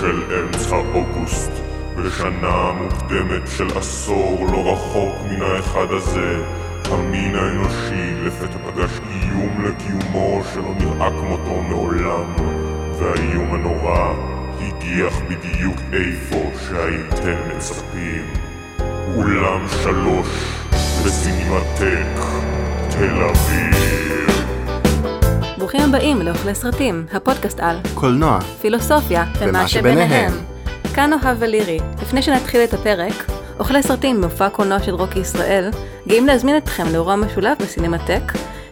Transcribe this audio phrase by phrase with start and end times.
[0.00, 1.50] של אמצע אוגוסט,
[1.96, 6.42] בשנה מוקדמת של עשור לא רחוק מן האחד הזה,
[6.84, 12.34] המין האנושי לפתע פגש איום לקיומו שלא נראה כמותו מעולם,
[12.98, 14.14] והאיום הנורא
[14.60, 18.24] הגיח בדיוק איפה שהייתם מצפים.
[19.16, 20.28] אולם שלוש
[21.04, 22.20] בסינמטק
[22.90, 24.47] תל אביב.
[25.58, 28.38] ברוכים הבאים לאוכלי סרטים, הפודקאסט על קולנוע.
[28.60, 30.32] פילוסופיה ומה שביניהם.
[30.94, 31.78] כאן אוהב ולירי.
[32.02, 35.70] לפני שנתחיל את הפרק, אוכלי סרטים במופע קולנוע של רוקי ישראל,
[36.08, 38.22] גאים להזמין אתכם לאירוע משולב בסינמטק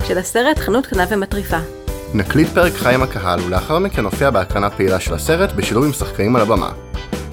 [0.09, 1.59] של הסרט חנות קטנה ומטריפה.
[2.15, 6.37] נקליט פרק חי עם הקהל ולאחר מכן נופיע בהקרנה פעילה של הסרט בשילוב עם שחקנים
[6.37, 6.71] על הבמה.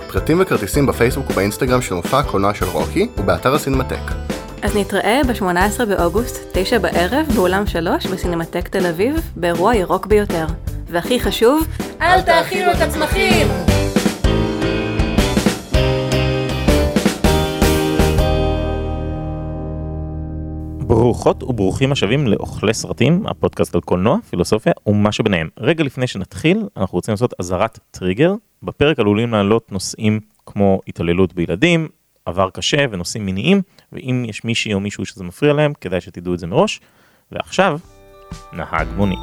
[0.07, 4.22] פרטים וכרטיסים בפייסבוק ובאינסטגרם של מופע הקולנוע של רוקי ובאתר הסינמטק.
[4.63, 10.45] אז נתראה ב-18 באוגוסט, 9 בערב, באולם 3 בסינמטק תל אביב, באירוע ירוק ביותר.
[10.87, 11.67] והכי חשוב,
[12.01, 13.47] אל תאכילו את הצמחים!
[20.77, 25.49] ברוכות וברוכים השבים לאוכלי סרטים, הפודקאסט על קולנוע, פילוסופיה ומה שביניהם.
[25.59, 28.33] רגע לפני שנתחיל, אנחנו רוצים לעשות אזהרת טריגר.
[28.63, 31.87] בפרק עלולים לעלות נושאים כמו התעללות בילדים,
[32.25, 33.61] עבר קשה ונושאים מיניים,
[33.93, 36.79] ואם יש מישהי או מישהו שזה מפריע להם, כדאי שתדעו את זה מראש.
[37.31, 37.79] ועכשיו,
[38.53, 39.19] נהג מונית.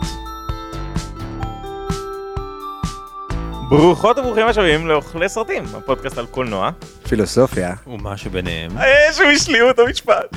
[3.71, 6.71] ברוכות וברוכים השבים לאוכלי סרטים, הפודקאסט על קולנוע.
[7.09, 7.75] פילוסופיה.
[7.87, 8.71] ומה שביניהם.
[8.79, 10.37] הם השלימו את המשפט.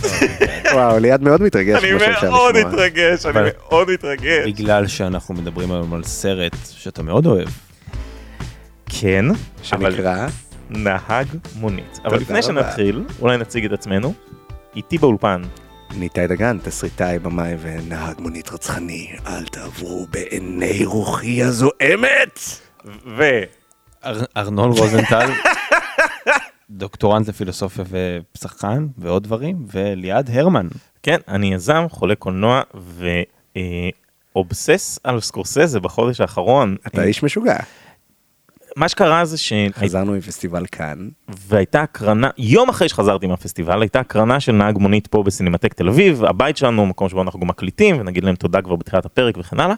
[0.74, 2.56] וואו, ליעד מאוד מתרגש, אני מאוד.
[2.68, 4.48] מתרגש, אני מאוד מתרגש.
[4.48, 7.50] בגלל שאנחנו מדברים היום על סרט שאתה מאוד אוהב.
[8.90, 9.26] כן,
[9.72, 10.28] אבל שנקרא,
[10.76, 12.00] נהג מונית.
[12.06, 12.42] אבל לפני רבה.
[12.48, 14.14] שנתחיל, אולי נציג את עצמנו.
[14.76, 15.42] איתי באולפן,
[15.96, 22.40] ניתאי דגן, תסריטאי, במאי ונהג מונית רצחני, אל תעברו בעיני רוחי הזועמת!
[23.18, 23.24] ו...
[24.06, 25.30] אר- ארנול רוזנטל,
[26.70, 30.68] דוקטורנט לפילוסופיה ופסחן ועוד דברים, וליעד הרמן.
[31.04, 32.62] כן, אני יזם, חולה קולנוע
[34.36, 36.76] ו obsessed על סקורסזה בחודש האחרון.
[36.88, 37.58] אתה איש משוגע.
[38.76, 41.10] מה שקרה זה שהייתה חזרנו מפסטיבל קאן,
[41.48, 46.24] והייתה הקרנה, יום אחרי שחזרתי מהפסטיבל, הייתה הקרנה של נהג מונית פה בסינמטק תל אביב,
[46.24, 49.76] הבית שלנו, מקום שבו אנחנו מקליטים, ונגיד להם תודה כבר בתחילת הפרק וכן הלאה.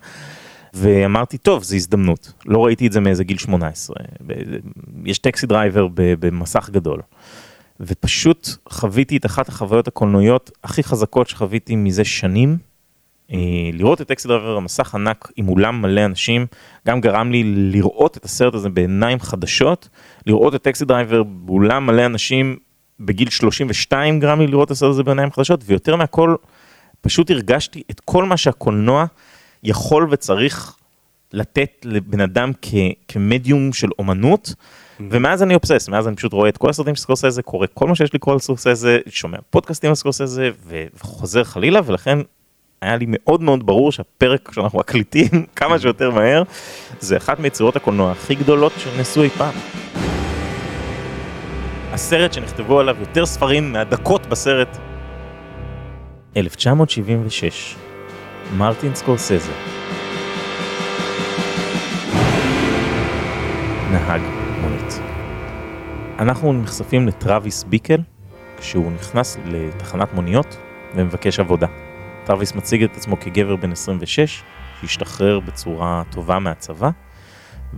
[0.73, 2.33] ואמרתי, טוב, זו הזדמנות.
[2.45, 3.95] לא ראיתי את זה מאיזה גיל 18.
[4.27, 4.33] ב-
[5.05, 7.01] יש Taxi Driver במסך גדול.
[7.79, 12.57] ופשוט חוויתי את אחת החוויות הקולנועיות הכי חזקות שחוויתי מזה שנים.
[13.31, 13.37] אה,
[13.73, 16.45] לראות את Taxi Driver במסך ענק עם אולם מלא אנשים,
[16.87, 19.89] גם גרם לי לראות את הסרט הזה בעיניים חדשות,
[20.27, 22.57] לראות את Taxi Driver באולם מלא אנשים
[22.99, 26.35] בגיל 32 גרם לי לראות את הסרט הזה בעיניים חדשות, ויותר מהכל,
[27.01, 29.05] פשוט הרגשתי את כל מה שהקולנוע
[29.63, 30.75] יכול וצריך
[31.33, 32.73] לתת לבן אדם כ-
[33.07, 34.53] כמדיום של אומנות,
[34.99, 37.95] ומאז אני obsessed, מאז אני פשוט רואה את כל הסרטים של סקורסזה, קורא כל מה
[37.95, 42.19] שיש לקרוא על סקורסזה, שומע פודקאסטים על סקורסזה, וחוזר חלילה, ולכן
[42.85, 46.43] היה לי מאוד מאוד ברור שהפרק שאנחנו מקליטים כמה שיותר מהר,
[46.99, 49.53] זה אחת מיצירות הקולנוע הכי גדולות שנעשו אי פעם.
[51.91, 54.77] הסרט שנכתבו עליו יותר ספרים מהדקות בסרט.
[56.37, 57.75] 1976,
[58.57, 59.51] מרטין סקורסזה.
[63.91, 64.21] נהג
[64.61, 64.99] מונית.
[66.19, 68.01] אנחנו נחשפים לטראביס ביקל
[68.57, 70.57] כשהוא נכנס לתחנת מוניות
[70.95, 71.84] ומבקש עבודה.
[72.25, 74.43] טראביס מציג את עצמו כגבר בן 26
[74.81, 76.89] שהשתחרר בצורה טובה מהצבא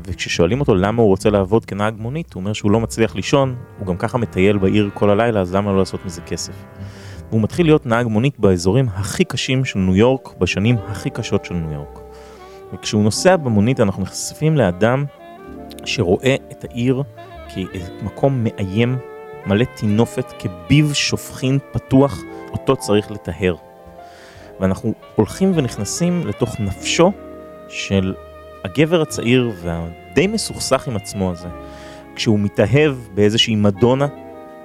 [0.06, 3.88] וכששואלים אותו למה הוא רוצה לעבוד כנהג מונית הוא אומר שהוא לא מצליח לישון, הוא
[3.88, 6.54] גם ככה מטייל בעיר כל הלילה אז למה לא לעשות מזה כסף.
[7.30, 11.54] והוא מתחיל להיות נהג מונית באזורים הכי קשים של ניו יורק בשנים הכי קשות של
[11.54, 12.00] ניו יורק.
[12.74, 15.06] וכשהוא נוסע במונית אנחנו נחשפים לאדם
[15.86, 17.04] שרואה את העיר
[18.00, 18.98] כמקום מאיים,
[19.46, 23.67] מלא טינופת, כביב שופכין פתוח, אותו צריך לטהר.
[24.60, 27.12] ואנחנו הולכים ונכנסים לתוך נפשו
[27.70, 28.14] של
[28.64, 31.48] הגבר הצעיר והדי מסוכסך עם עצמו הזה,
[32.16, 34.08] כשהוא מתאהב באיזושהי מדונה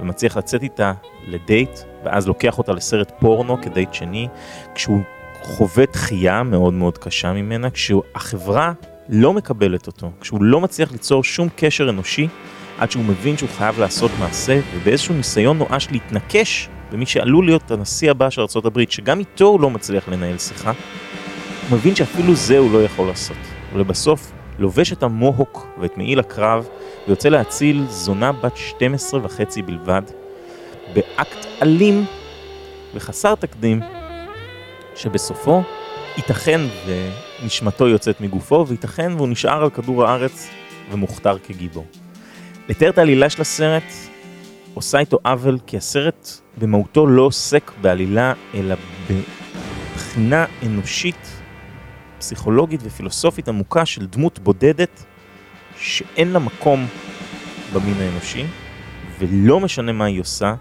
[0.01, 0.93] ומצליח לצאת איתה
[1.27, 4.29] לדייט, ואז לוקח אותה לסרט פורנו כדייט שני,
[4.75, 5.01] כשהוא
[5.43, 8.73] חווה דחייה מאוד מאוד קשה ממנה, כשהחברה
[9.09, 12.29] לא מקבלת אותו, כשהוא לא מצליח ליצור שום קשר אנושי,
[12.79, 18.11] עד שהוא מבין שהוא חייב לעשות מעשה, ובאיזשהו ניסיון נואש להתנקש במי שעלול להיות הנשיא
[18.11, 20.73] הבא של ארה"ב, שגם איתו הוא לא מצליח לנהל שיחה,
[21.69, 23.37] הוא מבין שאפילו זה הוא לא יכול לעשות.
[23.73, 26.69] ולבסוף, לובש את המוהוק ואת מעיל הקרב,
[27.07, 30.03] ויוצא להציל זונה בת 12 וחצי בלבד,
[30.95, 32.05] באקט אלים
[32.95, 33.81] וחסר תקדים,
[34.97, 35.63] שבסופו
[36.17, 36.61] ייתכן
[37.43, 40.49] ונשמתו יוצאת מגופו, וייתכן והוא נשאר על כדור הארץ
[40.91, 41.87] ומוכתר כגיבור.
[42.69, 43.93] לתאר את העלילה של הסרט
[44.75, 46.29] עושה איתו עוול, כי הסרט
[46.59, 48.75] במהותו לא עוסק בעלילה, אלא
[49.11, 51.41] בבחינה אנושית,
[52.19, 55.05] פסיכולוגית ופילוסופית עמוקה של דמות בודדת
[55.79, 56.87] שאין לה מקום
[57.75, 58.45] במין האנושי,
[59.19, 60.55] ולא משנה מה היא עושה,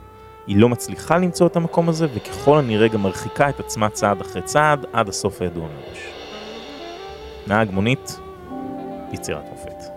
[0.47, 4.41] היא לא מצליחה למצוא את המקום הזה, וככל הנראה גם מרחיקה את עצמה צעד אחרי
[4.41, 5.99] צעד עד הסוף הידוע מראש.
[7.47, 8.19] נהג מונית,
[9.11, 9.91] יצירת מופת.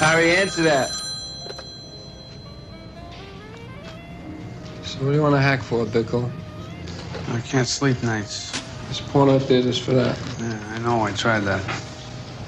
[0.00, 0.88] Harry, answer that.
[4.82, 6.32] So what do you want to hack for, Bickle?
[7.28, 8.50] I can't sleep nights.
[8.84, 10.18] There's porn out there just for that.
[10.40, 11.02] Yeah, I know.
[11.02, 11.62] I tried that.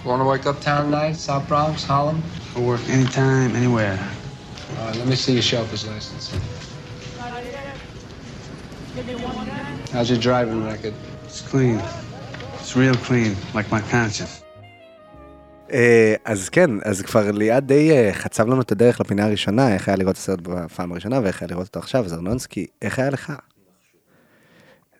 [0.02, 1.12] Want to work uptown tonight?
[1.12, 2.22] South Bronx, Harlem?
[2.56, 3.98] I'll work anytime, anywhere.
[4.78, 6.34] All right, let me see your chauffeur's license.
[9.92, 10.94] How's your driving record?
[11.24, 11.82] It's clean.
[12.54, 14.41] It's real clean, like my conscience.
[15.72, 19.88] אה, אז כן, אז כבר ליעד די אה, חצב לנו את הדרך לפינה הראשונה, איך
[19.88, 23.10] היה לראות את הסרט בפעם הראשונה ואיך היה לראות אותו עכשיו, אז ארנונסקי, איך היה
[23.10, 23.32] לך?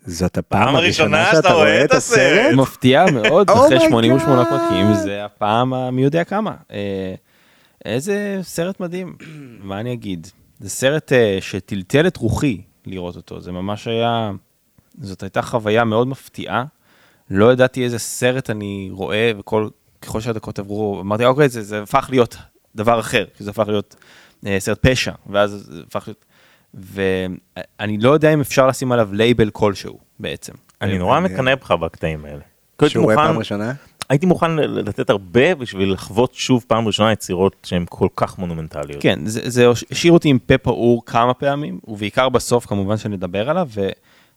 [0.06, 2.54] זאת הפעם הראשונה שאתה רואה את הסרט?
[2.56, 4.44] מפתיע מאוד, Oh אחרי my 88 God.
[4.44, 6.54] פרקים, זה הפעם המי יודע כמה.
[6.72, 7.14] אה,
[7.84, 9.16] איזה סרט מדהים,
[9.69, 10.26] מה אני אגיד?
[10.60, 14.30] זה סרט שטלטל את רוחי לראות אותו, זה ממש היה,
[15.00, 16.64] זאת הייתה חוויה מאוד מפתיעה.
[17.30, 19.69] לא ידעתי איזה סרט אני רואה, וכל,
[20.02, 22.37] ככל שהדקות עברו, אמרתי, אוקיי, זה, זה הפך להיות
[22.75, 23.96] דבר אחר, כי זה הפך להיות
[24.46, 26.25] אה, סרט פשע, ואז זה הפך להיות...
[26.75, 30.52] ואני לא יודע אם אפשר לשים עליו לייבל כלשהו בעצם.
[30.82, 32.40] אני נורא מקנא בך בקטעים האלה.
[32.88, 33.72] שהוא רואה פעם ראשונה?
[34.08, 39.02] הייתי מוכן לתת הרבה בשביל לחוות שוב פעם ראשונה יצירות שהן כל כך מונומנטליות.
[39.02, 43.69] כן, זה, זה השאיר אותי עם פה פעור כמה פעמים, ובעיקר בסוף כמובן שנדבר עליו,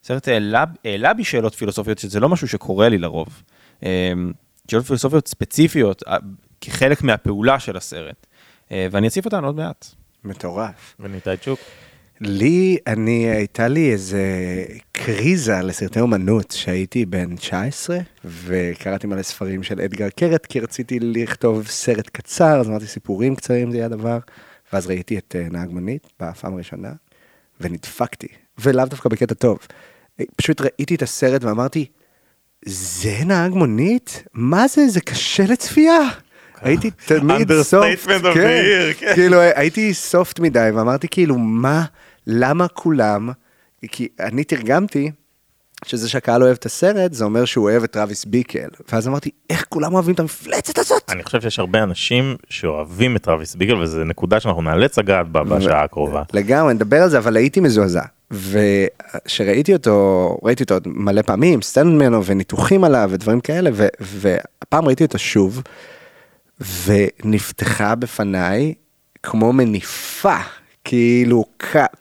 [0.04, 3.28] וסרט העלה, העלה בי שאלות פילוסופיות, שזה לא משהו שקורה לי לרוב.
[4.68, 6.18] שאלות פילוסופיות ספציפיות, אה,
[6.62, 8.28] כחלק מהפעולה של הסרט,
[8.72, 9.86] אה, ואני אציף אותן עוד מעט.
[10.24, 10.96] מטורף.
[11.00, 11.60] וניתאי צ'וק.
[12.22, 14.24] לי, אני, הייתה לי איזה
[14.92, 21.68] קריזה לסרטי אומנות שהייתי בן 19, וקראתי מלא ספרים של אדגר קרת, כי רציתי לכתוב
[21.68, 24.20] סרט קצר, אז אמרתי סיפורים קצרים זה יהיה הדבר,
[24.74, 26.94] ואז ראיתי את אה, נהג מונית בפעם הראשונה,
[27.62, 28.28] ונדפקתי,
[28.58, 29.60] ולאו דווקא בקטע טוב.
[30.36, 31.86] פשוט ראיתי את הסרט ואמרתי,
[32.66, 34.24] זה נהג מונית?
[34.34, 34.88] מה זה?
[34.88, 36.00] זה קשה לצפייה.
[36.62, 39.12] הייתי תמיד soft, yeah, כן.
[39.16, 41.86] כאילו הייתי soft מדי ואמרתי כאילו מה,
[42.28, 43.30] למה כולם,
[43.92, 45.12] כי אני תרגמתי
[45.86, 49.66] שזה שהקהל אוהב את הסרט זה אומר שהוא אוהב את טראביס ביקל ואז אמרתי איך
[49.70, 51.04] כולם אוהבים את המפלצת הזאת.
[51.10, 55.44] אני חושב שיש הרבה אנשים שאוהבים את טרוויס ביקל וזו נקודה שאנחנו נאלץ לגעת בה
[55.44, 56.24] בשעה הקרובה.
[56.34, 58.02] לגמרי נדבר על זה אבל הייתי מזועזע
[58.32, 64.86] וכשראיתי אותו ראיתי אותו עוד מלא פעמים סצנות ממנו וניתוחים עליו ודברים כאלה ו- והפעם
[64.86, 65.62] ראיתי אותו שוב
[66.86, 68.74] ונפתחה בפניי
[69.24, 70.38] כמו מניפה
[70.84, 71.46] כאילו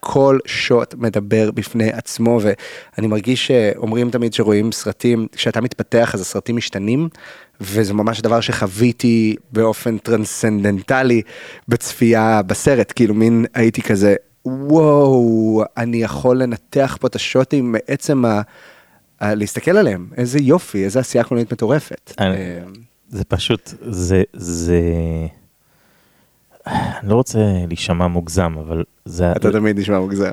[0.00, 6.56] כל שוט מדבר בפני עצמו ואני מרגיש שאומרים תמיד שרואים סרטים כשאתה מתפתח אז הסרטים
[6.56, 7.08] משתנים
[7.60, 11.22] וזה ממש דבר שחוויתי באופן טרנסצנדנטלי
[11.68, 14.14] בצפייה בסרט כאילו מין הייתי כזה
[14.44, 18.40] וואו אני יכול לנתח פה את השוטים מעצם ה...
[19.20, 22.12] ה- להסתכל עליהם איזה יופי איזה עשייה קולנועית מטורפת.
[22.18, 22.62] אני- אה,
[23.08, 24.80] זה פשוט, זה, זה...
[26.66, 29.32] אני לא רוצה להישמע מוגזם, אבל זה...
[29.32, 30.30] אתה תמיד נשמע מוגזם.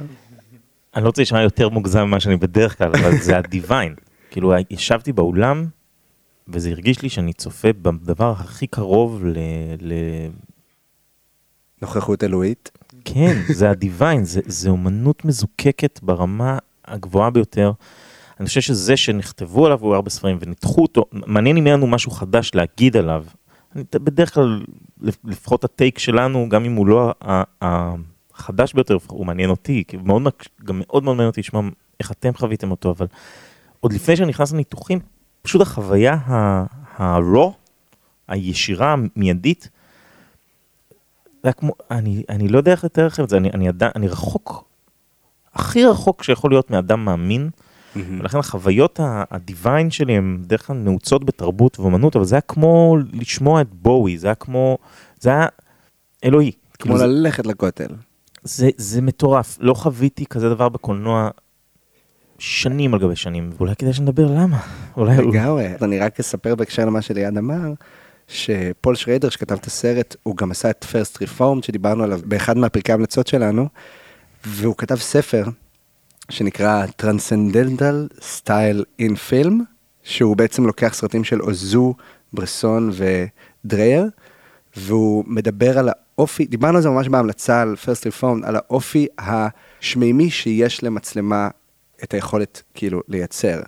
[0.96, 3.96] אני לא רוצה להישמע יותר מוגזם ממה שאני בדרך כלל, אבל זה הדיוויין.
[4.32, 5.66] כאילו, ישבתי באולם,
[6.48, 9.38] וזה הרגיש לי שאני צופה בדבר הכי קרוב ל...
[9.82, 9.94] ל...
[11.82, 12.72] נוכחות אלוהית.
[13.06, 17.72] כן, זה הדיוויין, זה, זה אומנות מזוקקת ברמה הגבוהה ביותר.
[18.40, 22.12] אני חושב שזה שנכתבו עליו הוא הרבה ספרים וניתחו אותו, מעניין אם יהיה לנו משהו
[22.12, 23.26] חדש להגיד עליו.
[23.76, 24.66] אני, בדרך כלל,
[25.24, 27.14] לפחות הטייק שלנו, גם אם הוא לא
[27.62, 30.22] החדש ביותר, הוא מעניין אותי, כי מאוד,
[30.66, 31.64] גם מאוד מאוד מעניין אותי לשמוע
[32.00, 33.08] איך אתם חוויתם אותו, אבל
[33.80, 35.00] עוד לפני שאני נכנס לניתוחים,
[35.42, 37.52] פשוט החוויה ה-raw,
[38.28, 39.70] הישירה, המיידית,
[41.44, 44.08] היה כמו, אני, אני לא יודע איך לתאר לכם את זה, אני, אני, עדיין- אני
[44.08, 44.64] רחוק,
[45.54, 47.50] הכי רחוק שיכול להיות מאדם מאמין,
[47.96, 53.62] ולכן החוויות הדיוויין שלי הן בדרך כלל נעוצות בתרבות ואומנות, אבל זה היה כמו לשמוע
[53.62, 54.78] את בואי, זה היה כמו,
[55.20, 55.48] זה היה
[56.24, 56.52] אלוהי.
[56.52, 57.88] כמו כאילו זה, ללכת לכותל.
[58.44, 61.30] זה, זה מטורף, לא חוויתי כזה דבר בקולנוע
[62.40, 64.60] שנים על גבי שנים, ואולי כדאי שנדבר למה.
[64.98, 65.68] אולי, לגמרי.
[65.82, 67.74] אני רק אספר בהקשר למה שליעד אמר,
[68.32, 72.92] שפול שריידר שכתב את הסרט, הוא גם עשה את פרסט ריפורם שדיברנו עליו באחד מהפרקי
[72.92, 73.68] ההמלצות שלנו,
[74.46, 75.44] והוא כתב ספר
[76.30, 79.54] שנקרא Transcendental Style in Film,
[80.04, 81.94] שהוא בעצם לוקח סרטים של אוזו,
[82.34, 82.92] ברסון
[83.66, 84.06] ודרייר,
[84.76, 90.30] והוא מדבר על האופי, דיברנו על זה ממש בהמלצה על First Reform, על האופי השמימי
[90.30, 91.50] שיש למצלמה
[92.04, 93.62] את היכולת כאילו לייצר.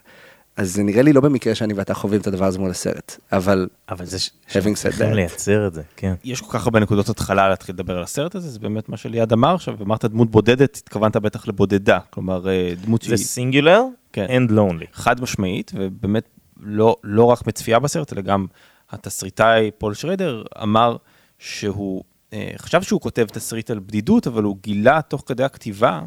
[0.57, 3.67] אז זה נראה לי לא במקרה שאני ואתה חווים את הדבר הזה מול הסרט, אבל
[3.89, 4.17] אבל זה...
[4.49, 5.15] Having said צריכים that.
[5.15, 6.13] לייצר את זה, כן.
[6.23, 9.33] יש כל כך הרבה נקודות התחלה להתחיל לדבר על הסרט הזה, זה באמת מה שליעד
[9.33, 13.83] אמר עכשיו, אמרת דמות בודדת, התכוונת בטח לבודדה, כלומר אה, דמות זה שהיא סינגולר
[14.13, 14.25] כן.
[14.25, 14.85] and lonely.
[14.93, 16.29] חד משמעית, ובאמת
[16.59, 18.45] לא, לא רק בצפייה בסרט, אלא גם
[18.89, 20.97] התסריטאי פול שרדר אמר
[21.39, 26.01] שהוא אה, חשב שהוא כותב תסריט על בדידות, אבל הוא גילה תוך כדי הכתיבה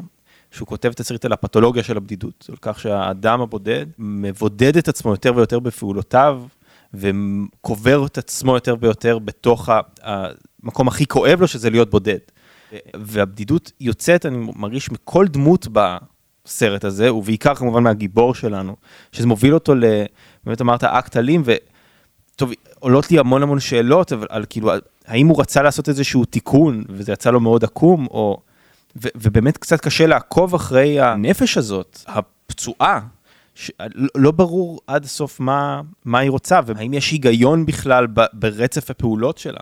[0.51, 5.31] שהוא כותב תסריט על הפתולוגיה של הבדידות, על כך שהאדם הבודד מבודד את עצמו יותר
[5.35, 6.43] ויותר בפעולותיו,
[6.93, 9.69] וקובר את עצמו יותר ויותר בתוך
[10.01, 12.17] המקום הכי כואב לו, שזה להיות בודד.
[12.95, 18.75] והבדידות יוצאת, אני מרגיש, מכל דמות בסרט הזה, ובעיקר כמובן מהגיבור שלנו,
[19.11, 19.83] שזה מוביל אותו ל...
[20.45, 24.71] באמת אמרת אקט אלים, וטוב, עולות לי המון המון שאלות, אבל על כאילו,
[25.07, 28.41] האם הוא רצה לעשות איזשהו תיקון, וזה יצא לו מאוד עקום, או...
[28.95, 32.99] ו- ובאמת קצת קשה לעקוב אחרי הנפש הזאת, הפצועה,
[34.15, 39.37] לא- ברור עד הסוף מה, מה היא רוצה, והאם יש היגיון בכלל ב- ברצף הפעולות
[39.37, 39.59] שלה.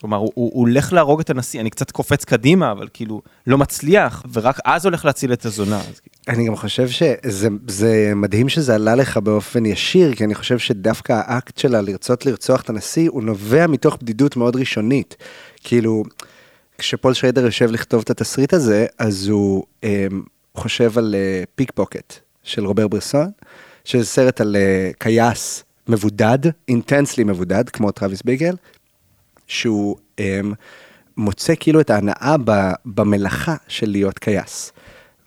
[0.00, 4.22] כלומר, הוא, הוא הולך להרוג את הנשיא, אני קצת קופץ קדימה, אבל כאילו, לא מצליח,
[4.32, 5.76] ורק אז הולך להציל את הזונה.
[5.76, 10.34] אז כאילו, אני גם חושב שזה זה מדהים שזה עלה לך באופן ישיר, כי אני
[10.34, 15.16] חושב שדווקא האקט שלה לרצות לרצוח את הנשיא, הוא נובע מתוך בדידות מאוד ראשונית.
[15.64, 16.02] כאילו,
[16.78, 20.06] כשפול שריידר יושב לכתוב את התסריט הזה, אז הוא אה,
[20.54, 23.30] חושב על אה, Pickpocket של רובר ברסון,
[23.84, 28.54] שזה סרט על אה, כייס מבודד, intensely מבודד, כמו טרוויס ביקל,
[29.46, 30.40] שהוא אה,
[31.16, 34.72] מוצא כאילו את ההנאה ב, במלאכה של להיות כייס.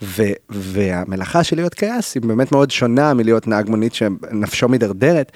[0.02, 5.32] ו, והמלאכה של להיות קייס היא באמת מאוד שונה מלהיות נהג מונית שנפשו מידרדרת.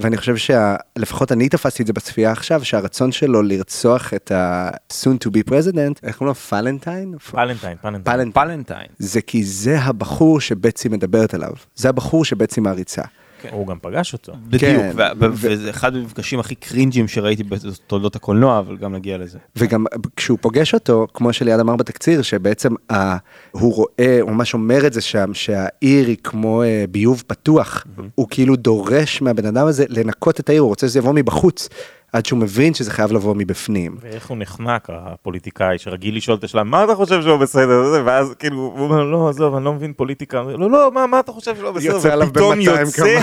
[0.00, 5.30] ואני חושב שלפחות אני תפסתי את זה בצפייה עכשיו, שהרצון שלו לרצוח את ה-soon to
[5.30, 6.34] be president, איך קוראים לו?
[6.34, 7.18] פלנטיין?
[7.18, 8.02] פלנטיין, פלנטיין.
[8.04, 8.32] פלנטיין.
[8.32, 8.88] פלנטיין.
[8.98, 11.52] זה כי זה הבחור שבצי מדברת עליו.
[11.76, 13.02] זה הבחור שבצי מעריצה.
[13.50, 14.32] הוא גם פגש אותו.
[14.48, 18.94] בדיוק, כן, ו- ו- ו- וזה אחד המפגשים הכי קרינג'ים שראיתי בתולדות הקולנוע, אבל גם
[18.94, 19.38] נגיע לזה.
[19.56, 23.16] וגם כשהוא פוגש אותו, כמו שליעד אמר בתקציר, שבעצם ה,
[23.50, 27.86] הוא רואה, הוא ממש אומר את זה שם, שהעיר היא כמו אה, ביוב פתוח.
[28.14, 31.68] הוא כאילו דורש מהבן אדם הזה לנקות את העיר, הוא רוצה שזה יבוא מבחוץ,
[32.16, 33.96] עד שהוא מבין שזה חייב לבוא מבפנים.
[34.00, 37.82] ואיך הוא נחנק, הפוליטיקאי, שרגיל לשאול את השאלה, מה אתה חושב שלא בסדר?
[37.86, 40.42] וזה, ואז כאילו, הוא אומר, לא, עזוב, אני לא מבין פוליטיקה.
[40.42, 41.92] לא, לא, מה, מה אתה חושב שלא בסדר?
[41.92, 43.20] יוצא עליו ופתאום ב-200 יוצא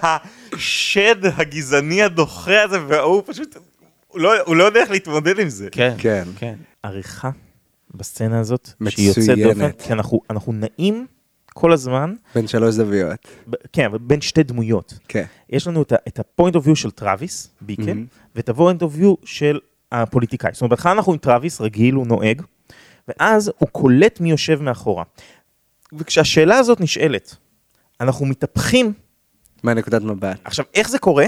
[0.52, 3.56] השד הגזעני הדוחה הזה, והוא פשוט,
[4.08, 5.68] הוא לא, הוא לא יודע איך להתמודד עם זה.
[5.72, 6.24] כן, כן.
[6.38, 6.54] כן.
[6.82, 7.30] עריכה
[7.94, 9.38] בסצנה הזאת, שהיא יוצאת.
[9.38, 11.06] דופן, כי אנחנו, אנחנו נעים
[11.54, 13.18] כל הזמן, בין שלוש זוויות.
[13.50, 14.94] ב- כן, אבל בין שתי דמויות.
[15.08, 15.24] כן.
[15.50, 17.96] יש לנו את ה- את ה-point of view של טראביס, ביקל, ואת
[18.38, 19.58] of view של
[19.92, 20.50] הפוליטיקאי.
[20.52, 22.42] זאת אומרת, בהתחלה אנחנו עם טראביס, רגיל, הוא נוהג,
[23.08, 25.04] ואז הוא קולט מי יושב מאחורה.
[25.92, 27.36] וכשהשאלה הזאת נשאלת,
[28.00, 28.92] אנחנו מתהפכים,
[29.62, 30.38] מהנקודת מבט.
[30.44, 31.26] עכשיו, איך זה קורה?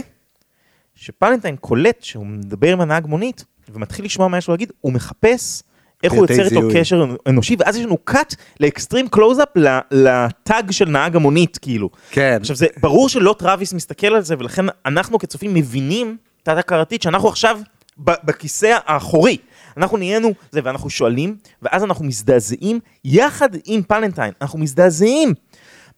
[0.95, 5.63] שפלנטיין קולט שהוא מדבר עם הנהג מונית, ומתחיל לשמוע מה יש לו להגיד, הוא מחפש
[6.03, 6.61] איך הוא יוצר איתו.
[6.75, 9.49] קשר אנושי, ואז יש לנו cut ל extreme close-up
[9.91, 11.91] ל tag של נהג המונית, כאילו.
[12.11, 12.39] כן.
[12.41, 17.29] עכשיו זה ברור שלא טראביס מסתכל על זה ולכן אנחנו כצופים מבינים תת הכרתית שאנחנו
[17.29, 17.61] עכשיו
[17.99, 19.37] בכיסא האחורי.
[19.77, 25.35] אנחנו נהיינו זה ואנחנו שואלים ואז אנחנו מזדעזעים יחד עם פלנטיין אנחנו מזדעזעים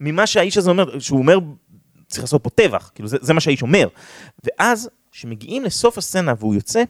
[0.00, 1.38] ממה שהאיש הזה אומר שהוא אומר
[2.06, 3.88] צריך לעשות פה טבח כאילו זה, זה מה שהאיש אומר
[4.44, 6.82] ואז כשמגיעים לסוף הסצנה והוא יוצא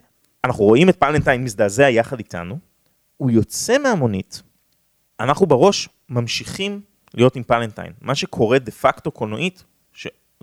[0.44, 2.58] אנחנו רואים את פלנטיין מזדעזע יחד איתנו
[3.16, 4.42] הוא יוצא מהמונית
[5.20, 6.80] אנחנו בראש ממשיכים
[7.14, 7.92] להיות עם פלנטיין.
[8.00, 9.64] מה שקורה דה פקטו קולנועית,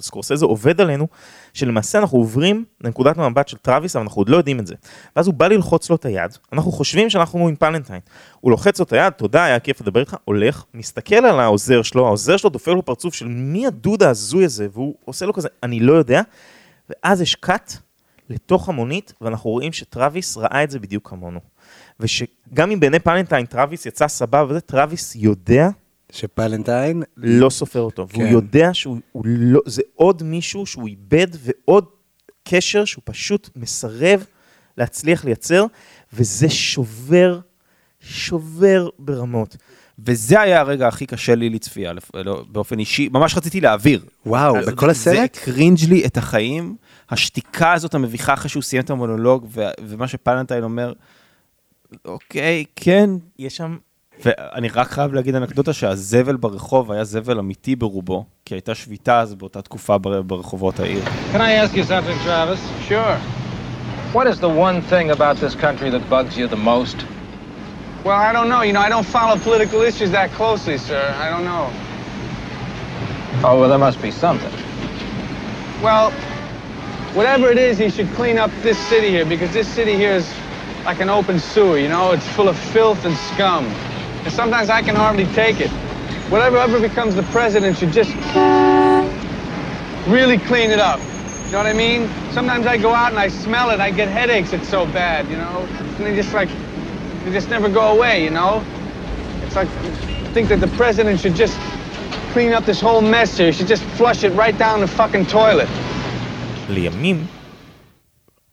[0.01, 1.07] שסקורסזה עובד עלינו,
[1.53, 4.75] שלמעשה אנחנו עוברים לנקודת המבט של טראביס, אבל אנחנו עוד לא יודעים את זה.
[5.15, 7.99] ואז הוא בא ללחוץ לו את היד, אנחנו חושבים שאנחנו עם פלנטיין.
[8.39, 12.07] הוא לוחץ לו את היד, תודה, היה כיף לדבר איתך, הולך, מסתכל על העוזר שלו,
[12.07, 15.79] העוזר שלו דופק לו פרצוף של מי הדוד ההזוי הזה, והוא עושה לו כזה, אני
[15.79, 16.21] לא יודע,
[16.89, 17.73] ואז יש cut
[18.29, 21.39] לתוך המונית, ואנחנו רואים שטראביס ראה את זה בדיוק כמונו.
[21.99, 25.69] ושגם אם בעיני פלנטיין טראביס יצא סבבה טראביס יודע
[26.11, 28.31] שפלנטיין, לא סופר אותו, והוא כן.
[28.31, 31.85] יודע שהוא הוא לא, זה עוד מישהו שהוא איבד ועוד
[32.43, 34.25] קשר שהוא פשוט מסרב
[34.77, 35.65] להצליח לייצר,
[36.13, 37.39] וזה שובר,
[37.99, 39.57] שובר ברמות.
[40.05, 44.05] וזה היה הרגע הכי קשה לי לצפייה, לא, באופן אישי, ממש רציתי להעביר.
[44.25, 45.15] וואו, בכל הסרט?
[45.15, 46.75] זה הקרינג' לי את החיים,
[47.09, 50.93] השתיקה הזאת המביכה אחרי שהוא סיים את המונולוג, ו- ומה שפלנטיין אומר,
[52.05, 53.77] אוקיי, כן, יש שם,
[54.19, 59.35] ואני רק חייב להגיד אנקדוטה שהזבל ברחוב היה זבל אמיתי ברובו, כי הייתה שביתה אז
[59.35, 61.03] באותה תקופה בר- ברחובות העיר.
[61.33, 62.59] Can I ask you something, Travis?
[62.89, 63.17] Sure.
[64.13, 66.97] What is the one thing about this country that bugs you the most?
[68.03, 68.61] Well, I don't know.
[68.67, 71.03] You know, I don't follow political issues that closely, sir.
[71.25, 71.65] I don't know.
[73.45, 74.53] Oh, well, there must be something.
[75.87, 76.05] Well,
[77.17, 80.27] whatever it is, he should clean up this city here because this city here is
[80.89, 82.05] like an open sewer, you know?
[82.15, 83.63] It's full of filth and scum.
[84.24, 85.70] And sometimes I can hardly take it.
[86.30, 88.10] Whatever ever becomes the president should just
[90.08, 91.00] really clean it up.
[91.46, 92.08] You know what I mean?
[92.32, 95.36] Sometimes I go out and I smell it, I get headaches, it's so bad, you
[95.36, 95.66] know?
[95.96, 96.48] And they just like,
[97.24, 98.64] they just never go away, you know?
[99.42, 101.56] It's like, I think that the president should just
[102.32, 103.46] clean up this whole mess here.
[103.46, 105.68] He should just flush it right down the fucking toilet.
[106.68, 107.18] לימים,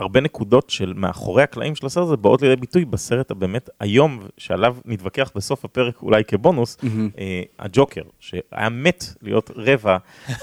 [0.01, 4.77] הרבה נקודות של מאחורי הקלעים של הסרט הזה באות לידי ביטוי בסרט הבאמת היום, שעליו
[4.85, 6.77] נתווכח בסוף הפרק אולי כבונוס,
[7.19, 9.97] אה, הג'וקר, שהיה מת להיות רבע.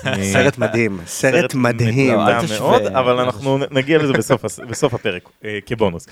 [0.05, 2.13] אה, סרט מדהים, סרט מדהים.
[2.15, 2.25] לא,
[2.59, 3.19] מאוד, אל אבל.
[3.19, 6.07] אנחנו נגיע לזה בסוף בסוף הפרק, אה, כבונוס.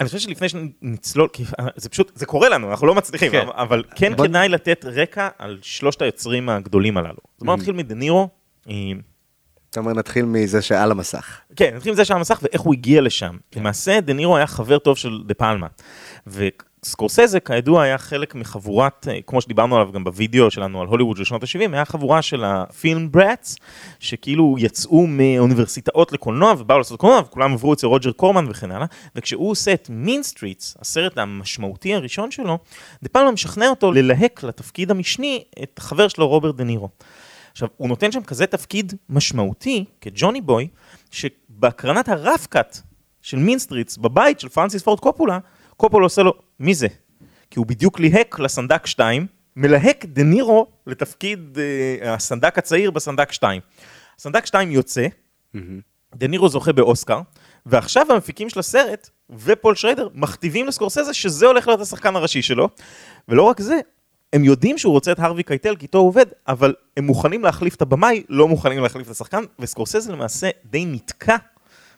[0.00, 3.46] אני חושב שלפני שנצלול, כי אה, זה פשוט, זה קורה לנו, אנחנו לא מצליחים, כן.
[3.54, 7.18] אבל כן בוא- כדאי לתת רקע על שלושת היוצרים הגדולים הללו.
[7.38, 8.28] אז בואו נתחיל מדנירו.
[9.70, 11.40] אתה אומר, נתחיל מזה שעל המסך.
[11.56, 13.36] כן, נתחיל מזה שהיה מסך ואיך הוא הגיע לשם.
[13.56, 15.66] למעשה, דה נירו היה חבר טוב של דה פלמה.
[16.26, 21.24] וסקורסזה, כידוע, היה חלק מחבורת, אה, כמו שדיברנו עליו גם בווידאו שלנו על הוליווד של
[21.24, 23.56] שנות ה-70, היה חבורה של ה Film Brats,
[24.00, 28.86] שכאילו יצאו מאוניברסיטאות לקולנוע ובאו לעשות קולנוע, וכולם עברו אצל רוג'ר קורמן וכן הלאה.
[29.16, 32.58] וכשהוא עושה את Mean Streets, הסרט המשמעותי הראשון שלו,
[33.02, 36.88] דה פלמה משכנע אותו ללהק לתפקיד המשני את החבר שלו, רוברט דה נירו.
[37.52, 40.68] עכשיו, הוא נותן שם כזה תפקיד משמעותי, כג'וני בוי,
[41.10, 42.78] שבהקרנת ה rough cut
[43.22, 45.38] של Mean Streets בבית של פרנסיס פורד קופולה,
[45.76, 46.86] קופולה עושה לו, מי זה?
[47.50, 53.60] כי הוא בדיוק ליהק לסנדק 2, מלהק דה נירו לתפקיד אה, הסנדק הצעיר בסנדק 2.
[54.18, 55.06] סנדק 2 יוצא,
[56.14, 57.20] דה נירו זוכה באוסקר,
[57.66, 62.68] ועכשיו המפיקים של הסרט ופול שריידר מכתיבים לסקורסזה שזה הולך להיות השחקן הראשי שלו,
[63.28, 63.80] ולא רק זה,
[64.32, 67.74] הם יודעים שהוא רוצה את הרווי קייטל כי איתו הוא עובד, אבל הם מוכנים להחליף
[67.74, 71.36] את הבמאי, לא מוכנים להחליף את השחקן, וסקורסזה למעשה די נתקע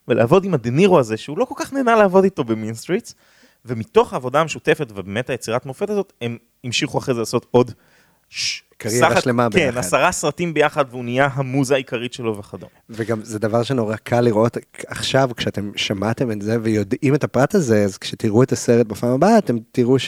[0.08, 3.14] ולעבוד עם הדנירו הזה, שהוא לא כל כך נהנה לעבוד איתו ב Mean Streets,
[3.64, 7.72] ומתוך העבודה המשותפת ובאמת היצירת מופת הזאת, הם המשיכו אחרי זה לעשות עוד...
[8.28, 9.78] ש- קריירה סך- שלמה כן, ביחד.
[9.78, 12.72] עשרה סרטים ביחד, והוא נהיה המוזה העיקרית שלו וכדומה.
[12.90, 17.84] וגם זה דבר שנורא קל לראות עכשיו, כשאתם שמעתם את זה ויודעים את הפרט הזה,
[17.84, 19.98] אז כשתראו את הסרט בפעם הבאה, אתם תראו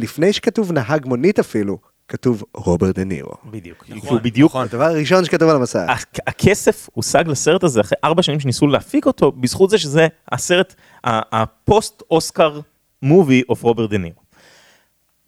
[0.00, 3.32] שלפני שכתוב נהג מונית אפילו, כתוב רוברט דה נירו.
[3.50, 3.84] בדיוק.
[4.10, 5.86] הוא בדיוק הדבר הראשון שכתוב על המסך.
[5.88, 10.74] הכ- הכסף הושג לסרט הזה אחרי ארבע שנים שניסו להפיק אותו, בזכות זה שזה הסרט,
[11.04, 12.60] ה post Oscar
[13.02, 14.20] movie of רוברט דה נירו.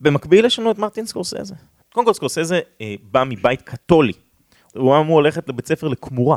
[0.00, 1.54] במקביל יש לנו את מרטין סקורסזה.
[1.92, 4.12] קודם כל סקורסזה אה, בא מבית קתולי.
[4.76, 6.36] הוא אמור ללכת לבית ספר לכמורה.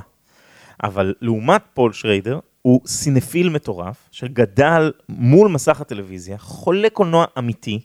[0.83, 7.79] אבל לעומת פול שריידר, הוא סינפיל מטורף, שגדל מול מסך הטלוויזיה, חולה קולנוע אמיתי,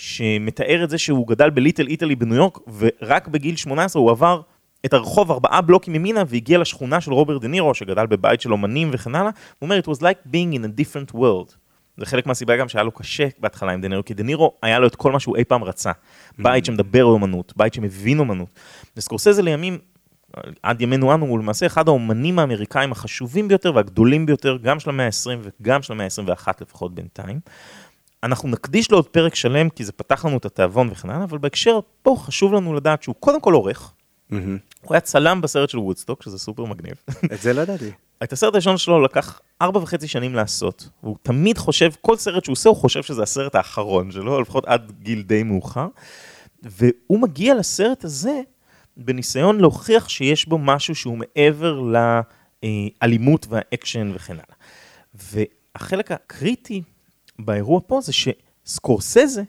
[0.00, 4.40] שמתאר את זה שהוא גדל ב Little Italy בניו יורק, ורק בגיל 18 הוא עבר
[4.86, 8.90] את הרחוב ארבעה בלוקים ימינה, והגיע לשכונה של רוברט דה נירו, שגדל בבית של אומנים
[8.92, 11.54] וכן הלאה, הוא אומר, it was like being in a different world.
[11.96, 14.78] זה חלק מהסיבה גם שהיה לו קשה בהתחלה עם דה נירו, כי דה נירו היה
[14.78, 15.92] לו את כל מה שהוא אי פעם רצה.
[16.38, 18.48] בית שמדבר אומנות, בית שמבין אומנות.
[18.96, 19.78] וסקורסזה לימים
[20.62, 25.06] עד ימינו אנו הוא למעשה אחד האומנים האמריקאים החשובים ביותר והגדולים ביותר, גם של המאה
[25.06, 27.40] ה-20 וגם של המאה ה-21 לפחות בינתיים.
[28.22, 31.38] אנחנו נקדיש לו עוד פרק שלם, כי זה פתח לנו את התיאבון וכן הלאה, אבל
[31.38, 33.92] בהקשר פה חשוב לנו לדעת שהוא קודם כל עורך,
[34.82, 36.94] הוא היה צלם בסרט של וודסטוק, שזה סופר מגניב.
[37.32, 37.90] את זה לא ידעתי.
[38.22, 42.52] את הסרט הראשון שלו לקח ארבע וחצי שנים לעשות, והוא תמיד חושב, כל סרט שהוא
[42.52, 45.86] עושה, הוא חושב שזה הסרט האחרון שלו, לפחות עד גיל די מאוחר,
[46.62, 48.40] והוא מגיע לסרט הזה
[48.96, 51.80] בניסיון להוכיח שיש בו משהו שהוא מעבר
[53.02, 54.56] לאלימות והאקשן וכן הלאה.
[55.14, 56.82] והחלק הקריטי
[57.38, 59.42] באירוע פה זה שסקורסזה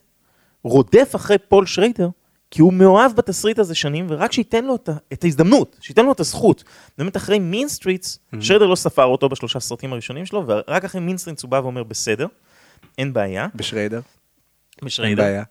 [0.64, 2.10] רודף אחרי פול שריידר,
[2.52, 4.76] כי הוא מאוהב בתסריט הזה שנים, ורק שייתן לו
[5.14, 6.64] את, ההזדמנות, שייתן לו את הזכות.
[6.98, 11.18] באמת אחרי Mean Streets, שריידר לא ספר אותו בשלושה סרטים הראשונים שלו, ורק אחרי Mean
[11.18, 12.28] Streets הוא בא ואומר, בסדר,
[12.98, 13.48] אין בעיה.
[13.56, 14.02] בשריידר.
[14.78, 15.24] אין בשריידר.
[15.24, 15.44] בעיה.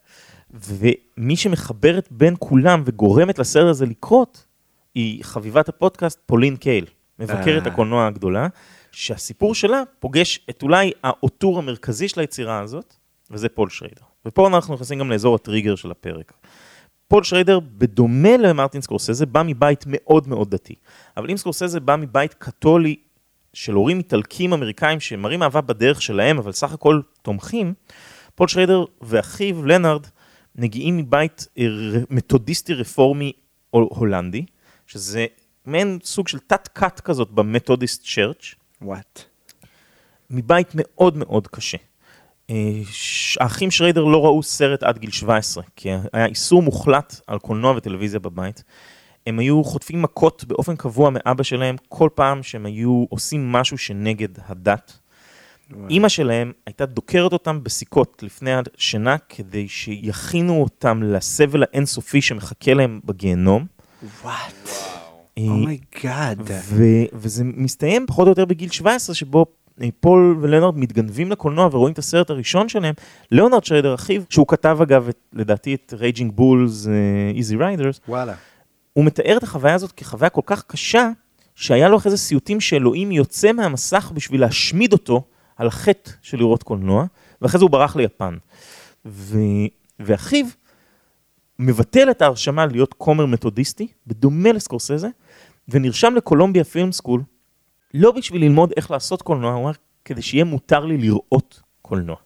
[0.51, 4.45] ומי שמחברת בין כולם וגורמת לסרט הזה לקרות,
[4.95, 6.87] היא חביבת הפודקאסט פולין קייל,
[7.19, 7.73] מבקרת אה.
[7.73, 8.49] הקולנוע הגדולה,
[8.99, 12.95] שהסיפור שלה פוגש את אולי ה auteur המרכזי של היצירה הזאת,
[13.31, 14.03] וזה פול שריידר.
[14.27, 16.33] ופה אנחנו נכנסים גם לאזור הטריגר של הפרק.
[17.09, 20.75] פול שריידר, בדומה למרטין סקורסזה, בא מבית מאוד מאוד דתי.
[21.17, 22.97] אבל אם סקורסזה בא מבית קתולי
[23.53, 27.75] של הורים איטלקים אמריקאים שמראים אהבה בדרך שלהם, אבל סך הכל תומכים,
[28.35, 30.07] פול שריידר ואחיו לנארד
[30.55, 31.65] מגיעים מבית אה,
[32.11, 33.33] מתודיסטי רפורמי
[33.71, 34.45] הול- הולנדי,
[34.87, 35.27] שזה
[35.67, 38.55] מעין סוג של תת-כת כזאת ב Methodist Church.
[38.83, 39.25] וואט.
[40.31, 41.79] מבית מאוד מאוד קשה.
[42.51, 42.81] אה,
[43.41, 48.21] האחים שריידר לא ראו סרט עד גיל 17, כי היה איסור מוחלט על קולנוע וטלוויזיה
[48.21, 48.65] בבית.
[49.27, 54.29] הם היו חוטפים מכות באופן קבוע מאבא שלהם כל פעם שהם היו עושים משהו שנגד
[54.47, 54.99] הדת.
[55.91, 63.01] אימא שלהם הייתה דוקרת אותם בסיכות לפני השינה כדי שיכינו אותם לסבל האינסופי שמחכה להם
[63.05, 63.67] בגיהנום.
[64.23, 64.98] What.
[65.39, 66.41] אה, oh my God.
[66.45, 69.47] ו- וזה מסתיים פחות או יותר בגיל 17, שבו
[69.83, 72.95] אה, פול ולנרד מתגנבים לקולנוע ורואים את הסרט הראשון שלהם.
[73.31, 76.89] ליאונרד שריידר, אחיו, שהוא כתב אגב, את, לדעתי, את Raging Bulls,
[77.35, 78.35] Easy Riders, וואלה.
[78.93, 81.11] הוא מתאר את החוויה הזאת כחוויה כל כך קשה,
[81.55, 85.25] שהיה לו אחרי זה סיוטים שאלוהים יוצא מהמסך בשביל להשמיד אותו
[85.57, 87.05] על החטא של לראות קולנוע,
[87.43, 88.37] ואחרי זה הוא ברח ליפן.
[89.07, 89.39] ו...
[90.01, 90.47] ואחיו
[91.59, 95.09] מבטל את ההרשמה להיות כומר מתודיסטי, בדומה לסקורסזה,
[95.69, 97.23] ונרשם ל Columbia film school,
[97.95, 99.73] לא בשביל ללמוד איך לעשות קולנוע, הוא אמר,
[100.05, 102.17] כדי שיהיה מותר לי לראות קולנוע.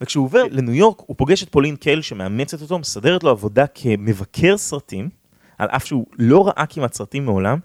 [0.00, 4.56] וכשהוא עובר לניו יורק, הוא פוגש את פולין קייל שמאמצת אותו, מסדרת לו עבודה כמבקר
[4.58, 5.08] סרטים,
[5.58, 7.58] על אף שהוא לא ראה כמעט סרטים מעולם,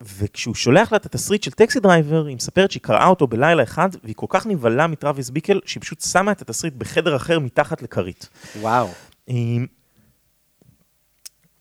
[0.00, 3.88] וכשהוא שולח לה את התסריט של Taxi Driver, היא מספרת שהיא קראה אותו בלילה אחד,
[4.04, 8.28] והיא כל כך נבהלה מטרוויס ביקל, שהיא פשוט שמה את התסריט בחדר אחר מתחת לכרית.
[8.60, 8.88] וואו.
[9.28, 9.34] אה,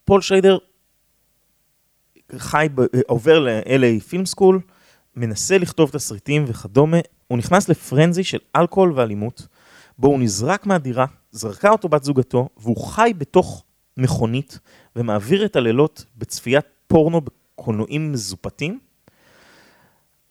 [0.06, 0.58] פול שריידר
[2.38, 2.68] חי,
[3.08, 4.60] עובר ל-LA film school,
[5.16, 9.48] מנסה לכתוב תסריטים וכדומה, הוא נכנס ל frenzy של אלכוהול ואלימות,
[9.98, 13.64] בו הוא נזרק מהדירה, זרקה אותו בת זוגתו, והוא חי בתוך
[13.98, 14.60] מכונית
[14.96, 18.80] ומעביר את הלילות בצפיית פורנו בקולנועים מזופתים,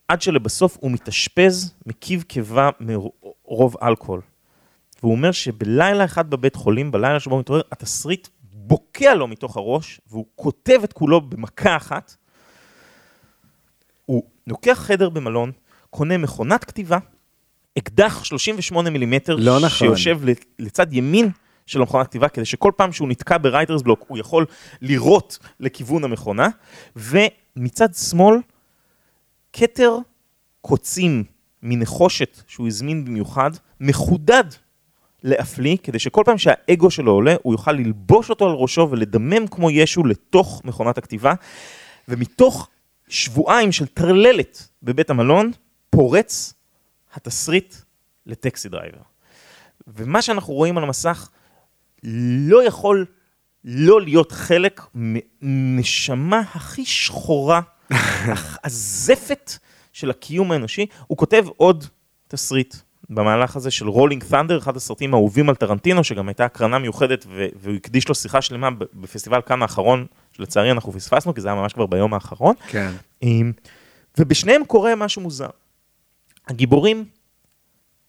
[0.09, 4.21] עד שלבסוף הוא מתאשפז מכיב קיבה מרוב אלכוהול.
[5.03, 8.29] והוא אומר שבלילה אחד בבית חולים, בלילה שבו הוא מתעורר, התסריט
[8.71, 12.17] בוקע לו מתוך הראש, והוא כותב את כולו במכה אחת.
[14.07, 15.53] הוא לוקח חדר במלון,
[15.91, 16.99] קונה מכונת כתיבה,
[17.79, 19.71] אקדח 38 מילימטר, לא נכון.
[19.71, 20.21] שיושב
[20.59, 21.31] לצד ימין
[21.67, 24.47] של המכונת כתיבה, כדי שכל פעם שהוא נתקע ב writer's block, הוא יכול
[24.81, 26.49] לירות לכיוון המכונה,
[26.97, 28.37] ומצד שמאל,
[29.53, 29.97] כתר
[30.61, 31.25] קוצים
[31.63, 34.45] מנחושת שהוא הזמין במיוחד, מחודד
[35.23, 39.71] להפליא, כדי שכל פעם שהאגו שלו עולה, הוא יוכל ללבוש אותו על ראשו ולדמם כמו
[39.71, 41.35] ישו לתוך מכונת הכתיבה.
[42.09, 42.69] ומתוך
[43.09, 45.51] שבועיים של טרללת בבית המלון,
[45.91, 46.55] פורץ
[47.15, 47.75] התסריט
[48.27, 49.03] ל Taxi Driver.
[49.87, 51.29] ומה שאנחנו רואים על המסך
[52.49, 53.07] לא יכול
[53.65, 54.81] לא להיות חלק
[55.43, 57.61] מנשמה הכי שחורה,
[58.65, 59.53] הזפת
[59.93, 60.87] של הקיום האנושי.
[61.07, 61.85] הוא כותב עוד
[62.29, 62.77] תסריט
[63.11, 67.75] במהלך הזה של Rolling Thunder, אחד הסרטים האהובים על טרנטינו, שגם הייתה הקרנה מיוחדת, והוא
[67.77, 71.87] הקדיש לו שיחה שלמה בפסטיבל כאן האחרון, שלצערי אנחנו פספסנו, כי זה היה ממש כבר
[71.87, 72.55] ביום האחרון.
[72.69, 72.91] כן.
[73.23, 73.53] אמ,
[74.19, 75.49] ובשניהם קורה משהו מוזר.
[76.49, 77.05] הגיבורים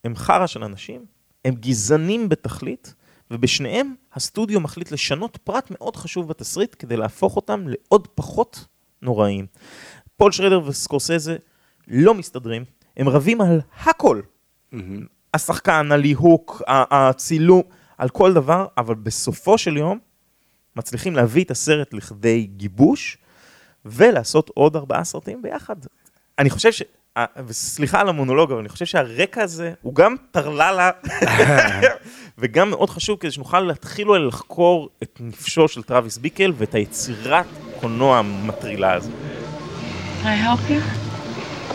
[0.03, 1.05] הם חרא של אנשים,
[1.45, 2.93] הם גזענים בתכלית,
[3.31, 8.65] ובשניהם הסטודיו מחליט לשנות פרט מאוד חשוב בתסריט כדי להפוך אותם לעוד פחות
[9.01, 9.45] נוראים.
[10.17, 11.37] פול שריידר וסקורסזה
[11.87, 12.65] לא מסתדרים,
[12.97, 14.21] הם רבים על הכל.
[15.33, 17.61] השחקן, הליהוק, הצילום,
[17.97, 19.99] על כל דבר, אבל בסופו של יום
[20.75, 23.17] מצליחים להביא את הסרט לכדי גיבוש
[23.85, 25.75] ולעשות עוד ארבעה סרטים ביחד.
[26.39, 26.81] אני חושב ש...
[27.47, 30.91] וסליחה על המונולוג, אבל אני חושב שהרקע הזה הוא גם טרללה
[32.37, 37.45] וגם מאוד חשוב כדי שנוכל להתחיל אולי לחקור את נפשו של טרוויס ביקל ואת היצירת
[37.81, 39.11] קולנוע המטרילה הזו.
[40.21, 40.81] Can I help you?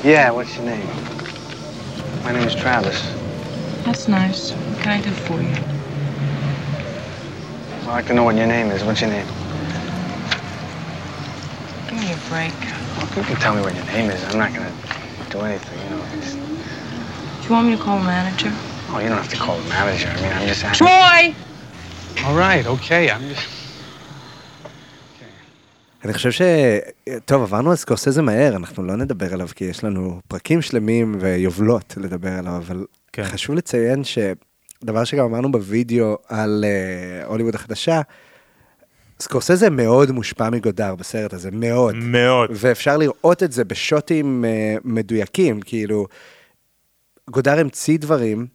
[0.04, 1.25] Yeah, what's your name?
[2.26, 3.00] My name is Travis.
[3.84, 4.50] That's nice.
[4.50, 5.54] What can I do for you?
[7.82, 8.82] I'd like to know what your name is.
[8.82, 9.24] What's your name?
[11.86, 12.52] Give me a break.
[13.16, 14.24] You can tell me what your name is.
[14.24, 14.72] I'm not gonna
[15.30, 16.04] do anything, you know.
[16.18, 16.34] It's...
[16.34, 18.52] Do you want me to call a manager?
[18.90, 20.08] Oh, you don't have to call the manager.
[20.08, 20.84] I mean, I'm just asking.
[20.84, 22.26] Troy!
[22.26, 23.08] All right, okay.
[23.08, 23.55] I'm just.
[26.06, 26.42] אני חושב ש...
[27.24, 31.94] טוב, עברנו על סקורסזה מהר, אנחנו לא נדבר עליו כי יש לנו פרקים שלמים ויובלות
[31.96, 33.24] לדבר עליו, אבל כן.
[33.24, 38.00] חשוב לציין שדבר שגם אמרנו בווידאו על אה, הוליווד החדשה,
[39.20, 41.94] סקורסזה מאוד מושפע מגודר בסרט הזה, מאוד.
[41.94, 42.50] מאוד.
[42.52, 46.06] ואפשר לראות את זה בשוטים אה, מדויקים, כאילו,
[47.30, 48.46] גודר המציא דברים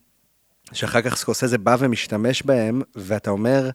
[0.73, 3.69] שאחר כך סקורסזה בא ומשתמש בהם, ואתה אומר,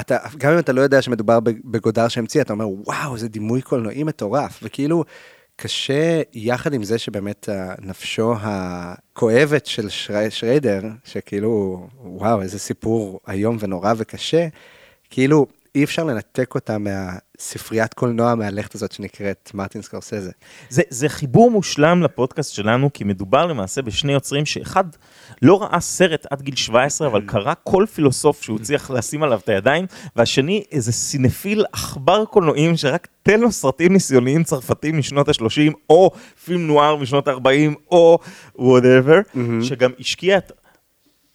[0.00, 4.04] אתה, גם אם אתה לא יודע שמדובר בגודר שהמציא, אתה אומר, וואו, זה דימוי קולנועי
[4.04, 5.04] מטורף, וכאילו,
[5.56, 7.48] קשה, יחד עם זה שבאמת
[7.82, 14.48] נפשו הכואבת של שרי- שריידר, שכאילו, וואו, איזה סיפור איום ונורא וקשה,
[15.10, 20.30] כאילו, אי אפשר לנתק אותה מהספריית קולנוע המהלכת הזאת שנקראת מרטין סקורסזה.
[20.68, 24.84] זה, זה חיבור מושלם לפודקאסט שלנו, כי מדובר למעשה בשני יוצרים שאחד
[25.42, 29.48] לא ראה סרט עד גיל 17, אבל קרא כל פילוסוף שהוא הצליח לשים עליו את
[29.48, 36.10] הידיים, והשני איזה סינפיל עכבר קולנועים שרק תן לו סרטים ניסיוניים צרפתיים משנות ה-30, או
[36.44, 38.18] film noir משנות ה-40, או
[38.56, 39.20] whatever,
[39.62, 40.52] שגם השקיע את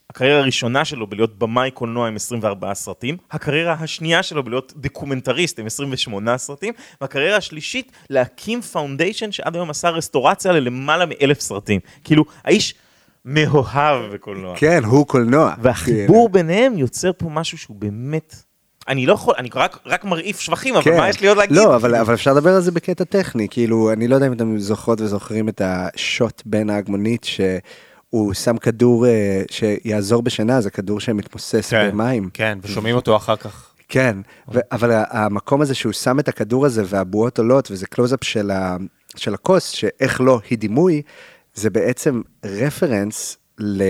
[0.09, 5.65] הקריירה הראשונה שלו בלהיות במאי קולנוע עם 24 סרטים, הקריירה השנייה שלו בלהיות דוקומנטריסט עם
[5.65, 11.79] 28 סרטים, והקריירה השלישית להקים foundation שעד היום עשה רסטורציה ללמעלה מאלף סרטים.
[12.03, 12.75] כאילו, האיש
[13.25, 14.55] מאוהב בקולנוע.
[14.57, 15.53] כן, הוא קולנוע.
[15.61, 18.35] והחיבור ביניהם יוצר פה משהו שהוא באמת...
[18.87, 20.97] אני לא יכול, אני רק, רק מרעיף שבחים, אבל כן.
[20.97, 21.57] מה יש לי עוד להגיד?
[21.57, 24.57] לא, אבל, אבל אפשר לדבר על זה בקטע טכני, כאילו, אני לא יודע אם אתם
[24.59, 27.25] זוכרות וזוכרים את השוט בין ההגמונית,
[28.11, 32.29] שהוא שם כדור אה, שיעזור בשינה, זה כדור שמתמוסס כן, במים.
[32.33, 33.73] כן, ושומעים אותו אחר כך.
[33.89, 34.17] כן,
[34.53, 38.77] ו- אבל המקום הזה שהוא שם את הכדור הזה והבועות עולות, וזה קלוזאפ של, ה-
[39.15, 41.01] של הכוס, שאיך לא היא דימוי,
[41.53, 43.83] זה בעצם רפרנס ל...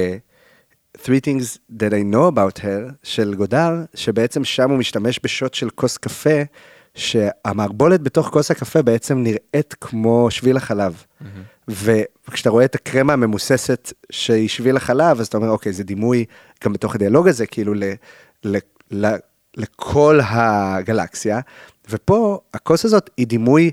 [0.97, 5.69] Three Things That I Know About Her של גודאר, שבעצם שם הוא משתמש בשוט של
[5.69, 6.41] כוס קפה,
[6.95, 11.03] שהמערבולת בתוך כוס הקפה בעצם נראית כמו שביל החלב.
[11.67, 16.25] וכשאתה רואה את הקרמה הממוססת שהיא שביל החלב, אז אתה אומר, אוקיי, זה דימוי
[16.63, 17.83] גם בתוך הדיאלוג הזה, כאילו ל,
[18.43, 18.57] ל,
[18.91, 19.15] ל,
[19.57, 21.39] לכל הגלקסיה.
[21.89, 23.71] ופה הכוס הזאת היא דימוי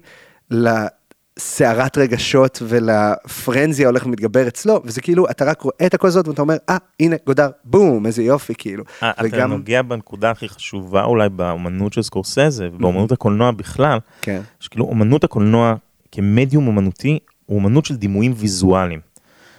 [0.51, 6.43] לסערת רגשות ולפרנזי ההולך ומתגבר אצלו, וזה כאילו, אתה רק רואה את הכוס הזאת ואתה
[6.43, 8.85] אומר, אה, הנה, גודר, בום, איזה יופי, כאילו.
[9.03, 14.41] אה, אתה נוגע בנקודה הכי חשובה אולי באמנות של סקורסזה ובאמנות הקולנוע בכלל, כן.
[14.61, 15.75] שכאילו אמנות הקולנוע
[16.13, 19.01] כמדיום אומנותי הוא אמנות של דימויים ויזואליים.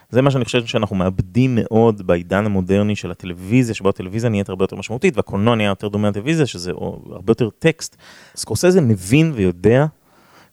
[0.09, 4.63] זה מה שאני חושב שאנחנו מאבדים מאוד בעידן המודרני של הטלוויזיה, שבו הטלוויזיה נהיית הרבה
[4.63, 6.71] יותר משמעותית והקולנוע נהיה יותר דומה לטלוויזיה, שזה
[7.11, 7.95] הרבה יותר טקסט.
[8.35, 9.85] סקורסזה מבין ויודע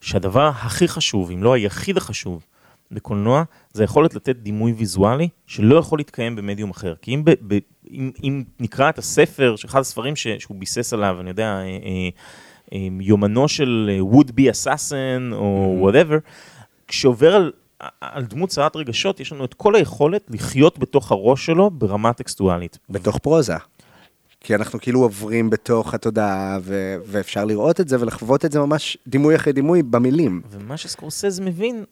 [0.00, 2.44] שהדבר הכי חשוב, אם לא היחיד החשוב,
[2.90, 3.42] בקולנוע,
[3.72, 6.94] זה היכולת לתת דימוי ויזואלי שלא יכול להתקיים במדיום אחר.
[7.02, 7.58] כי אם, ב, ב,
[7.90, 12.08] אם, אם נקרא את הספר, אחד הספרים ש, שהוא ביסס עליו, אני יודע, אה, אה,
[12.72, 16.18] אה, יומנו של אה, would be assassin או whatever,
[16.92, 17.52] כשעובר על,
[18.00, 22.78] על דמות סערת רגשות, יש לנו את כל היכולת לחיות בתוך הראש שלו ברמה טקסטואלית.
[22.90, 23.56] בתוך פרוזה.
[24.40, 28.96] כי אנחנו כאילו עוברים בתוך התודעה, ו- ואפשר לראות את זה ולחוות את זה ממש
[29.06, 30.42] דימוי אחרי דימוי במילים.
[30.50, 31.84] ומה שסקורסזה מבין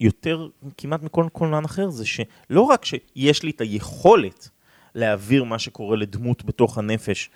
[0.00, 4.48] יותר כמעט מכל קולנוען אחר, זה שלא רק שיש לי את היכולת
[4.94, 7.30] להעביר מה שקורה לדמות בתוך הנפש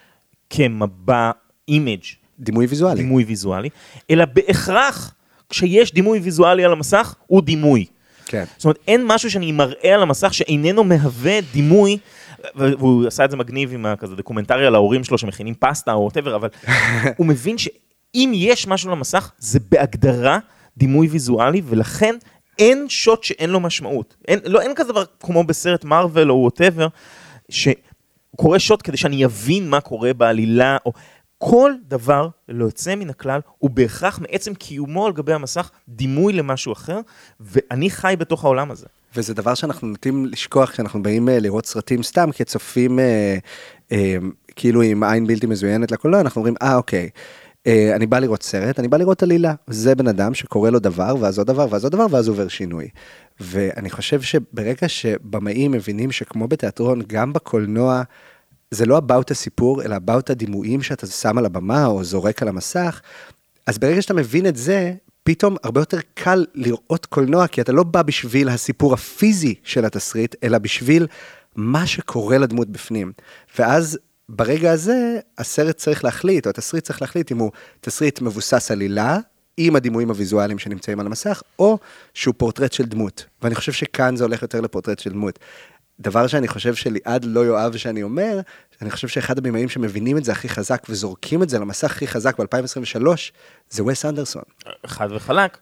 [0.50, 1.30] כמבע
[1.68, 2.04] image,
[2.38, 3.02] דימוי ויזואלי.
[3.02, 3.68] דימוי ויזואלי,
[4.10, 5.14] אלא בהכרח
[5.48, 7.84] כשיש דימוי ויזואלי על המסך, הוא דימוי.
[8.26, 8.44] כן.
[8.56, 11.98] זאת אומרת, אין משהו שאני מראה על המסך שאיננו מהווה דימוי,
[12.54, 16.36] והוא עשה את זה מגניב עם הכזה דוקומנטרי על ההורים שלו שמכינים פסטה או whatever,
[16.36, 16.48] אבל
[17.18, 20.38] הוא מבין שאם יש משהו על המסך, זה בהגדרה
[20.76, 22.14] דימוי ויזואלי, ולכן
[22.58, 24.16] אין שוט שאין לו משמעות.
[24.28, 26.88] אין, לא, אין כזה דבר כמו בסרט מארוול או whatever,
[27.48, 30.92] שקורה שוט כדי שאני אבין מה קורה בעלילה, או...
[31.38, 36.72] כל דבר, ללא יוצא מן הכלל, הוא בהכרח מעצם קיומו על גבי המסך דימוי למשהו
[36.72, 37.00] אחר,
[37.40, 38.86] ואני חי בתוך העולם הזה.
[39.16, 43.36] וזה דבר שאנחנו נוטים לשכוח כשאנחנו באים אה, לראות סרטים סתם כצופים אה,
[43.92, 44.16] אה,
[44.56, 47.10] כאילו עם עין בלתי מזוינת לקולנוע, אנחנו אומרים, אה, אוקיי.
[47.66, 49.54] אה, אני בא לראות סרט, אני בא לראות עלילה.
[49.66, 52.88] זה בן אדם שקורא לו דבר, ואז עוד דבר, ואז עוד דבר, ואז עובר שינוי.
[53.40, 58.02] ואני חושב שברגע שבמאים מבינים שכמו בתיאטרון, גם בקולנוע,
[58.70, 63.00] זה לא about הסיפור, אלא about הדימויים שאתה שם על הבמה או זורק על המסך,
[63.66, 67.82] אז ברגע שאתה מבין את זה, פתאום הרבה יותר קל לראות קולנוע, כי אתה לא
[67.82, 71.06] בא בשביל הסיפור הפיזי של התסריט, אלא בשביל
[71.56, 73.12] מה שקורה לדמות בפנים.
[73.58, 73.98] ואז
[74.28, 77.50] ברגע הזה, הסרט צריך להחליט, או התסריט צריך להחליט אם הוא
[77.80, 79.18] תסריט מבוסס עלילה,
[79.56, 81.78] עם הדימויים הוויזואליים שנמצאים על המסך, או
[82.14, 83.24] שהוא פורטרט של דמות.
[83.42, 85.38] ואני חושב שכאן זה הולך יותר לפורטרט של דמות.
[86.00, 88.40] דבר שאני חושב שליעד לא יאהב שאני אומר,
[88.82, 92.40] אני חושב שאחד הבימאים שמבינים את זה הכי חזק וזורקים את זה למסך הכי חזק
[92.40, 93.06] ב-2023,
[93.70, 94.42] זה וס אנדרסון.
[94.86, 95.58] חד וחלק.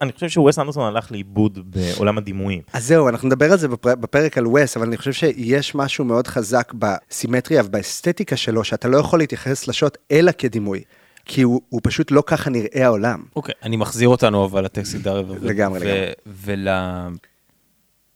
[0.00, 2.62] אני חושב שווסט אנדרסון הלך לאיבוד בעולם הדימויים.
[2.72, 3.94] אז זהו, אנחנו נדבר על זה בפר...
[3.94, 8.96] בפרק על וס, אבל אני חושב שיש משהו מאוד חזק בסימטריה ובאסתטיקה שלו, שאתה לא
[8.96, 10.82] יכול להתייחס לשוט אלא כדימוי.
[11.24, 13.22] כי הוא, הוא פשוט לא ככה נראה העולם.
[13.36, 15.22] אוקיי, אני מחזיר אותנו אבל לטקסט סידר.
[15.40, 16.12] לגמרי, לגמרי.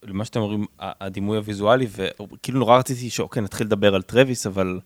[0.02, 1.86] למה שאתם אומרים, הדימוי הוויזואלי,
[2.32, 4.78] וכאילו נורא רציתי שאוקיי, נתחיל לדבר על טרוויס, אבל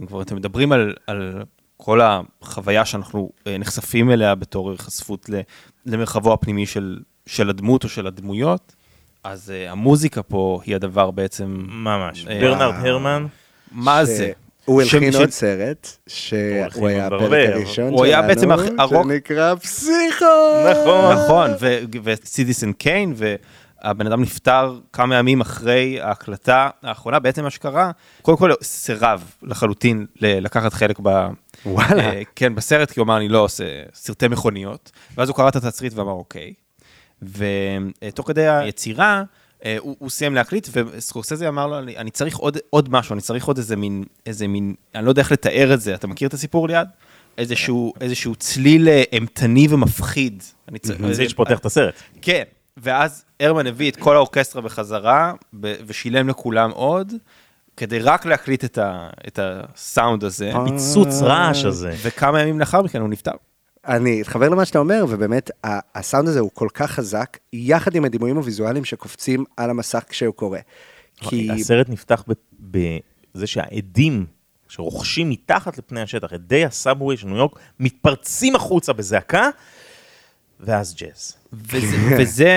[0.00, 1.42] אם כבר אתם מדברים על, על
[1.76, 5.40] כל החוויה שאנחנו אה, נחשפים אליה בתור חשפות ל-
[5.86, 8.74] למרחבו הפנימי של, של הדמות או של הדמויות,
[9.24, 11.64] אז אה, המוזיקה פה היא הדבר בעצם...
[11.68, 12.26] ממש.
[12.26, 13.26] אה, ברנרד הרמן,
[13.72, 14.32] מה זה?
[14.64, 17.48] הוא ש- הלחין ש- עוד סרט, שהוא היה הפרק.
[17.54, 20.24] הראשון הוא היה בעצם שלנו, הרוק- שנקרא פסיכו.
[20.70, 21.14] נכון.
[21.14, 21.50] נכון,
[22.04, 23.14] וסיטיסן קיין,
[23.84, 27.90] והבן אדם נפטר כמה ימים אחרי ההקלטה האחרונה, בעצם מה שקרה,
[28.22, 31.08] קודם כל סירב לחלוטין לקחת חלק ב...
[31.66, 32.02] וואלה.
[32.02, 33.64] אה, כן, בסרט, כי הוא אמר, אני לא עושה
[33.94, 36.52] סרטי מכוניות, ואז הוא קרא את התסריט ואמר, אוקיי.
[37.22, 39.22] ותוך כדי היצירה,
[39.64, 43.20] אה, הוא, הוא סיים להקליט, וסקורסזה אמר לו, אני, אני צריך עוד, עוד משהו, אני
[43.20, 46.28] צריך עוד איזה מין, איזה מין, אני לא יודע איך לתאר את זה, אתה מכיר
[46.28, 46.88] את הסיפור ליד?
[47.38, 50.42] איזשהו, איזשהו צליל אה, אימתני ומפחיד.
[50.68, 51.00] אני צריך...
[51.10, 51.94] זה שפותח את הסרט.
[52.22, 52.42] כן,
[52.76, 57.12] ואז הרמן הביא את כל האורקסטרה בחזרה, ב- ושילם לכולם עוד,
[57.76, 61.94] כדי רק להקליט את, ה, את הסאונד הזה, פיצוץ רעש הזה.
[62.02, 63.32] וכמה ימים לאחר מכן הוא נפטר.
[63.86, 68.04] אני אתחבר למה שאתה אומר, ובאמת, ה- הסאונד הזה הוא כל כך חזק, יחד עם
[68.04, 70.60] הדימויים הוויזואליים שקופצים על המסך כשהוא קורה.
[71.16, 71.50] כי...
[71.50, 72.98] הסרט נפתח ב-
[73.34, 74.26] בזה שהאדים
[74.68, 79.48] שרוחשים מתחת לפני השטח, אדי ה subway של ניו יורק, מתפרצים החוצה בזעקה,
[80.60, 81.36] ואז ג'אז.
[81.52, 82.50] וזה, וזה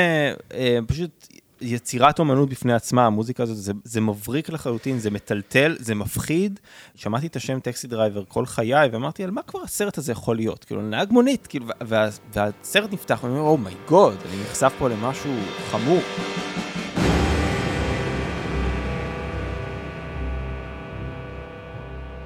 [0.54, 1.28] אה, פשוט
[1.62, 6.60] יצירת אומנות בפני עצמה, המוזיקה הזאת, זה, זה מבריק לחלוטין, זה מטלטל, זה מפחיד.
[6.96, 10.64] שמעתי את השם Taxi Driver כל חיי, ואמרתי, על מה כבר הסרט הזה יכול להיות?
[10.64, 14.90] כאילו, נהג מונית, כאילו, וה, והסרט נפתח, ואני אומר, oh my god, אני נחשף פה
[14.90, 15.34] למשהו
[15.72, 16.02] חמור.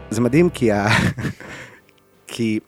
[0.09, 0.87] זה מדהים כי, ה...
[2.27, 2.59] כי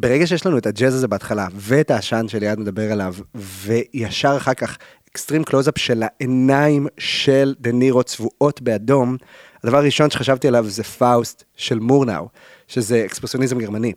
[0.00, 4.78] ברגע שיש לנו את הג'אז הזה בהתחלה, ואת העשן שליד מדבר עליו, וישר אחר כך
[5.10, 9.16] extreme close-up של העיניים של דה נירו צבועות באדום,
[9.64, 12.28] הדבר הראשון שחשבתי עליו זה פאוסט של מורנאו,
[12.68, 13.92] שזה אקספרסיוניזם גרמני.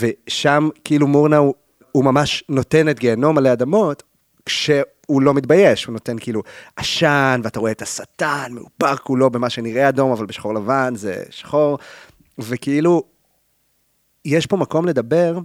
[0.00, 1.54] ושם כאילו מורנאו,
[1.92, 4.02] הוא ממש נותן את גיהנום עלי אדמות,
[4.46, 6.42] כשהוא לא מתבייש, הוא נותן כאילו
[6.76, 11.78] עשן, ואתה רואה את השטן מאופר כולו במה שנראה אדום, אבל בשחור לבן זה שחור,
[12.38, 13.02] וכאילו,
[14.24, 15.38] יש פה מקום לדבר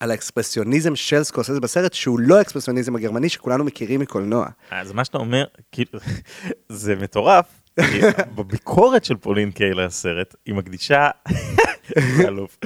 [0.00, 4.46] על האקספרסיוניזם של סקורסזה בסרט, שהוא לא האקספרסיוניזם הגרמני שכולנו מכירים מקולנוע.
[4.70, 6.00] אז מה שאתה אומר, כאילו,
[6.68, 7.46] זה מטורף,
[8.36, 11.10] בביקורת של פולין קיי לסרט, היא מקדישה,
[12.28, 12.58] אלוף,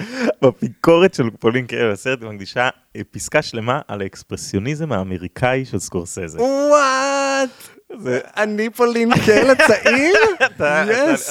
[0.43, 6.43] בביקורת של פולין קיי לסרט, היא מקדישה אה, פסקה שלמה על האקספרסיוניזם האמריקאי של סקורסזה.
[6.43, 7.78] וואט?
[7.97, 10.15] זה- אני פולין קל הצעיר?
[10.41, 10.51] Yes.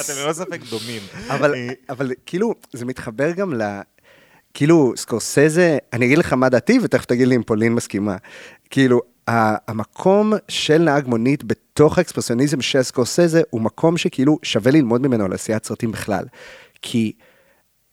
[0.04, 1.02] אתם ללא ספק דומים.
[1.90, 3.80] אבל, כאילו, זה מתחבר גם ל...
[4.54, 8.16] כאילו, סקורסזה, אני אגיד לך מה דעתי, ותכף תגיד לי אם פולין מסכימה.
[8.70, 15.24] כאילו, המקום של נהג מונית בתוך האקספרסיוניזם של סקורסזה, הוא מקום שכאילו שווה ללמוד ממנו
[15.24, 16.24] על עשיית סרטים בכלל.
[16.82, 17.12] כי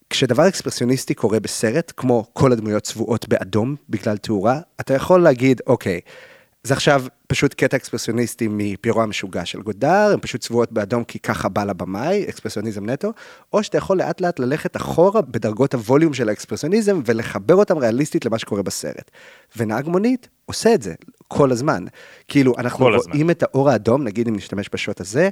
[0.10, 5.99] כשדבר אקספרסיוניסטי קורה בסרט, כמו כל הדמויות צבועות באדום בגלל תאורה, אתה יכול להגיד, אוקיי,
[6.65, 11.49] זה עכשיו פשוט קטע אקספרסיוניסטי מפירו המשוגע של גודר, הן פשוט צבועות באדום כי ככה
[11.49, 13.13] בא לבמאי, אקספרסיוניזם נטו,
[13.54, 18.39] או שאתה יכול לאט לאט ללכת אחורה בדרגות הווליום של האקספרסיוניזם ולחבר אותם ריאליסטית למה
[18.39, 19.12] שקורה בסרט.
[19.58, 20.93] ונהג מונית עושה את זה
[21.28, 21.86] כל הזמן.
[22.28, 23.12] כאילו, אנחנו כל הזמן.
[23.12, 25.30] רואים את האור האדום, נגיד אם נשתמש בשוט הזה,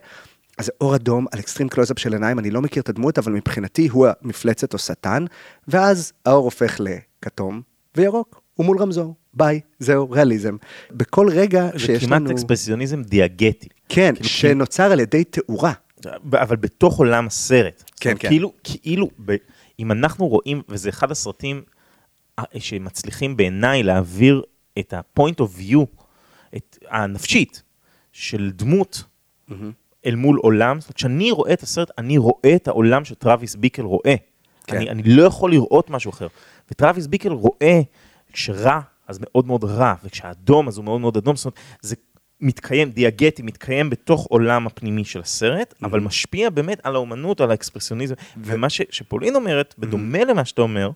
[0.57, 3.31] אז זה אור אדום על extreme close-up של עיניים, אני לא מכיר את הדמות, אבל
[3.31, 5.25] מבחינתי הוא המפלצת או שטן,
[5.67, 7.61] ואז האור הופך לכתום
[7.97, 10.55] וירוק, הוא מול רמזור, ביי, זהו, ריאליזם.
[10.91, 12.31] בכל רגע זה שיש כמעט לנו...
[12.31, 13.67] אקספרסיוניזם דיאגטי.
[13.89, 15.73] כן, כאילו, שנוצר על ידי תאורה.
[16.31, 17.83] אבל בתוך עולם הסרט.
[17.99, 18.27] כן, כן.
[18.27, 19.35] כאילו, כאילו, ב,
[19.79, 21.61] אם אנחנו רואים, וזה אחד הסרטים
[22.39, 24.41] אה, שמצליחים בעיניי להעביר
[24.79, 25.85] את ה-point of view,
[26.55, 27.63] את הנפשית,
[28.11, 29.03] של דמות
[30.05, 33.81] אל מול עולם, זאת אומרת, כשאני רואה את הסרט, אני רואה את העולם שטראביס ביקל
[33.81, 34.15] רואה.
[34.67, 34.77] כן.
[34.77, 36.27] אני, אני לא יכול לראות משהו אחר.
[36.71, 37.81] וטראביס ביקל רואה
[38.33, 41.95] כשרע, אז מאוד מאוד רע, וכשאדום, אז הוא מאוד מאוד אדום, זאת אומרת, זה
[42.41, 48.15] מתקיים, דיאגטי, מתקיים בתוך עולם הפנימי של הסרט, אבל משפיע באמת על האומנות, על האקספרסיוניזם.
[48.37, 50.91] ומה ש, שפולין אומרת, בדומה למה שאתה אומר,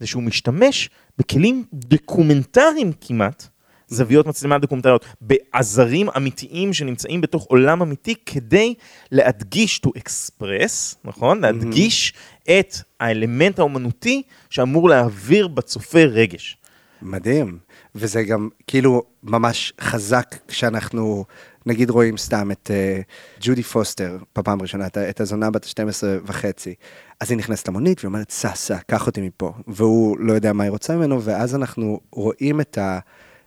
[0.00, 3.48] זה שהוא משתמש בכלים דוקומנטריים כמעט,
[3.86, 8.74] זוויות מצלמה דוקומנטריות, בעזרים אמיתיים שנמצאים בתוך עולם אמיתי, כדי
[9.12, 11.40] להדגיש, to express, נכון?
[11.40, 16.56] להדגיש את האלמנט האומנותי שאמור להעביר בצופה רגש.
[17.02, 17.58] מדהים.
[17.94, 21.24] וזה גם כאילו ממש חזק כשאנחנו,
[21.66, 26.02] נגיד רואים סתם את uh, ג'ודי פוסטר בפעם הראשונה, את, ה- את הזונה בת ה-12
[26.26, 26.74] וחצי.
[27.20, 29.52] אז היא נכנסת למונית והיא אומרת, סע, סע, קח אותי מפה.
[29.66, 32.78] והוא לא יודע מה היא רוצה ממנו, ואז אנחנו רואים את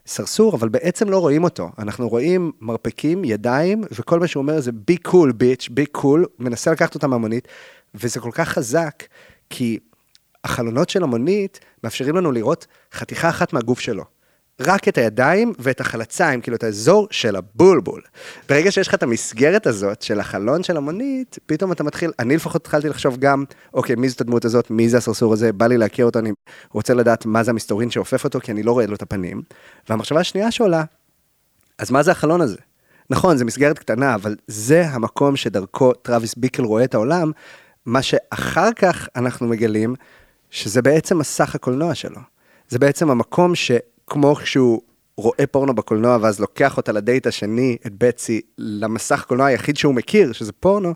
[0.06, 1.70] הסרסור, אבל בעצם לא רואים אותו.
[1.78, 6.72] אנחנו רואים מרפקים, ידיים, וכל מה שהוא אומר זה בי קול ביץ', בי קול, מנסה
[6.72, 7.48] לקחת אותה מהמונית,
[7.94, 9.02] וזה כל כך חזק,
[9.50, 9.78] כי
[10.48, 14.04] החלונות של המונית מאפשרים לנו לראות חתיכה אחת מהגוף שלו.
[14.60, 18.02] רק את הידיים ואת החלציים, כאילו את האזור של הבולבול.
[18.48, 22.56] ברגע שיש לך את המסגרת הזאת של החלון של המונית, פתאום אתה מתחיל, אני לפחות
[22.56, 23.44] התחלתי לחשוב גם,
[23.74, 26.32] אוקיי, מי זאת הדמות הזאת, מי זה הסרסור הזה, בא לי להכיר אותו, אני
[26.72, 29.42] רוצה לדעת מה זה המסתורין שאופף אותו, כי אני לא רואה לו את הפנים.
[29.88, 30.84] והמחשבה השנייה שעולה,
[31.78, 32.56] אז מה זה החלון הזה?
[33.10, 37.30] נכון, זה מסגרת קטנה, אבל זה המקום שדרכו טרוויס ביקל רואה את העולם,
[37.86, 39.94] מה שאחר כך אנחנו מגלים,
[40.50, 42.20] שזה בעצם מסך הקולנוע שלו.
[42.68, 44.82] זה בעצם המקום שכמו כשהוא
[45.16, 50.32] רואה פורנו בקולנוע, ואז לוקח אותה לדייט השני, את בטסי, למסך הקולנוע היחיד שהוא מכיר,
[50.32, 50.94] שזה פורנו,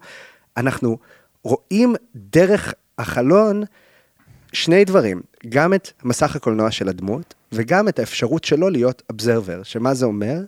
[0.56, 0.98] אנחנו
[1.44, 3.62] רואים דרך החלון
[4.52, 9.94] שני דברים, גם את מסך הקולנוע של הדמות, וגם את האפשרות שלו להיות אבזרבר, שמה
[9.94, 10.40] זה אומר?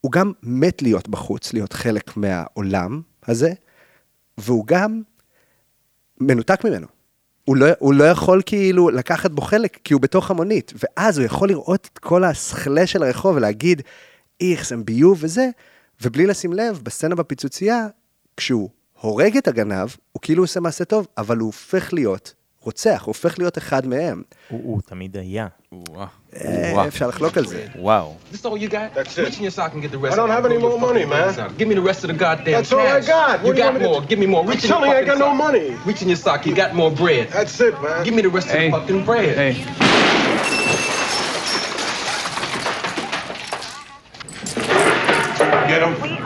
[0.00, 3.52] הוא גם מת להיות בחוץ, להיות חלק מהעולם הזה,
[4.38, 5.02] והוא גם
[6.20, 6.93] מנותק ממנו.
[7.44, 11.26] הוא לא, הוא לא יכול כאילו לקחת בו חלק, כי הוא בתוך המונית, ואז הוא
[11.26, 13.82] יכול לראות את כל הסכלה של הרחוב ולהגיד,
[14.40, 15.48] איכס, הם ביוב וזה,
[16.02, 17.86] ובלי לשים לב, בסצנה בפיצוצייה,
[18.36, 18.68] כשהוא
[19.00, 22.34] הורג את הגנב, הוא כאילו עושה מעשה טוב, אבל הוא הופך להיות
[22.64, 24.22] רוצח, הוא הופך להיות אחד מהם.
[24.48, 25.46] הוא, תמיד היה.
[26.44, 27.66] אה, אפשר לחלוק על זה.
[27.78, 28.14] וואו.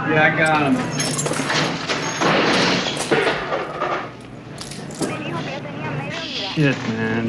[0.08, 1.07] Yeah, I got him.
[6.58, 7.26] Shit, man.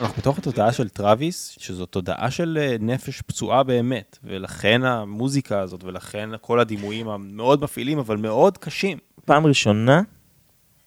[0.00, 5.84] אנחנו בתוך התודעה של טראוויס, שזו תודעה של אה, נפש פצועה באמת, ולכן המוזיקה הזאת,
[5.84, 8.98] ולכן כל הדימויים המאוד מפעילים, אבל מאוד קשים.
[9.24, 10.02] פעם ראשונה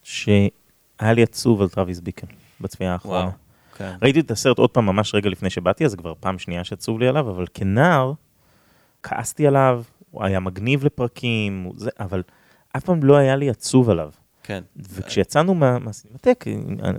[0.03, 0.49] שהיה
[0.99, 2.27] לי עצוב על טרוויס ביקל
[2.61, 3.19] בצפייה האחרונה.
[3.19, 3.31] וואו,
[3.77, 3.95] כן.
[4.01, 6.99] ראיתי את הסרט עוד פעם ממש רגע לפני שבאתי, אז זה כבר פעם שנייה שעצוב
[6.99, 8.13] לי עליו, אבל כנער
[9.03, 12.23] כעסתי עליו, הוא היה מגניב לפרקים, זה, אבל
[12.77, 14.09] אף פעם לא היה לי עצוב עליו.
[14.45, 14.63] כן.
[14.77, 16.45] וכשיצאנו מה- מהסינמטק,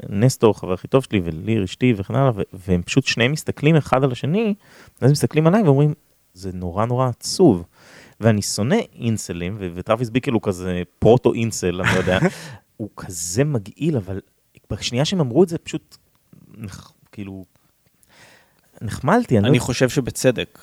[0.09, 4.13] נסטור, חבר הכי טוב שלי, וליר אשתי וכן הלאה, והם פשוט שניהם מסתכלים אחד על
[4.13, 4.55] השני,
[5.03, 5.95] ואז מסתכלים עליי ואומרים,
[6.35, 7.65] זה נורא נורא עצוב.
[8.21, 12.19] ואני שונא אינסלים, ו- וטרוויס ביקל הוא כזה פרוטו אינסל, אני לא יודע,
[12.77, 14.21] הוא כזה מגעיל, אבל
[14.71, 15.97] בשנייה שהם אמרו את זה, פשוט,
[16.59, 17.45] נח- כאילו,
[18.83, 19.67] נחמלתי, אני לא אני יודע.
[19.67, 20.59] חושב שבצדק.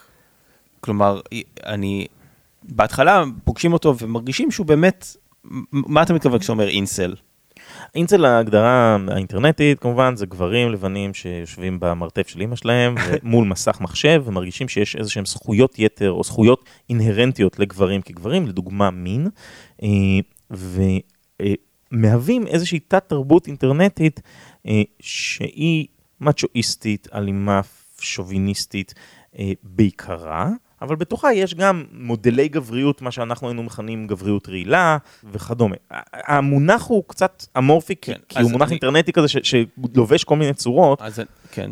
[0.79, 1.21] כלומר,
[1.65, 2.07] אני,
[2.63, 5.17] בהתחלה פוגשים אותו ומרגישים שהוא באמת,
[5.71, 7.15] מה אתה מתכוון כשאתה אומר אינסל?
[7.95, 14.23] אינסל ההגדרה האינטרנטית כמובן זה גברים לבנים שיושבים במרתף של אמא שלהם מול מסך מחשב
[14.25, 19.27] ומרגישים שיש איזה שהם זכויות יתר או זכויות אינהרנטיות לגברים כגברים, לדוגמה מין,
[19.83, 19.87] אה,
[21.91, 24.21] ומהווים איזושהי תת תרבות אינטרנטית
[24.67, 25.87] אה, שהיא
[26.21, 27.61] מצ'ואיסטית, אלימה,
[27.99, 28.93] שוביניסטית
[29.39, 30.49] אה, בעיקרה.
[30.83, 34.97] אבל בתוכה יש גם מודלי גבריות, מה שאנחנו היינו מכנים גבריות רעילה
[35.31, 35.75] וכדומה.
[36.13, 40.35] המונח הוא קצת אמורפי, כי, כן, כי הוא מונח אני- אינטרנטי כזה ש, שלובש כל
[40.35, 41.01] מיני צורות.
[41.01, 41.21] אז
[41.51, 41.71] כן.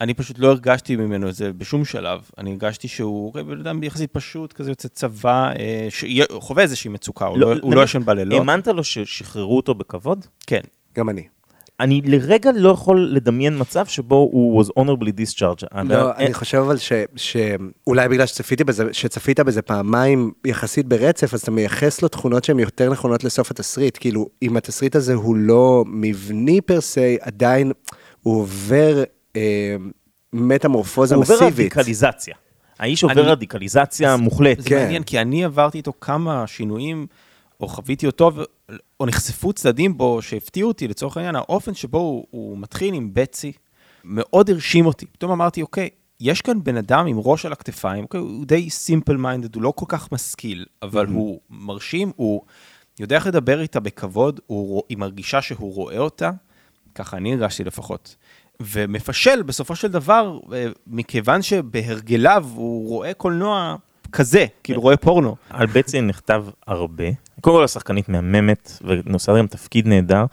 [0.00, 2.20] אני פשוט לא הרגשתי ממנו את זה בשום שלב.
[2.38, 7.38] אני הרגשתי שהוא בן אדם יחסית פשוט, כזה יוצא צבא, אה, שחווה איזושהי מצוקה, הוא
[7.38, 8.38] לא- הוא לא ישן בלילות.
[8.38, 10.26] האמנת לו ששחררו אותו בכבוד?
[10.46, 10.60] כן.
[10.96, 11.22] גם אני.
[11.80, 15.82] אני לרגע לא יכול לדמיין מצב שבו הוא was honorably discharged.
[15.84, 21.40] לא, אני חושב אבל ש- שאולי בגלל שצפיתי בזה, שצפית בזה פעמיים יחסית ברצף, אז
[21.42, 23.98] אתה מייחס לו תכונות שהן יותר נכונות לסוף התסריט.
[24.00, 27.72] כאילו, אם התסריט הזה הוא לא מבני פר סי, עדיין
[28.22, 29.02] הוא עובר
[29.36, 29.76] אה,
[30.32, 31.76] מטמורפוזה הוא עובר מסיבית.
[31.76, 32.34] רדיקליזציה.
[32.78, 34.62] האיש עובר אני- רדיקליזציה מוחלטת.
[34.62, 37.06] זה מעניין, כי אני עברתי איתו כמה שינויים,
[37.60, 38.30] או חוויתי אותו,
[39.00, 43.52] או נחשפו צדדים בו שהפתיעו אותי, לצורך העניין, האופן שבו הוא, הוא מתחיל עם בטסי,
[44.04, 45.06] מאוד הרשים אותי.
[45.06, 45.88] פתאום אמרתי, אוקיי,
[46.20, 49.72] יש כאן בן אדם עם ראש על הכתפיים, אוקיי, הוא די סימפל מיינדד, הוא לא
[49.76, 51.10] כל כך משכיל, אבל Mhm.
[51.10, 52.42] הוא מרשים, הוא
[53.00, 56.30] יודע איך לדבר איתה בכבוד, הוא, היא מרגישה שהוא רואה אותה,
[56.94, 58.16] ככה אני הרגשתי לפחות.
[58.60, 63.76] ומפשל בסופו של דבר, אה, מכיוון שבהרגליו הוא רואה קולנוע
[64.12, 65.36] כזה, כאילו רואה פורנו.
[65.50, 67.04] על בטסי נכתב הרבה.
[67.40, 70.24] קודם כל השחקנית מהממת, ונושאה גם תפקיד נהדר,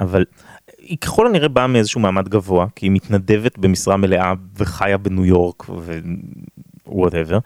[0.00, 0.24] אבל
[0.78, 5.66] היא ככל הנראה באה מאיזשהו מעמד גבוה, כי היא מתנדבת במשרה מלאה וחיה בניו יורק
[6.86, 7.38] ו whatever.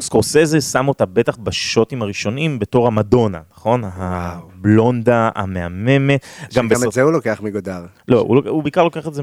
[0.00, 3.82] סקורסזה שם אותה בטח בשוטים הראשונים בתור המדונה, נכון?
[3.86, 6.20] הבלונדה, המהממת.
[6.54, 7.84] גם בסוף- את זה הוא לוקח מגודאר.
[8.08, 9.22] לא, הוא, לוק- הוא בעיקר לוקח את זה,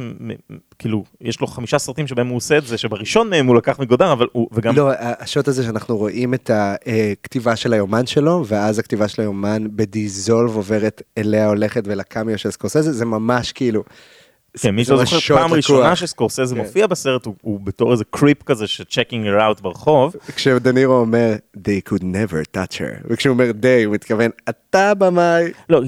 [0.80, 4.12] כאילו, יש לו חמישה סרטים שבהם הוא עושה את זה, שבראשון מהם הוא לקח מגודאר,
[4.12, 4.76] אבל הוא, וגם...
[4.76, 10.56] לא, השוט הזה שאנחנו רואים את הכתיבה של היומן שלו, ואז הכתיבה של היומן בדיזולב
[10.56, 13.84] עוברת אליה הולכת ולקמיו של סקורסזה, זה ממש כאילו...
[14.58, 15.54] כן, מי זה שלא ממש זוכר, שוט פעם.
[15.54, 16.62] ראשונה שסקורסזה כן.
[16.62, 20.16] מופיע בסרט, הוא, בתור איזה קריפ כזה ש-checking her out ברחוב.
[20.36, 25.52] כשדנירו אומר, they could never touch her, וכשהוא אומר they, הוא מתכוון, אתה במאי.
[25.70, 25.82] לא,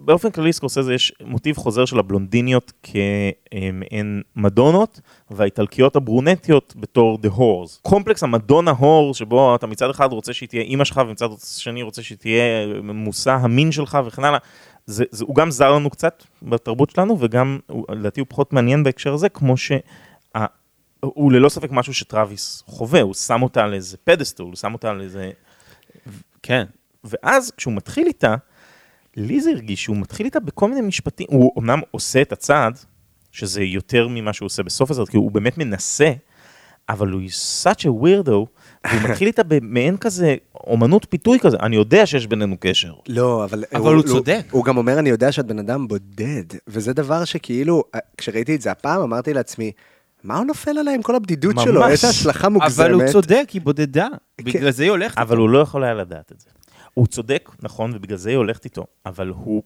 [0.00, 5.00] באופן כללי סקורסזה יש מוטיב חוזר של הבלונדיניות כמעין מדונות,
[5.30, 7.80] והאיטלקיות הברונטיות בתור the whores.
[7.82, 12.02] קומפלקס המדונה הור, שבו אתה מצד אחד רוצה שהיא תהיה אימא שלך, ומצד שני רוצה
[12.02, 14.38] שהיא תהיה מושא המין שלך וכן הלאה.
[14.86, 17.58] זה, זה, הוא גם זר לנו קצת בתרבות שלנו, וגם,
[17.88, 19.76] לדעתי הוא פחות מעניין בהקשר הזה, כמו שה...
[21.00, 24.90] הוא ללא ספק משהו שטראביס חווה, הוא שם אותה על איזה פדסטול, הוא שם אותה
[24.90, 25.30] על איזה...
[26.42, 26.64] כן.
[27.04, 28.34] ואז כשהוא מתחיל איתה,
[29.16, 32.78] לי זה הרגיש שהוא מתחיל איתה בכל מיני משפטים, הוא אמנם עושה את הצעד,
[33.32, 36.12] שזה יותר ממה שהוא עושה בסוף הסרט, כי הוא באמת מנסה,
[36.88, 37.22] אבל הוא
[37.62, 38.46] such a weirdo,
[38.90, 42.92] והוא מתחיל איתה במעין כזה אומנות פיתוי כזה, אני יודע שיש בינינו קשר.
[43.08, 43.64] לא, אבל...
[43.74, 44.46] אבל הוא צודק.
[44.50, 47.84] הוא גם אומר, אני יודע שאת בן אדם בודד, וזה דבר שכאילו,
[48.16, 49.72] כשראיתי את זה הפעם, אמרתי לעצמי,
[50.24, 51.80] מה הוא נופל עליה עם כל הבדידות שלו?
[51.80, 51.90] ממש.
[51.90, 52.86] איזה השלכה מוגזמת.
[52.86, 54.08] אבל הוא צודק, היא בודדה.
[54.40, 55.18] בגלל זה היא הולכת.
[55.18, 56.46] אבל הוא לא יכול היה לדעת את זה.
[56.94, 59.62] הוא צודק, נכון, ובגלל זה היא הולכת איתו, אבל הוא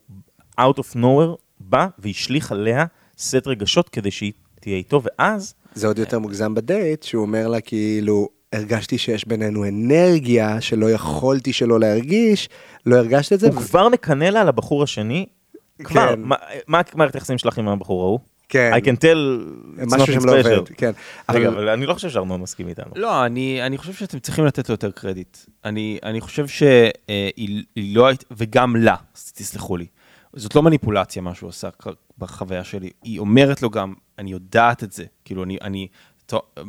[0.60, 2.84] out of nowhere בא והשליך עליה
[3.18, 7.60] סט רגשות כדי שהיא תהיה איתו, ואז זה עוד יותר מוגזם בדייט, שהוא אומר לה
[7.60, 12.48] כאילו, הרגשתי שיש בינינו אנרגיה שלא יכולתי שלא להרגיש,
[12.86, 13.46] לא הרגשת את זה.
[13.48, 15.26] הוא כבר מקנא לה על הבחור השני,
[15.84, 16.20] כבר, כן.
[16.22, 16.36] מה-
[16.68, 18.18] מה מערכת היחסים שלך עם הבחור ההוא?
[18.48, 18.72] כן.
[18.74, 19.18] I can tell,
[19.86, 20.38] משהו not שם לא.
[20.38, 20.90] עובד, כן.
[21.30, 22.92] רגע, אבל- אבל אני לא חושב שארנון מסכים איתנו.
[22.96, 25.38] לא, אני, אני חושב שאתם צריכים לתת לו יותר קרדיט.
[25.64, 26.90] אני, אני חושב שהיא
[27.76, 28.94] היא לא הייתה, וגם לה,
[29.34, 29.86] תסלחו לי.
[30.36, 31.68] זאת לא מניפולציה מה שהוא עשה
[32.18, 32.90] בחוויה שלי.
[33.02, 35.04] היא אומרת לו גם, אני יודעת את זה.
[35.24, 35.86] כאילו, אני, אני,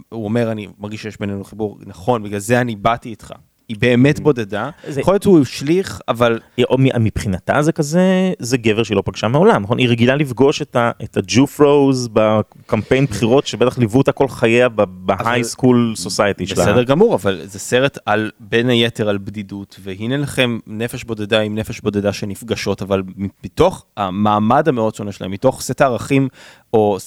[0.10, 3.34] הוא אומר, אני מרגיש שיש בינינו חיבור, נכון, בגלל זה אני באתי איתך.
[3.72, 8.02] היא באמת בודדה, זה- יכול להיות שהוא השליך, אבל או מבחינתה זה כזה,
[8.40, 9.78] זה גבר שהיא לא פגשה מעולם, נכון?
[9.78, 15.44] היא רגילה לפגוש את ה- את הג'ופרוז בקמפיין בחירות, שבטח ליוו אותה כל חייה בהיי
[15.44, 16.56] סקול סוסייטי שלה.
[16.66, 21.56] בסדר גמור, אבל זה סרט על, בין היתר על בדידות, והנה לכם נפש בודדה עם
[21.56, 23.02] נפש בודדה שנפגשות, אבל
[23.44, 26.28] מתוך המעמד המאוד שונה שלהם, מתוך סט הערכים,
[26.74, 26.98] או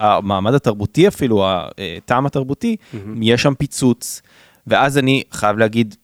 [0.00, 2.76] המעמד התרבותי אפילו, הטעם התרבותי,
[3.20, 4.22] יש שם פיצוץ,
[4.66, 6.01] ואז אני חייב להגיד, אה,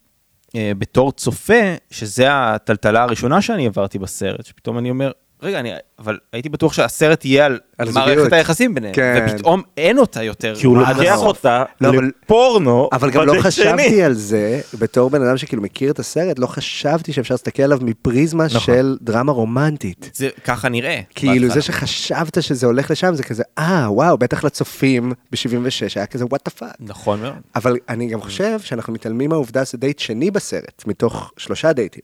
[0.56, 5.10] בתור צופה, שזה הטלטלה הראשונה שאני עברתי בסרט, שפתאום אני אומר,
[5.42, 8.32] רגע, אני, אבל הייתי בטוח שהסרט יהיה על, על מערכת.
[8.32, 9.26] היחסים ביניהם, כן.
[9.30, 10.54] ופתאום אין אותה יותר.
[10.54, 11.26] כי הוא לוקח הסוף.
[11.26, 14.02] אותה לא, לפורנו, אבל גם לא בדרך חשבתי שני.
[14.02, 18.46] על זה, בתור בן אדם שכאילו מכיר את הסרט, לא חשבתי שאפשר להסתכל עליו מפריזמה
[18.46, 18.60] נכון.
[18.60, 20.10] של דרמה רומנטית.
[20.14, 21.00] זה ככה נראה.
[21.14, 21.50] כאילו.
[21.50, 26.44] זה שחשבת שזה הולך לשם, זה כזה, אה, וואו, בטח לצופים ב-76 היה כזה, what
[26.44, 26.76] the fuck.
[26.80, 27.34] נכון מאוד.
[27.56, 32.02] אבל אני גם חושב שאנחנו מתעלמים מהעובדה שזה דייט שני בסרט, מתוך שלושה דייטים.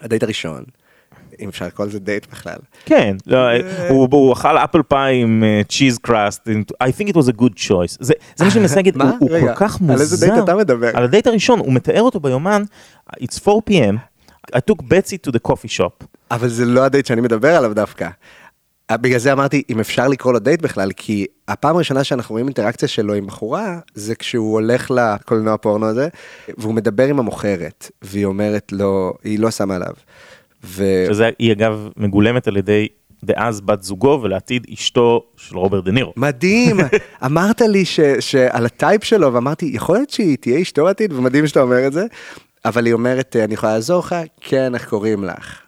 [0.00, 0.64] הדייט הראשון,
[1.40, 2.56] אם אפשר לקרוא לזה דייט בכלל.
[2.84, 3.38] כן, לא,
[3.88, 6.48] הוא- הוא אכל apple pie עם cheese crust,
[6.84, 7.96] I think it was a good choice.
[8.00, 8.96] זה זה מה שאני מנסה להגיד?
[9.18, 10.26] הוא- כל כך על איזה מוזר.
[10.34, 10.90] דייט אתה מדבר?
[10.96, 12.62] על הדייט הראשון, הוא מתאר אותו ביומן,
[13.12, 13.96] it's 4 p.m.
[14.54, 16.04] I took Betsy to the coffee shop.
[16.30, 18.08] אבל זה לא הדייט שאני מדבר עליו דווקא.
[18.90, 22.46] אה, בגלל זה אמרתי, אם אפשר לקרוא לו דייט בכלל, כי הפעם הראשונה שאנחנו רואים
[22.46, 26.08] אינטראקציה שלו עם בחורה, זה כשהוא הולך לקולנוע פורנו הזה,
[26.58, 29.92] והוא מדבר עם המוכרת, והיא אומרת לו, היא לא שמה עליו.
[30.64, 31.04] ו...
[31.08, 32.88] שזה, היא אגב מגולמת על ידי
[33.24, 36.12] דאז בת זוגו ולעתיד אשתו של רוברט דה נירו.
[36.16, 36.76] מדהים,
[37.26, 41.46] אמרת לי ש, שעל ה type שלו, ואמרתי, יכול להיות שהיא תהיה אשתו עתיד, ומדהים
[41.46, 42.04] שאתה אומר את זה,
[42.64, 44.14] אבל היא אומרת, אני יכולה לעזור לך?
[44.40, 45.60] כן, איך קוראים לך?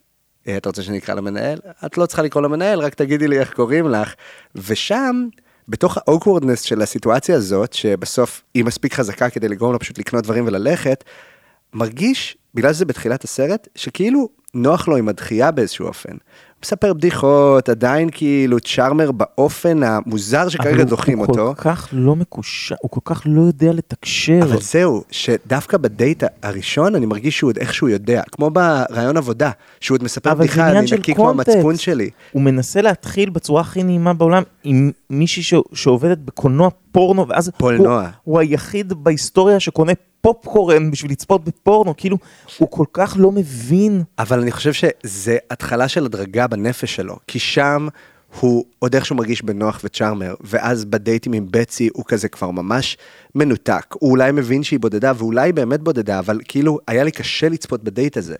[0.49, 1.59] "אה, אתה רוצה שאני אקרא למנהל?
[1.87, 4.15] את לא צריכה לקרוא למנהל, רק תגידי לי איך קוראים לך.
[4.55, 5.27] ושם,
[5.69, 10.25] בתוך ה awkwardness של הסיטואציה הזאת, שבסוף היא מספיק חזקה כדי לגרום לה פשוט לקנות
[10.25, 11.05] דברים וללכת,
[11.75, 16.17] מרגיש, בגלל שזה בתחילת הסרט, שכאילו נוח לו עם הדחייה באיזשהו אופן.
[16.65, 21.55] מספר בדיחות, עדיין כאילו צ'ארמר באופן המוזר שכרגע דוחים הוא אותו.
[21.57, 24.39] כל כך לא מקושר, הוא כל כך לא יודע לתקשר.
[24.43, 29.51] אבל זהו, שדווקא בדייט הראשון אני מרגיש שהוא עוד איכשהו יודע, כמו ברעיון עבודה,
[29.81, 31.31] שהוא עוד מספר אבל בדיחה, אני נקי כמו.
[31.31, 32.11] המצפון שלי.
[32.33, 35.61] הוא מנסה להתחיל בצורה הכי נעימה בעולם עם מישהי.
[35.73, 38.01] שעובדת בקולנוע פורנו, ואז פולנוע.
[38.01, 39.93] הוא, הוא היחיד בהיסטוריה שקונה
[40.27, 42.19] פופקורן בשביל לצפות בפורנו, כאילו,
[42.59, 44.03] הוא כל כך לא מבין.
[44.19, 47.89] אבל אני חושב שזה התחלה של הדרגה בנפש שלו, כי שם
[48.41, 52.97] הוא עוד איכשהו מרגיש בנוח וצ'ארמר, ואז בדייטים עם בצי הוא כזה כבר ממש
[53.35, 53.95] מנותק.
[53.95, 58.17] הוא אולי מבין שהיא בודדה, ואולי באמת בודדה, אבל כאילו היה לי קשה לצפות בדייט
[58.17, 58.37] הזה.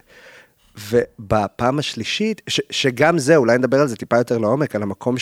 [0.91, 5.19] ובפעם השלישית, ש, שגם זה, אולי נדבר על זה טיפה יותר לעומק, על המקום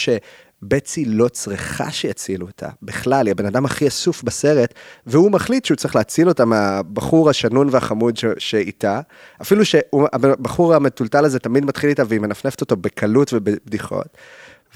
[0.64, 2.68] שבצי לא צריכה שיצילו אותה.
[2.82, 4.74] בכלל, היא הבן אדם הכי אסוף בסרט,
[5.06, 9.00] והוא מחליט שהוא צריך להציל אותה מהבחור השנון והחמוד ש, שאיתה.
[9.42, 14.06] אפילו שהבחור המטולטל הזה תמיד מתחיל איתה והיא מנפנפת אותו בקלות ובבדיחות.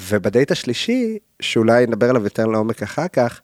[0.00, 3.40] ובדייט השלישי, שאולי נדבר עליו יותר לעומק אחר כך,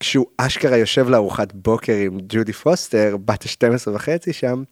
[0.00, 4.62] כשהוא אשכרה יושב לארוחת בוקר עם ג'ודי פוסטר, בת ה-12 וחצי שם,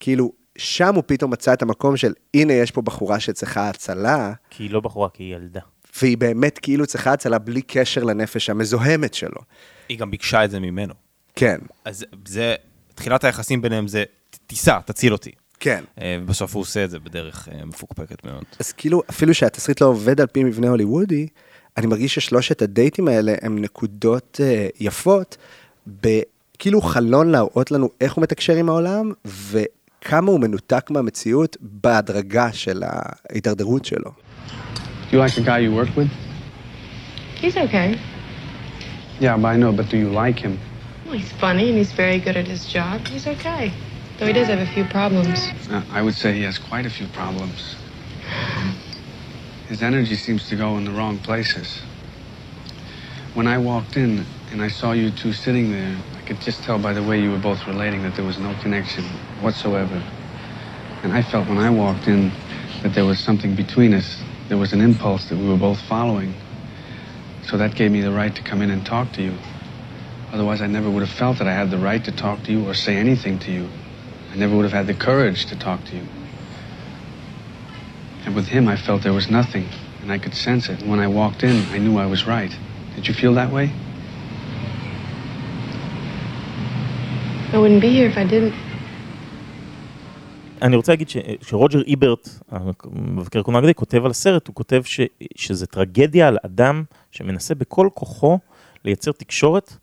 [0.00, 4.32] כאילו, שם הוא פתאום מצא את המקום של, הנה, יש פה בחורה שצריכה הצלה.
[4.50, 5.60] כי היא לא בחורה, כי היא ילדה.
[6.00, 9.40] והיא באמת כאילו צריכה הצלה בלי קשר לנפש המזוהמת שלו.
[9.88, 10.94] היא גם ביקשה את זה ממנו.
[11.36, 11.58] כן.
[11.84, 12.54] אז זה,
[12.94, 14.04] תחילת היחסים ביניהם זה,
[14.46, 15.30] תיסע, תציל אותי.
[15.60, 15.84] כן.
[16.00, 18.44] אה, ובסוף הוא עושה את זה בדרך אה, מפוקפקת מאוד.
[18.60, 21.26] אז כאילו, אפילו שהתסריט לא עובד על פי מבנה הוליוודי,
[21.76, 25.36] אני מרגיש ששלושת הדייטים האלה הם נקודות uh, יפות,
[25.86, 32.82] בכאילו חלון להראות לנו איך הוא מתקשר עם העולם, וכמה הוא מנותק מהמציאות בהדרגה של
[32.86, 34.10] ההידרדרות שלו.
[35.12, 36.10] You like the guy you work with?
[37.36, 38.00] He's okay.
[39.20, 40.58] Yeah, but I know, but do you like him?
[41.04, 43.06] Well, he's funny and he's very good at his job.
[43.06, 43.70] He's okay.
[44.18, 45.50] Though he does have a few problems.
[45.70, 47.76] Uh, I would say he has quite a few problems.
[49.68, 51.82] His energy seems to go in the wrong places.
[53.34, 56.78] When I walked in and I saw you two sitting there, I could just tell
[56.78, 59.04] by the way you were both relating that there was no connection
[59.42, 60.02] whatsoever.
[61.02, 62.32] And I felt when I walked in
[62.82, 64.22] that there was something between us.
[64.52, 66.34] There was an impulse that we were both following.
[67.44, 69.34] So that gave me the right to come in and talk to you.
[70.30, 72.68] Otherwise, I never would have felt that I had the right to talk to you
[72.68, 73.66] or say anything to you.
[74.30, 76.06] I never would have had the courage to talk to you.
[78.26, 79.66] And with him, I felt there was nothing,
[80.02, 80.82] and I could sense it.
[80.82, 82.54] And when I walked in, I knew I was right.
[82.94, 83.72] Did you feel that way?
[87.54, 88.52] I wouldn't be here if I didn't.
[90.62, 95.00] אני רוצה להגיד ש, שרוג'ר איברט, המבקר קולנוע האגדי, כותב על הסרט, הוא כותב ש,
[95.36, 98.38] שזה טרגדיה על אדם שמנסה בכל כוחו
[98.84, 99.76] לייצר תקשורת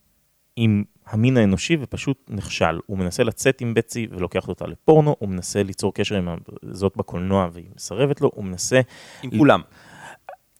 [0.55, 2.79] עם המין האנושי ופשוט נכשל.
[2.85, 6.29] הוא מנסה לצאת עם בצי ולוקח אותה לפורנו, הוא מנסה ליצור קשר עם
[6.71, 8.81] זאת בקולנוע והיא מסרבת לו, הוא מנסה...
[9.23, 9.61] עם כולם.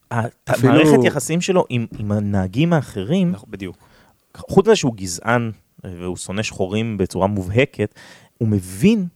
[0.10, 0.74] אפילו...
[0.74, 3.78] המערכת יחסים שלו עם, עם הנהגים האחרים, בדיוק.
[4.38, 5.52] חוץ מזה שהוא גזען
[5.84, 7.94] והוא שונא שחורים בצורה מובהקת,
[8.38, 9.08] הוא מבין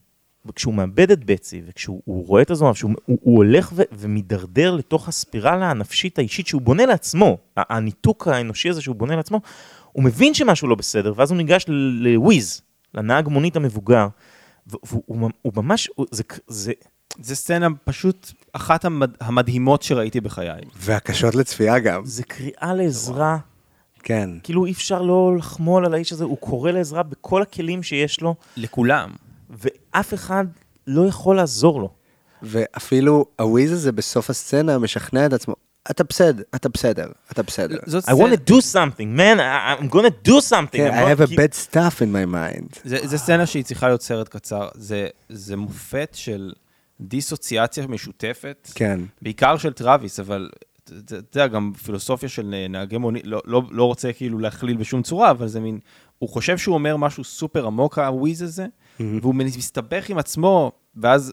[0.45, 5.07] וכשהוא מאבד את בצי, וכשהוא רואה את הזמן, שהוא הוא, הוא הולך ו, ומידרדר לתוך
[5.07, 9.41] הספירלה הנפשית האישית שהוא בונה לעצמו, הניתוק האנושי הזה שהוא בונה לעצמו,
[9.91, 12.61] הוא מבין שמשהו לא בסדר, ואז הוא ניגש לוויז,
[12.93, 14.07] לנהג מונית המבוגר,
[14.67, 16.73] והוא הוא, הוא ממש, הוא, זה, זה...
[17.21, 20.61] זה סצנה פשוט אחת המד, המדהימות שראיתי בחיי.
[20.75, 22.05] והקשות לצפייה גם.
[22.05, 23.37] זה קריאה לעזרה.
[24.03, 24.29] כן.
[24.43, 28.35] כאילו אי אפשר לא לחמול על האיש הזה, הוא קורא לעזרה בכל הכלים שיש לו.
[28.57, 29.09] לכולם.
[29.57, 30.45] ואף אחד
[30.87, 31.89] לא יכול לעזור לו.
[32.41, 35.55] ואפילו הוויז הזה בסוף הסצנה משכנע את עצמו,
[35.91, 37.77] אתה בסדר, אתה בסדר, אתה בסדר.
[37.97, 40.77] I want to do something, man, I'm going to do something.
[40.77, 42.79] כן, I have a bad stuff in my mind.
[42.83, 44.67] זה סצנה שהיא צריכה להיות סרט קצר,
[45.29, 46.53] זה מופת של
[47.01, 48.69] דיסוציאציה משותפת.
[48.75, 48.99] כן.
[49.21, 50.49] בעיקר של טראוויס, אבל
[50.83, 55.31] אתה יודע, גם פילוסופיה של נהגי מונית, לא, לא, לא רוצה כאילו להכליל בשום צורה,
[55.31, 55.79] אבל זה מין,
[56.19, 58.65] הוא חושב שהוא אומר משהו סופר עמוק, הוויז הזה.
[58.99, 61.31] והוא מסתבך עם עצמו, ואז,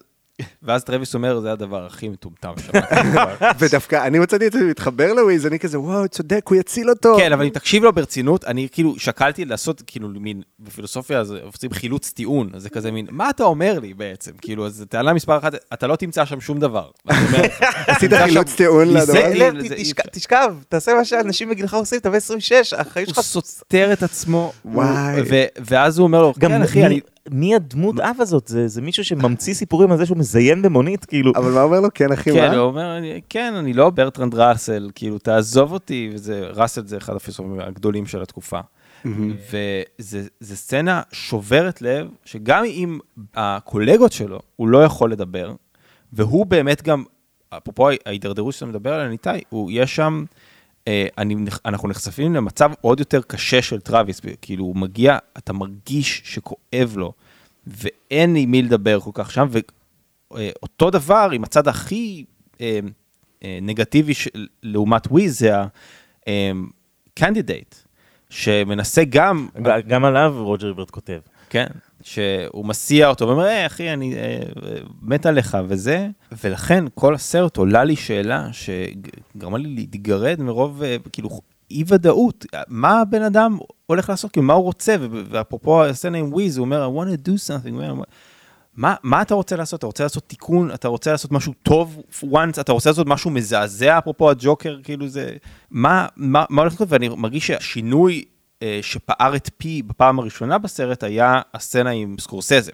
[0.62, 3.44] ואז טרוויס אומר, זה הדבר הכי מטומטם ששמעתי.
[3.58, 7.16] ודווקא אני מצאתי את זה מתחבר לוויז, אני כזה, וואו, צודק, הוא יציל אותו.
[7.18, 11.72] כן, אבל אם תקשיב לו ברצינות, אני כאילו שקלתי לעשות, כאילו, מין, בפילוסופיה, אז עושים
[11.72, 14.32] חילוץ טיעון, אז זה כזה מין, מה אתה אומר לי בעצם?
[14.40, 16.90] כאילו, אז טענה מספר אחת, אתה לא תמצא שם שום דבר.
[17.86, 19.50] עשית חילוץ טיעון לדבר?
[20.12, 23.16] תשכב, תעשה מה שאנשים בגילך עושים, אתה ב-26, החיים שלך...
[23.16, 24.52] הוא סותר את עצמו.
[24.64, 25.22] וואי.
[25.66, 27.00] ואז הוא אומר לו, כן, אחי, אני...
[27.30, 28.48] מי הדמות אב הזאת?
[28.48, 31.32] זה, זה מישהו שממציא סיפורים על זה שהוא מזיין במונית, כאילו.
[31.36, 31.88] אבל מה אומר לו?
[31.94, 32.56] כן, אחי, כן, מה?
[32.56, 32.98] הוא אומר,
[33.28, 38.22] כן, אני לא ברטרנד ראסל, כאילו, תעזוב אותי, וזה, ראסל זה אחד הפילוסופים הגדולים של
[38.22, 38.60] התקופה.
[39.98, 42.98] וזו סצנה שוברת לב, שגם עם
[43.34, 45.52] הקולגות שלו, הוא לא יכול לדבר,
[46.12, 47.04] והוא באמת גם,
[47.50, 50.24] אפרופו ההידרדרות שאתה מדבר עליה, ניתאי, יש שם...
[51.18, 51.34] אני,
[51.64, 57.12] אנחנו נחשפים למצב עוד יותר קשה של טראביס, כאילו הוא מגיע, אתה מרגיש שכואב לו,
[57.66, 59.48] ואין עם מי לדבר כל כך שם,
[60.30, 62.24] ואותו דבר עם הצד הכי
[62.60, 62.80] אה,
[63.44, 65.52] אה, נגטיבי של, לעומת וויז, זה
[66.26, 67.74] ה candidate,
[68.30, 69.48] שמנסה גם...
[69.86, 71.20] גם עליו רוג'ר היברט כותב.
[71.50, 71.66] כן.
[72.02, 74.38] שהוא מסיע אותו ואומר, היי אחי, אני אה,
[75.02, 76.08] מת עליך וזה,
[76.44, 81.40] ולכן כל הסרט עולה לי שאלה שגרמה לי להתגרד מרוב אה, כאילו
[81.70, 86.56] אי ודאות, מה הבן אדם הולך לעשות, כאילו מה הוא רוצה, ואפרופו הסצנה עם וויז,
[86.56, 88.04] הוא אומר, I want to do something,
[88.76, 89.78] מה, מה אתה רוצה לעשות?
[89.78, 90.70] אתה רוצה לעשות תיקון?
[90.74, 92.60] אתה רוצה לעשות משהו טוב once?
[92.60, 95.36] אתה רוצה לעשות משהו מזעזע, אפרופו הג'וקר, כאילו זה...
[95.70, 96.88] מה, מה, מה הולך לקרות?
[96.92, 98.29] ואני מרגיש שהשינוי אה,
[98.82, 102.72] שפער את פי בפעם הראשונה בסרט היה הסצנה עם סקורסזה.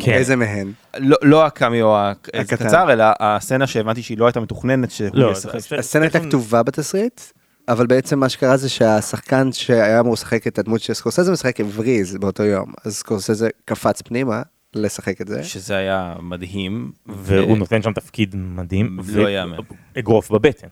[0.00, 0.12] כן.
[0.12, 0.72] איזה מהן?
[0.98, 2.38] לא, לא הקאמיו הקטן.
[2.40, 5.78] הקצר, אלא הסצנה שהבנתי שהיא לא הייתה מתוכננת, שהוא לא, ישחק.
[5.78, 7.20] הסצנה הייתה כתובה בתסריט,
[7.68, 12.16] אבל בעצם מה שקרה זה שהשחקן שהיה אמור לשחק את הדמות של סקורסזה משחק הבריז
[12.16, 14.42] באותו יום, אז סקורסזה קפץ פנימה
[14.74, 15.44] לשחק את זה.
[15.44, 16.92] שזה היה מדהים.
[17.06, 18.98] והוא נותן שם תפקיד מדהים.
[19.08, 19.56] לא יאמן.
[19.98, 20.68] אגרוף בבטן.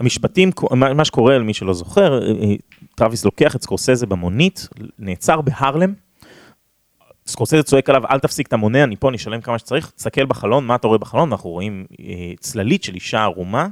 [0.00, 2.54] המשפטים, מה שקורה למי שלא זוכר, אה, אה,
[2.94, 4.68] טראביס לוקח את סקורסזה במונית,
[4.98, 5.94] נעצר בהרלם,
[7.26, 10.66] סקורסזה צועק עליו, אל תפסיק את המונה, אני פה, אני אשלם כמה שצריך, תסתכל בחלון,
[10.66, 11.32] מה אתה רואה בחלון?
[11.32, 13.68] אנחנו רואים אה, צללית של אישה ערומה,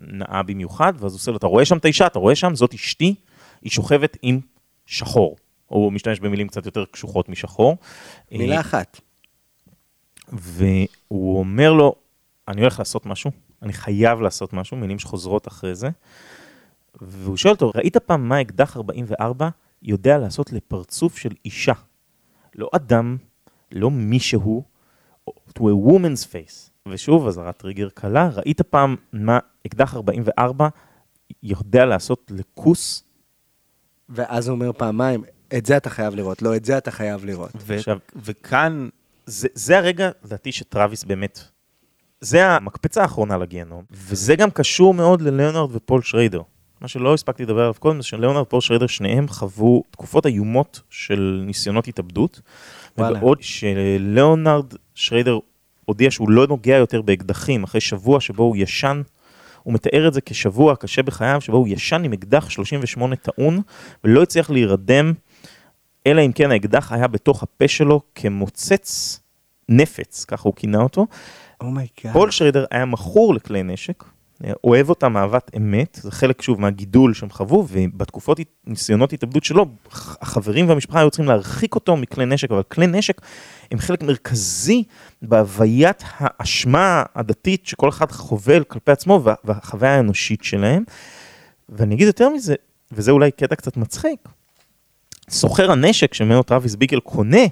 [0.00, 2.74] נאה במיוחד, ואז הוא עושה לו, אתה רואה שם את האישה, אתה רואה שם, זאת
[2.74, 3.14] אשתי,
[3.62, 4.40] היא שוכבת עם
[4.86, 5.36] שחור.
[5.66, 7.76] הוא משתמש במילים קצת יותר קשוחות משחור.
[8.32, 9.00] מילה אחת.
[10.32, 11.94] והוא אומר לו,
[12.48, 13.30] אני הולך לעשות משהו,
[13.62, 15.88] אני חייב לעשות משהו, מילים שחוזרות אחרי זה.
[17.00, 19.48] והוא שואל אותו, ראית פעם מה אקדח 44
[19.82, 21.72] יודע לעשות לפרצוף של אישה?
[22.54, 23.16] לא אדם,
[23.72, 24.62] לא מישהו,
[25.30, 26.70] to a woman's face.
[26.88, 30.68] ושוב, אזהרת טריגר קלה, ראית פעם מה אקדח 44
[31.42, 33.04] יודע לעשות לכוס?
[34.08, 35.24] ואז הוא אומר פעמיים,
[35.58, 37.50] את זה אתה חייב לראות, לא את זה אתה חייב לראות.
[37.56, 38.88] ו- עכשיו- וכאן,
[39.26, 41.40] זה, זה הרגע, לדעתי, שטראביס באמת,
[42.20, 46.42] זה המקפצה האחרונה לגיהנום, וזה גם קשור מאוד לליאונרד ופול שריידר.
[46.80, 51.42] מה שלא הספקתי לדבר עליו קודם, זה שליאונרד ופול שריידר, שניהם חוו תקופות איומות של
[51.46, 52.40] ניסיונות התאבדות,
[52.98, 53.18] וואלה.
[53.18, 55.38] ובעוד שליאונרד שריידר
[55.84, 59.02] הודיע שהוא לא נוגע יותר באקדחים, אחרי שבוע שבו הוא ישן,
[59.62, 63.60] הוא מתאר את זה כשבוע קשה בחייו, שבו הוא ישן עם אקדח 38 טעון,
[64.04, 65.12] ולא הצליח להירדם
[66.06, 69.20] אלא אם כן האקדח היה בתוך הפה שלו כמוצץ
[69.68, 71.06] נפץ, ככה הוא כינה אותו.
[71.60, 72.12] Oh my God.
[72.12, 74.04] פול שריידר היה מכור לכלי נשק,
[74.44, 79.66] אה, אוהב אותם אהבת אמת, זה חלק שוב מהגידול שהם חוו, ובתקופות ניסיונות התאבדות שלו,
[79.92, 83.20] החברים והמשפחה היו צריכים להרחיק אותו מכלי נשק, אבל כלי נשק
[83.70, 84.84] הם חלק מרכזי
[85.22, 90.84] בהוויית האשמה הדתית שכל אחד חווה כלפי עצמו וה- והחוויה האנושית שלהם.
[91.68, 92.54] ואני אגיד יותר מזה,
[92.92, 94.28] וזה אולי קטע קצת מצחיק,
[95.30, 97.46] סוחר הנשק שממנו טראביס ביקל קונה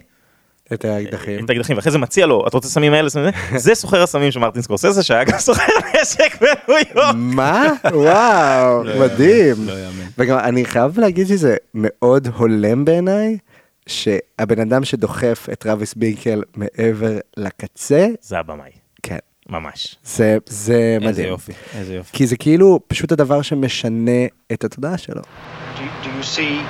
[0.73, 1.45] את האקדחים.
[1.45, 3.59] את האקדחים, ואחרי זה מציע לו, אתה רוצה סמים האלה, סמים האלה?
[3.59, 5.63] זה סוחר הסמים של מרטין סקורסזה, שהיה גם סוחר
[6.03, 7.15] נשק בניו יורק.
[7.19, 7.73] מה?
[7.85, 9.55] וואו, לא מדהים.
[9.67, 9.75] לא.
[10.19, 13.39] וגם אני חייב להגיד שזה מאוד הולם בעיניי,
[13.87, 18.71] שהבן אדם שדוחף את טראביס ביקל מעבר לקצה, זה הבמאי,
[19.03, 19.97] כן, ממש.
[20.05, 21.29] זה, זה איזה מדהים.
[21.29, 22.17] יופי, איזה יופי.
[22.17, 25.21] כי זה כאילו פשוט הדבר שמשנה את התודעה שלו.
[25.23, 26.63] Do, do you see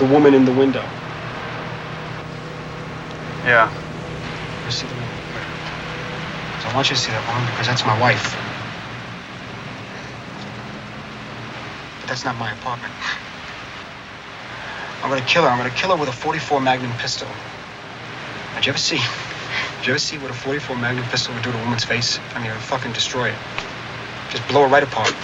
[0.00, 1.07] the woman in the window?
[3.48, 3.72] Yeah.
[4.66, 5.08] You see the woman?
[6.68, 8.36] I want you to see that woman because that's my wife.
[12.00, 12.92] But that's not my apartment.
[15.00, 15.48] I'm gonna kill her.
[15.48, 17.26] I'm gonna kill her with a 44 Magnum pistol.
[18.56, 19.00] Did you ever see?
[19.80, 22.20] Did you ever see what a 44 Magnum pistol would do to a woman's face?
[22.34, 23.38] I mean, it would fucking destroy it.
[24.28, 25.14] Just blow her right apart.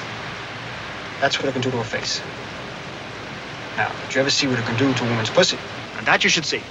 [1.20, 2.22] That's what it can do to her face.
[3.77, 5.59] Now, did you ever see what it can do to a woman's pussy?
[5.99, 6.62] And that you should see.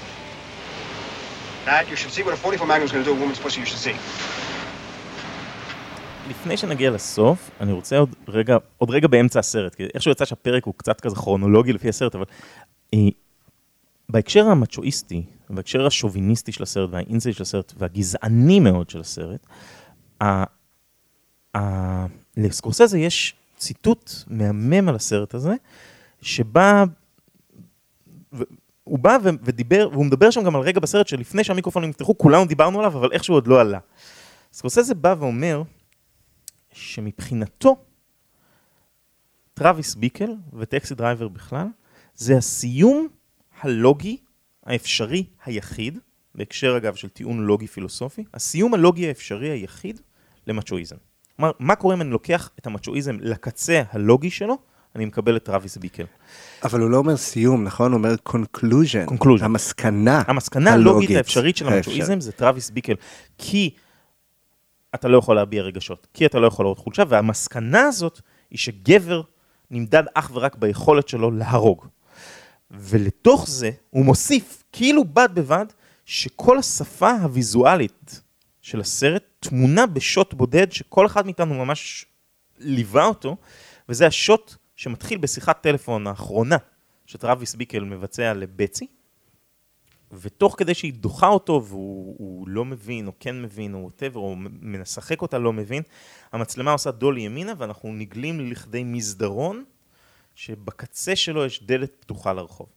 [1.66, 3.59] That you should see what a 44 Magnum is going to do a woman's pussy.
[3.61, 3.97] You should see.
[6.30, 10.66] לפני שנגיע לסוף, אני רוצה עוד רגע, עוד רגע באמצע הסרט, כי איכשהו יצא שהפרק
[10.66, 12.26] הוא קצת כזה כרונולוגי לפי הסרט, אבל
[12.93, 12.99] אה,
[14.09, 19.47] בהקשר המצ'ואיסטי, בהקשר השוביניסטי של הסרט והאינסטי של הסרט והגזעני מאוד של הסרט,
[20.24, 20.43] ה-
[21.57, 22.05] ה-
[22.38, 25.53] לסקורסזה יש ציטוט מהמם על הסרט הזה,
[26.22, 26.84] שבא,
[28.34, 28.43] ו-
[28.84, 32.46] הוא בא ו- ודיבר, והוא מדבר שם גם על רגע בסרט שלפני שהמיקרופונים נפתחו, כולנו
[32.46, 33.80] דיברנו עליו, אבל איכשהו עוד לא עלה.
[34.54, 35.64] סקורסזה בא ואומר
[36.72, 37.76] שמבחינתו,
[39.54, 41.68] טראביס ביקל וטקסי דרייבר בכלל,
[42.16, 43.08] זה הסיום
[43.62, 44.18] הלוגי
[44.66, 46.00] האפשרי היחיד,
[46.36, 50.02] בהקשר אגב של טיעון לוגי פילוסופי, הסיום הלוגי האפשרי היחיד
[50.48, 50.96] למצ'ואיזם.
[51.36, 54.58] כלומר, מה קורה אם אני לוקח את המצ'ואיזם לקצה הלוגי שלו,
[54.96, 56.06] אני מקבל את טראביס ביקל.
[56.64, 57.91] אבל הוא לא אומר סיום, נכון?
[57.91, 59.10] הוא אומר conclusion.
[59.10, 59.44] Conclusion.
[59.44, 60.24] המסקנה.
[60.28, 62.94] המסקנה הלוגית האפשרית של המצ'ואיזם זה טראביס ביקל,
[63.38, 63.70] כי
[64.96, 68.22] אתה לא יכול להביע רגשות, כי אתה לא יכול לראות חולשה, והמסקנה הזאת
[68.52, 69.22] היא שגבר
[69.72, 71.86] נמדד אך ורק ביכולת שלו להרוג.
[72.72, 75.66] ולתוך זה הוא מוסיף, כאילו בד בבד,
[76.06, 78.22] שכל השפה הוויזואלית
[78.62, 82.06] של הסרט תמונה בשוט בודד, שכל אחד מאיתנו ממש
[82.60, 83.38] ליווה אותו,
[83.89, 86.58] וזה השוט שמתחיל בשיחת טלפון האחרונה
[87.06, 88.88] שטרוויס ביקל מבצע לבצי,
[90.12, 94.36] ותוך כדי שהיא דוחה אותו והוא הוא לא מבין, או כן מבין, או ווטאבר, או
[94.62, 95.84] משחק אותה לא מבין,
[96.32, 99.64] המצלמה עושה דולי ימינה, ואנחנו נגלים לכדי מסדרון,
[100.36, 102.68] שבקצה שלו יש דלת פתוחה לרחוב.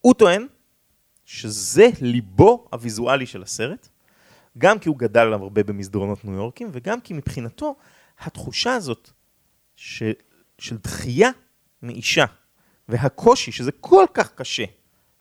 [0.00, 0.46] הוא טוען
[1.24, 3.88] שזה ליבו הוויזואלי של הסרט,
[4.58, 7.76] גם כי הוא גדל הרבה במסדרונות ניו יורקים, וגם כי מבחינתו
[8.18, 9.10] התחושה הזאת
[9.76, 10.02] ש,
[10.58, 11.30] של דחייה
[11.82, 12.24] מאישה,
[12.88, 14.64] והקושי, שזה כל כך קשה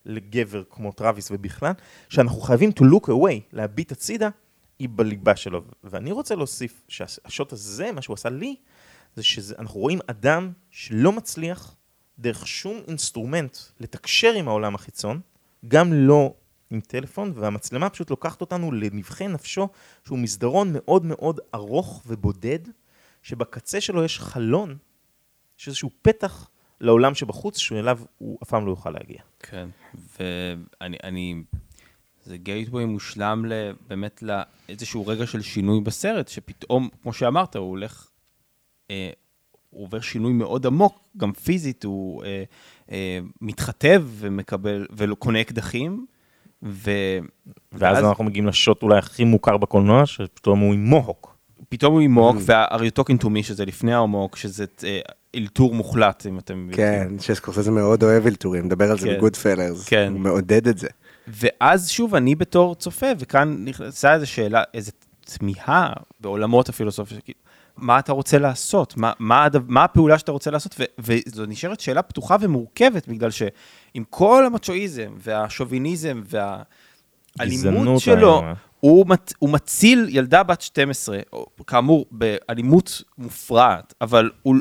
[0.05, 1.71] לגבר כמו טראביס ובכלל,
[2.09, 4.29] שאנחנו חייבים to look away, להביט הצידה,
[4.79, 5.61] היא בליבה שלו.
[5.83, 8.55] ואני רוצה להוסיף שהשוט הזה, מה שהוא עשה לי,
[9.15, 11.75] זה שאנחנו רואים אדם שלא מצליח
[12.19, 15.19] דרך שום אינסטרומנט לתקשר עם העולם החיצון,
[15.67, 16.33] גם לא
[16.69, 19.67] עם טלפון, והמצלמה פשוט לוקחת אותנו לנבכי נפשו,
[20.05, 22.59] שהוא מסדרון מאוד מאוד ארוך ובודד,
[23.21, 24.77] שבקצה שלו יש חלון,
[25.59, 26.49] יש איזשהו פתח
[26.81, 29.21] לעולם שבחוץ, שאליו הוא אף פעם לא יוכל להגיע.
[29.39, 29.69] כן,
[30.19, 31.43] ואני, אני,
[32.23, 33.45] זה גייטווי מושלם
[33.87, 38.09] באמת לאיזשהו רגע של שינוי בסרט, שפתאום, כמו שאמרת, הוא הולך,
[38.91, 39.09] אה,
[39.69, 42.43] הוא עובר שינוי מאוד עמוק, גם פיזית, הוא אה,
[42.91, 46.05] אה, מתחתב ומקבל, וקונה אקדחים,
[46.63, 46.91] ו...
[47.71, 51.36] ואז, ואז אנחנו מגיעים לשוט אולי הכי מוכר בקולנוע, שפתאום הוא עם מוהוק.
[51.69, 52.41] פתאום הוא מוהוק, mm.
[52.45, 54.99] וה-Are you talking to me, שזה לפני המוהוק, שזה אה,
[55.35, 56.69] אלתור מוחלט, אם אתם...
[56.71, 60.09] כן, שסקורסזה מאוד אוהב אלתורים, מדבר על זה בגוד פלרס, כן.
[60.11, 60.87] הוא מעודד את זה.
[61.27, 64.91] ואז שוב, אני בתור צופה, וכאן נכנסה איזו שאלה, איזו
[65.21, 67.17] תמיהה בעולמות הפילוסופיה,
[67.77, 68.97] מה אתה רוצה לעשות?
[68.97, 70.75] מה, מה, מה הפעולה שאתה רוצה לעשות?
[70.79, 76.21] ו, וזו נשארת שאלה פתוחה ומורכבת, בגלל שעם כל המצ'ואיזם והשוביניזם
[77.37, 78.43] והאלימות שלו,
[78.79, 81.19] הוא, מת, הוא מציל ילדה בת 12,
[81.67, 84.55] כאמור, באלימות מופרעת, אבל הוא,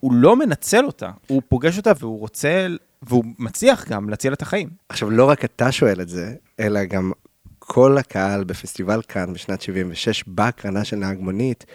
[0.00, 2.66] הוא לא מנצל אותה, הוא פוגש אותה והוא רוצה,
[3.02, 4.68] והוא מצליח גם להציל את החיים.
[4.88, 7.12] עכשיו, לא רק אתה שואל את זה, אלא גם
[7.58, 11.66] כל הקהל בפסטיבל כאן בשנת 76, בהקרנה של נהג מונית,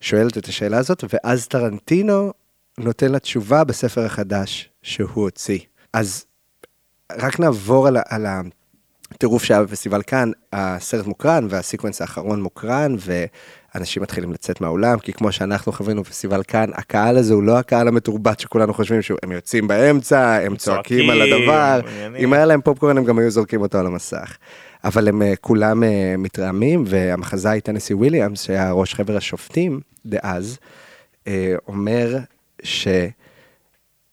[0.00, 2.32] שואלת את השאלה הזאת, ואז טרנטינו
[2.78, 5.58] נותן לה תשובה בספר החדש שהוא הוציא.
[5.92, 6.24] אז
[7.12, 8.26] רק נעבור על, על
[9.10, 12.96] הטירוף שהיה בפסטיבל כאן, הסרט מוקרן והסיקוונס האחרון מוקרן,
[13.74, 17.88] ואנשים מתחילים לצאת מהאולם, כי כמו שאנחנו חווינו בפסטיבל כאן, הקהל הזה הוא לא הקהל
[17.88, 21.80] המתורבת שכולנו חושבים שהם יוצאים באמצע, הם צועקים על הדבר,
[22.18, 24.36] אם היה להם פופקורן הם גם היו זורקים אותו על המסך.
[24.84, 30.58] אבל הם אה, כולם אה, מתרעמים, והמחזאי טנסי וויליאמס, שהיה ראש חבר השופטים דאז,
[31.26, 32.18] אה, אומר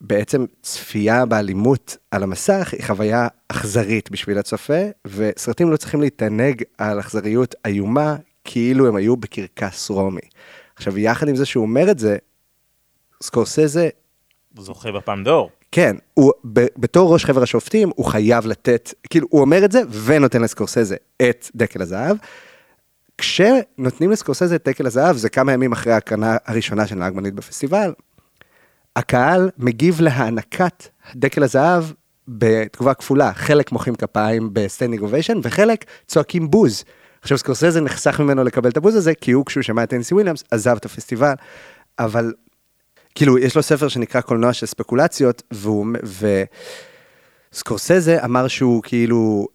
[0.02, 7.00] שבעצם צפייה באלימות על המסך היא חוויה אכזרית בשביל הצופה, וסרטים לא צריכים להתענג על
[7.00, 10.20] אכזריות איומה, כאילו הם היו בקרקס רומי.
[10.76, 12.16] עכשיו, יחד עם זה שהוא אומר את זה,
[13.22, 13.88] סקורסזה...
[14.58, 15.50] זוכה בפעם דור.
[15.72, 19.82] כן, הוא ב, בתור ראש חבר השופטים, הוא חייב לתת, כאילו, הוא אומר את זה
[20.04, 22.16] ונותן לסקורסזה את דקל הזהב.
[23.18, 27.92] כשנותנים לסקורסזה את דקל הזהב, זה כמה ימים אחרי ההקרנה הראשונה של נהג מונית בפסטיבל,
[28.98, 31.84] הקהל מגיב להענקת דקל הזהב
[32.28, 36.84] בתגובה כפולה, חלק מוחאים כפיים ב standing ovation, וחלק צועקים בוז.
[37.22, 40.44] עכשיו סקורסזה נחסך ממנו לקבל את הבוז הזה, כי הוא כשהוא שמע את טנסי וויליאמס
[40.50, 41.32] עזב את הפסטיבל,
[41.98, 42.32] אבל
[43.14, 45.86] כאילו, יש לו ספר שנקרא קולנוע של ספקולציות, והוא,
[47.52, 49.48] וסקורסזה אמר שהוא כאילו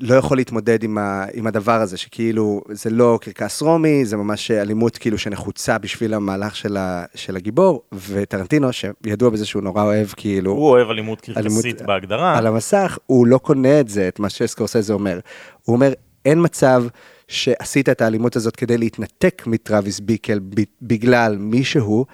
[0.00, 4.50] לא יכול להתמודד עם, ה, עם הדבר הזה, שכאילו זה לא קרקס רומי, זה ממש
[4.50, 10.06] אלימות כאילו שנחוצה בשביל המהלך של, ה, של הגיבור, וטרנטינו, שידוע בזה שהוא נורא אוהב
[10.16, 10.52] כאילו...
[10.52, 12.38] הוא אוהב אלימות קרקסית אלימות, בהגדרה.
[12.38, 15.20] על המסך, הוא לא קונה את זה, את מה שסקורסזה אומר.
[15.62, 15.92] הוא אומר,
[16.24, 16.84] אין מצב
[17.28, 20.40] שעשית את האלימות הזאת כדי להתנתק מטראביס ביקל
[20.82, 22.06] בגלל מישהו,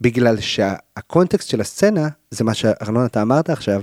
[0.00, 3.82] בגלל שהקונטקסט של הסצנה, זה מה שארנון אתה אמרת עכשיו,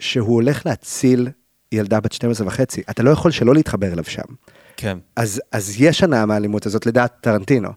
[0.00, 1.28] שהוא הולך להציל
[1.72, 4.22] ילדה בת 12 וחצי, אתה לא יכול שלא להתחבר אליו שם.
[4.76, 4.98] כן.
[5.16, 7.68] אז, אז יש הנאה מהאלימות הזאת לדעת טרנטינו.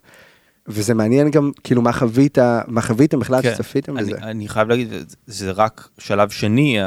[0.68, 2.38] וזה מעניין גם, כאילו, מה חווית,
[2.68, 3.54] מה חוויתם בכלל כן.
[3.54, 4.12] שצפיתם בזה?
[4.12, 4.94] אני, אני חייב להגיד,
[5.28, 6.78] זה רק שלב שני,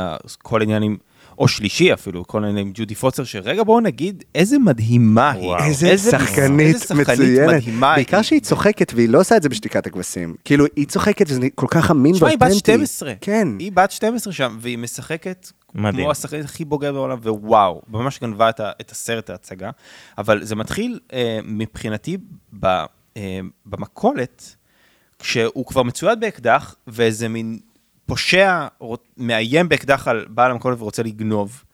[0.42, 0.96] כל העניין עם
[1.38, 5.54] או שלישי אפילו, כל מיני עם ג'ודי פוצר, שרגע בואו נגיד איזה מדהימה היא.
[5.66, 7.54] איזה, איזה שחקנית מצוינת.
[7.54, 8.22] מדהימה בעיקר היא.
[8.22, 10.34] שהיא צוחקת והיא לא עושה את זה בשתיקת הכבשים.
[10.44, 12.36] כאילו, היא צוחקת וזה כל כך אמין ואותנטי.
[12.36, 13.12] תשמע, היא בת 12.
[13.20, 13.48] כן.
[13.58, 16.02] היא בת 12 שם, והיא משחקת מדהים.
[16.04, 19.70] כמו השחקנית הכי בוגרת בעולם, ווואו, ממש גנבה את, את הסרט ההצגה.
[20.18, 22.16] אבל זה מתחיל אה, מבחינתי
[22.60, 22.66] ב,
[23.16, 24.56] אה, במכולת,
[25.18, 27.58] כשהוא כבר מצויד באקדח, ואיזה מין
[28.06, 31.64] פושע רוצ- מאיים באקדח על בעל המכולת ורוצה לגנוב.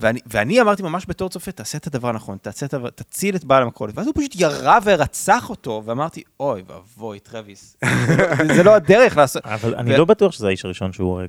[0.00, 3.44] ואני, ואני אמרתי ממש בתור צופה, תעשה את הדבר הנכון, תעשה את הדבר, תציל את
[3.44, 3.96] בעל המכולת.
[3.96, 7.76] ואז הוא פשוט ירה ורצח אותו, ואמרתי, אוי ואבוי, טרוויס,
[8.56, 9.46] זה לא- הדרך לעשות.
[9.46, 11.28] אבל אני לא בטוח שזה האיש הראשון שהוא הורג.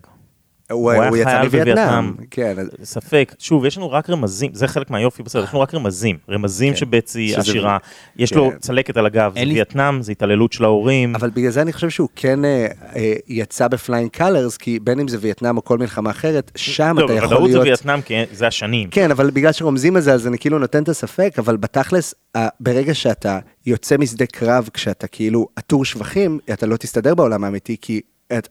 [0.71, 1.75] הוא היה הוא יצא חייל מווייטנאם.
[1.75, 2.13] בווייטנאם.
[2.31, 3.35] כן, ספק.
[3.39, 6.17] שוב, יש לנו רק רמזים, זה חלק מהיופי בסרט, יש לנו רק רמזים.
[6.29, 6.79] רמזים כן.
[6.79, 7.77] שבצי שזה- עשירה,
[8.17, 8.57] יש לו כן.
[8.59, 11.15] צלקת על הגב, זה וייטנאם, זה התעללות של ההורים.
[11.15, 15.07] אבל בגלל זה אני חושב שהוא כן אה, אה, יצא בפליינג קלרס, כי בין אם
[15.07, 17.67] זה וייטנאם או כל מלחמה אחרת, שם לא, אתה יכול בוודאות זה להיות...
[17.67, 18.89] וייטנאם, כי זה השנים.
[18.89, 22.47] כן, אבל בגלל שרומזים את זה, אז אני כאילו נותן את הספק, אבל בתכלס, ה-
[22.59, 28.01] ברגע שאתה יוצא משדה קרב, כשאתה כאילו עטור שבחים, אתה לא תסתדר בעולם האמיתי, כי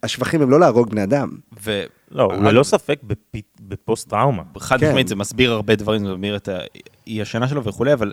[0.03, 1.31] השבחים הם לא להרוג בני אדם.
[1.64, 1.85] ו...
[2.11, 4.43] לא, הוא ללא ספק בפי- בפוסט טראומה.
[4.59, 4.89] חד כן.
[4.89, 8.12] משמעית, זה מסביר הרבה דברים, זה מסביר את האי השנה שלו וכולי, אבל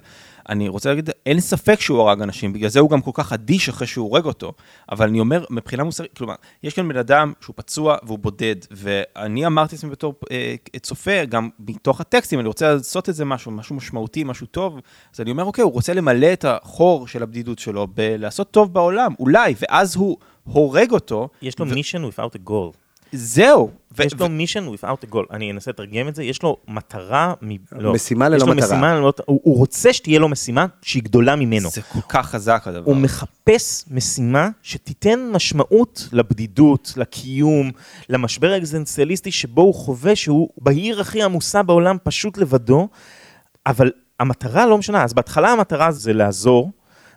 [0.49, 3.69] אני רוצה להגיד, אין ספק שהוא הרג אנשים, בגלל זה הוא גם כל כך אדיש
[3.69, 4.53] אחרי שהוא הורג אותו.
[4.91, 9.45] אבל אני אומר, מבחינה מוסרית, כלומר, יש כאן בן אדם שהוא פצוע והוא בודד, ואני
[9.45, 13.75] אמרתי לעצמי בתור אה, צופה, גם מתוך הטקסטים, אני רוצה לעשות את זה משהו, משהו
[13.75, 14.79] משמעותי, משהו טוב,
[15.15, 19.13] אז אני אומר, אוקיי, הוא רוצה למלא את החור של הבדידות שלו בלעשות טוב בעולם,
[19.19, 21.29] אולי, ואז הוא הורג אותו.
[21.41, 22.77] יש לו mission without a goal.
[23.11, 23.71] זהו.
[23.97, 25.23] ו- יש לו mission without a goal.
[25.31, 27.93] אני אנסה לתרגם את זה, יש לו מטרה, מ- לא.
[27.93, 28.67] משימה ללא יש לו מטרה.
[28.67, 31.69] משימה ללא- הוא הוא רוצה שתהיה לו משימה שהיא גדולה ממנו.
[31.69, 32.85] זה כל כך חזק הדבר.
[32.85, 37.71] הוא מחפש משימה שתיתן משמעות לבדידות, לקיום,
[38.09, 42.87] למשבר האקזנציאליסטי שבו הוא חווה שהוא בעיר הכי עמוסה בעולם פשוט לבדו,
[43.67, 45.03] אבל המטרה לא משנה.
[45.03, 46.71] אז בהתחלה המטרה זה לעזור,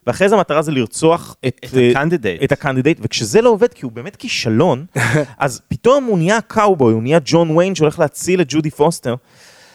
[0.09, 1.61] ואחרי זה המטרה זה לרצוח את...
[1.65, 2.43] את ה candidate.
[2.43, 4.87] את ה candidate, וכשזה לא עובד, כי הוא באמת כישלון,
[5.39, 9.15] אז פתאום הוא נהיה קאובוי, הוא נהיה ג'ון ויין שהולך להציל את ג'ודי פוסטר.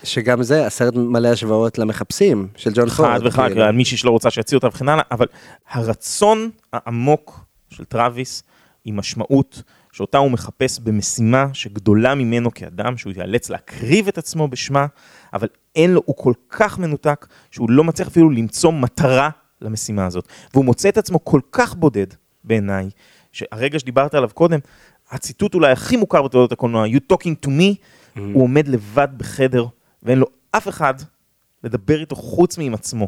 [0.04, 3.10] שגם זה, הסרט מלא השוואות למחפשים של ג'ון פורד.
[3.10, 3.64] אחד לאחד, כאילו.
[3.64, 5.28] על מישהי שלא רוצה שיציעו אותה וכן הלאה, אבל
[5.70, 8.44] הרצון העמוק של טראביס
[8.86, 14.86] היא משמעות שאותה הוא מחפש במשימה שגדולה ממנו כאדם, שהוא ייאלץ להקריב את עצמו בשמה,
[15.34, 19.30] אבל אין לו, הוא כל כך מנותק, שהוא לא מצליח אפילו למצוא מטרה
[19.64, 20.28] למשימה הזאת.
[20.54, 22.08] והוא מוצא את עצמו כל כך בודד,
[22.44, 22.90] בעיניי,
[23.32, 24.60] שהרגע שדיברת עליו קודם,
[25.12, 27.76] הציטוט אולי הכי מוכר בתולדות הקולנוע, You talking to me,
[28.16, 29.66] הוא עומד לבד בחדר,
[30.04, 30.94] ואין לו אף אחד
[31.64, 33.08] לדבר איתו חוץ מעם עצמו.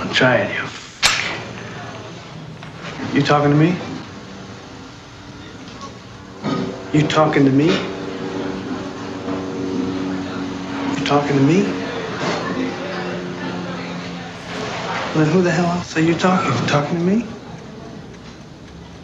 [0.00, 0.64] I'll try it, you.
[3.14, 3.70] You talking to me?
[6.94, 7.68] You talking to me?
[10.94, 11.58] You talking to me?
[15.07, 16.66] Well, then who the hell else are you talking to?
[16.66, 17.18] Talking to me?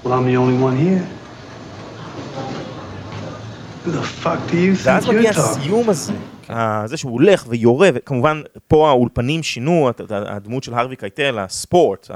[0.02, 1.04] Well, I'm the only one here.
[3.82, 6.14] Who the fuck do you think you're talking?
[6.86, 12.10] זה שהוא הולך ויורה, וכמובן פה האולפנים שינו הדמות של הרווי קייטל, הספורט,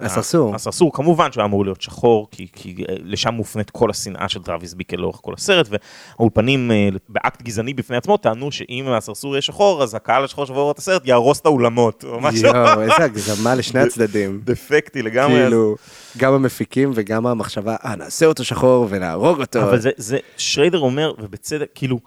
[0.00, 0.54] הסרסור.
[0.54, 4.74] הסרסור, כמובן שהוא אמור להיות שחור, כי, כי אה, לשם מופנית כל השנאה של טראביס
[4.74, 9.82] ביקל לאורך כל הסרט, והאולפנים אה, באקט גזעני בפני עצמו טענו שאם הסרסור יהיה שחור,
[9.82, 12.46] אז הקהל השחור שיעבור את הסרט יהרוס את האולמות, או משהו.
[12.46, 14.40] יואו, איזה הגזמה לשני הצדדים.
[14.44, 15.42] דפקטי לגמרי.
[15.42, 15.76] כאילו,
[16.18, 19.62] גם המפיקים וגם המחשבה, אה, נעשה אותו שחור ונהרוג אותו.
[19.62, 21.98] אבל זה, זה, שריידר אומר, ובצדק, כאילו,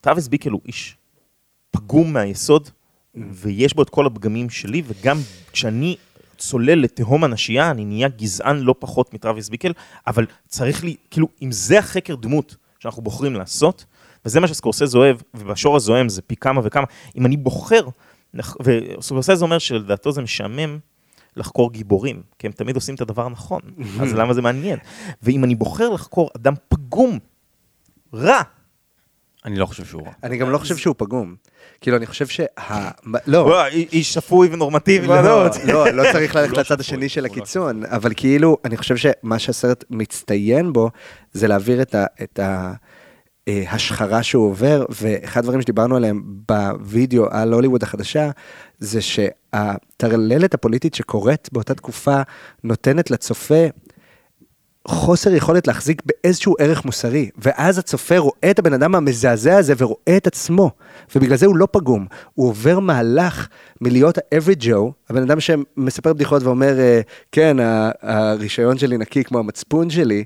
[0.00, 0.96] טראביס ביקל הוא איש
[1.70, 2.68] פגום מהיסוד,
[3.14, 5.18] ויש בו את כל הפגמים שלי, וגם
[5.52, 5.96] כשאני
[6.42, 9.72] צולל לתהום הנשייה, אני נהיה גזען לא פחות מטראביס ביקל,
[10.06, 13.84] אבל צריך לי, כאילו, אם זה החקר דמות שאנחנו בוחרים לעשות,
[14.24, 16.84] וזה מה שסקורסז אוהב, ובשור הזוהם זה פי כמה וכמה,
[17.16, 17.88] אם אני בוחר,
[18.34, 20.78] וסקורסז אומר שלדעתו זה משעמם,
[21.36, 23.60] לחקור גיבורים, כי הם תמיד עושים את הדבר הנכון,
[24.00, 24.78] אז למה זה מעניין?
[25.22, 27.18] ואם אני בוחר לחקור אדם פגום,
[28.14, 28.40] רע,
[29.44, 30.12] אני לא חושב שהוא רע.
[30.22, 31.34] אני גם לא חושב שהוא פגום.
[31.80, 32.44] כאילו, אני חושב שה...
[33.26, 33.66] לא.
[33.68, 35.52] איש שפוי ונורמטיבי לא, מאוד.
[35.72, 39.38] לא, לא צריך ללכת לא לצד השני של לא הקיצון, אבל כאילו, אני חושב שמה
[39.38, 40.90] שהסרט מצטיין בו,
[41.32, 42.04] זה להעביר את ה...
[42.22, 42.72] את ה
[43.48, 48.30] אה, השחרה שהוא עובר, ואחד הדברים שדיברנו עליהם בווידאו על הוליווד החדשה,
[48.78, 52.22] זה שהטרללת הפוליטית שקורית באותה תקופה
[52.64, 53.64] נותנת לצופה
[54.88, 60.16] חוסר יכולת להחזיק באיזשהו ערך מוסרי, ואז הצופה רואה את הבן אדם המזעזע הזה ורואה
[60.16, 60.70] את עצמו,
[61.16, 63.48] ובגלל זה הוא לא פגום, הוא עובר מהלך
[63.80, 67.00] מלהיות ה-average Joe, הבן אדם שמספר בדיחות ואומר, אה,
[67.32, 67.56] כן,
[68.02, 70.24] הרישיון שלי נקי כמו המצפון שלי,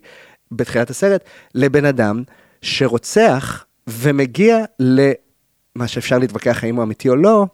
[0.52, 2.22] בתחילת הסרט, לבן אדם
[2.62, 7.46] שרוצח ומגיע למה שאפשר להתווכח האם הוא אמיתי או לא,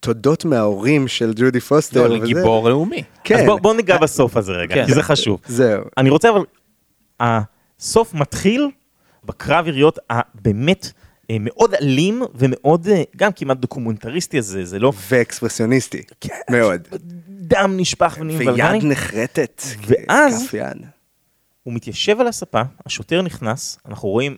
[0.00, 2.08] תודות מההורים של ג'ודי פוסטר.
[2.08, 2.24] לא, וזה.
[2.24, 3.02] לגיבור לאומי.
[3.24, 3.34] כן.
[3.38, 4.86] אז בוא, בוא ניגע בסוף הזה רגע, כן.
[4.86, 5.40] כי זה חשוב.
[5.46, 5.82] זהו.
[5.98, 6.40] אני רוצה אבל,
[7.20, 8.68] הסוף מתחיל
[9.24, 10.92] בקרב יריות הבאמת
[11.30, 14.92] אה, מאוד אלים ומאוד, אה, גם כמעט דוקומנטריסטי הזה, זה לא...
[15.10, 16.02] ואקספרסיוניסטי,
[16.50, 16.80] מאוד.
[17.28, 18.84] דם נשפך ונהיים ויד.
[18.84, 19.62] נחרטת.
[19.86, 20.76] ואז- כף יד.
[21.62, 24.36] הוא מתיישב על הספה, השוטר נכנס, אנחנו רואים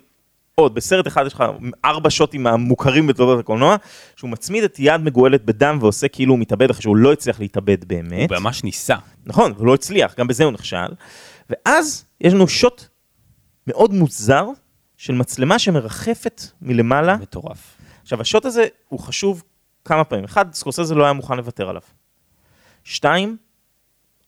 [0.60, 1.44] עוד, בסרט אחד יש לך
[1.84, 3.76] ארבע שוטים המוכרים בתולדות הקולנוע,
[4.16, 7.84] שהוא מצמיד את יד מגואלת בדם ועושה כאילו הוא מתאבד אחרי שהוא לא הצליח להתאבד
[7.84, 8.30] באמת.
[8.30, 8.96] הוא ממש ניסה.
[9.26, 10.92] נכון, הוא לא הצליח, גם בזה הוא נכשל.
[11.50, 12.84] ואז יש לנו שוט
[13.66, 14.46] מאוד מוזר
[14.96, 17.16] של מצלמה שמרחפת מלמעלה.
[17.16, 17.76] מטורף.
[18.02, 19.42] עכשיו, השוט הזה הוא חשוב
[19.84, 20.24] כמה פעמים.
[20.24, 21.82] אחד, סקורסזה לא היה מוכן לוותר עליו.
[22.84, 23.36] שתיים,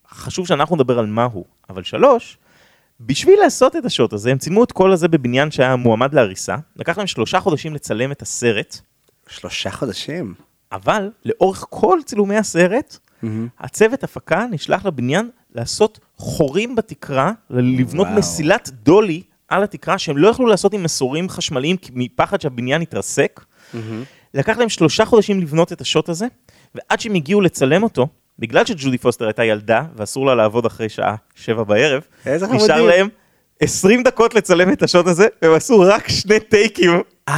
[0.09, 1.45] חשוב שאנחנו נדבר על מה הוא.
[1.71, 2.39] אבל שלוש,
[3.07, 6.57] בשביל לעשות את השוט הזה, הם צילמו את כל הזה בבניין שהיה מועמד להריסה.
[6.77, 8.79] לקח להם שלושה חודשים לצלם את הסרט,
[9.29, 10.35] שלושה חודשים.
[10.73, 12.99] אבל לאורך כל צילומי הסרט,
[13.61, 18.19] הצוות הפקה נשלח לבניין לעשות חורים בתקרה, לבנות וואו.
[18.19, 23.45] מסילת דולי על התקרה שהם לא יכלו לעשות עם מסורים חשמליים מפחד שהבניין יתרסק.
[24.35, 26.27] לקח להם שלושה חודשים לבנות את השוט הזה,
[26.75, 28.07] ועד שהם הגיעו לצלם אותו,
[28.43, 32.83] בגלל שג'ודי פוסטר הייתה ילדה ואסור לה לעבוד אחרי שעה שבע בערב, נשאר.
[32.83, 33.09] להם
[33.61, 36.91] 20 דקות לצלם את השוט הזה, והם עשו רק שני טייקים.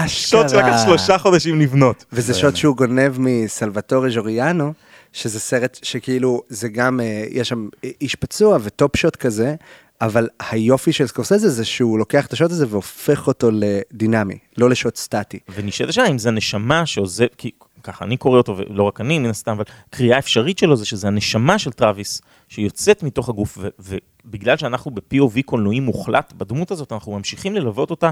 [0.07, 2.05] שוט שלקח שלושה חודשים לבנות.
[2.13, 4.73] וזה שוט שהוא גונב מסלווטורי ז'וריאנו,
[5.13, 7.69] שזה סרט שכאילו, זה גם, אה, יש שם
[8.01, 9.55] איש פצוע וטופ שוט כזה,
[10.01, 14.97] אבל היופי של סקורסזה זה שהוא לוקח את השוט הזה והופך אותו לדינמי, לא לשוט
[14.97, 15.39] סטטי.
[15.55, 17.51] ונשאלת השאלה אם זה הנשמה שעוזב, כי
[17.85, 21.07] ככה אני קורא אותו, ולא רק אני מן הסתם, אבל קריאה אפשרית שלו זה שזה
[21.07, 27.13] הנשמה של טראביס, שיוצאת מתוך הגוף, ו- ובגלל שאנחנו ב-POV קולנועי מוחלט בדמות הזאת, אנחנו
[27.13, 28.11] ממשיכים ללוות אותה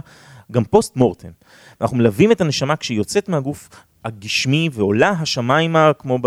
[0.53, 1.29] גם פוסט מורטם.
[1.81, 3.69] אנחנו מלווים את הנשמה כשהיא יוצאת מהגוף
[4.05, 6.19] הגשמי ועולה השמיימה, כמו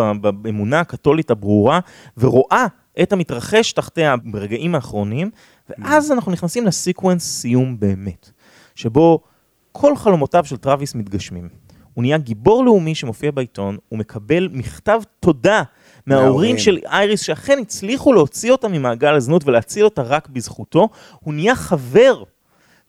[0.41, 1.80] באמונה הקתולית הברורה,
[2.18, 2.66] ורואה
[3.02, 5.30] את המתרחש תחתיה ברגעים האחרונים,
[5.70, 8.32] ואז אנחנו נכנסים ל sequence סיום באמת,
[8.76, 9.20] שבו
[9.72, 11.64] כל חלומותיו של טראביס מתגשמים.
[11.96, 15.64] הוא נהיה גיבור לאומי שמופיע בעיתון, הוא מקבל מכתב תודה
[16.08, 16.58] מההורים.
[16.58, 20.89] של אייריס, שאכן הצליחו להוציא אותה ממעגל הזנות ולהציל אותה רק בזכותו.
[21.20, 22.24] הוא נהיה חבר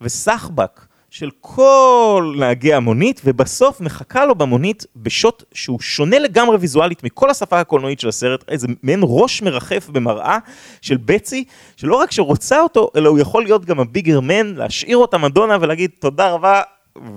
[0.00, 7.30] וסחבק של כל נהגי המונית, ובסוף מחכה לו במונית בשוט שהוא שונה לגמרי ויזואלית מכל
[7.30, 10.38] השפה הקולנועית של הסרט, איזה מעין ראש מרחף במראה
[10.80, 11.44] של בצי,
[11.76, 15.90] שלא רק שרוצה אותו, אלא הוא יכול להיות גם הביגר מן, להשאיר אותה מדונה ולהגיד
[15.98, 16.62] תודה רבה,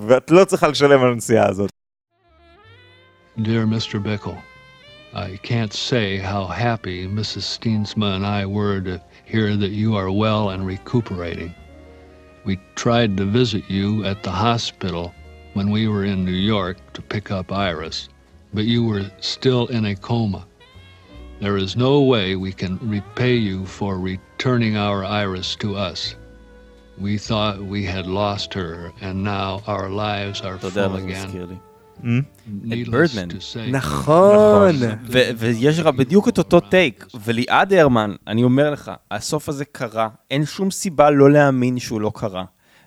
[0.07, 1.78] ואת לא צריכה לשלם על הנסיעה הזאת.
[3.41, 4.03] Dear Mr.
[4.03, 4.41] Bickle,
[5.13, 7.43] I can't say how happy Mrs.
[7.43, 11.55] Steensma and I were to hear that you are well and recuperating.
[12.43, 15.15] We tried to visit you at the hospital
[15.53, 18.09] when we were in New York to pick up Iris,
[18.53, 20.45] but you were still in a coma.
[21.39, 26.15] There is no way we can repay you for returning our Iris to us.
[26.97, 31.61] We thought we had lost her, and now our lives are so full again
[32.03, 32.05] Hmm?
[32.07, 33.29] את בירדמן.
[33.29, 34.75] to say, נכון.
[35.11, 40.09] ו- ויש לך בדיוק את אותו טייק, וליעד הרמן, אני אומר לך, הסוף הזה קרה,
[40.31, 42.45] אין שום סיבה לא להאמין שהוא לא קרה.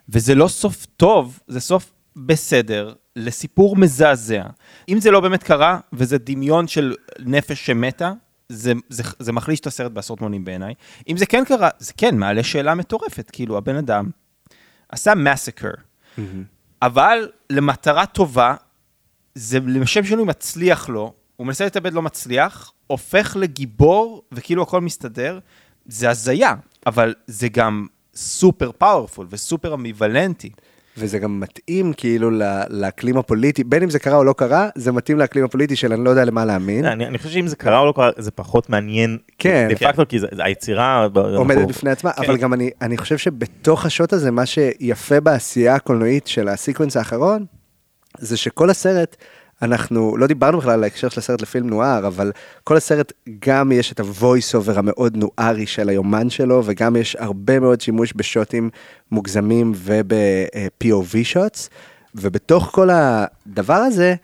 [0.09, 4.43] וזה לא סוף טוב, זה סוף בסדר, לסיפור מזעזע.
[4.89, 8.13] אם זה לא באמת קרה, וזה דמיון של נפש שמתה,
[8.49, 10.75] זה, זה, זה מחליש את הסרט בעשרות מונים בעיניי.
[11.09, 14.11] אם זה כן קרה, זה כן מעלה שאלה מטורפת, כאילו הבן אדם
[14.89, 15.71] עשה massacre,
[16.83, 18.55] אבל למטרה טובה,
[19.35, 25.39] זה לשם שינוי מצליח לו, הוא מנסה להתאבד לא מצליח, הופך לגיבור, וכאילו הכל מסתדר,
[25.87, 26.55] זה הזיה,
[26.87, 30.51] אבל זה גם סופר powerful וסופר אמביוולנטי.
[30.97, 32.31] וזה גם מתאים כאילו
[32.71, 36.05] לאקלים הפוליטי, בין אם זה קרה או לא קרה, זה מתאים לאקלים הפוליטי של אני
[36.05, 36.85] לא יודע למה להאמין.
[36.85, 39.19] אני אני חושב שאם זה קרה או לא קרה, זה פחות מעניין.
[39.39, 39.67] כן.
[39.71, 41.09] דה פקטו, כי זה- זה היצירה...
[41.15, 42.23] עומדת אנחנו- בפני עצמה, כן.
[42.25, 47.45] אבל גם אני, אני חושב שבתוך השוט הזה, מה שיפה בעשייה הקולנועית של הסיקוונס האחרון,
[48.19, 49.17] זה שכל הסרט,
[49.63, 52.33] אנחנו לא דיברנו בכלל על ההקשר של הסרט לפילם נואר, אבל
[52.65, 53.13] כל הסרט
[53.47, 57.81] גם יש את ה voice over המאוד נוארי של היומן שלו, וגם יש הרבה מאוד
[57.81, 58.71] שימוש בשוטים
[59.11, 60.93] מוגזמים וב- POV
[61.23, 61.71] shots,
[62.15, 64.15] ובתוך כל הדבר הזה,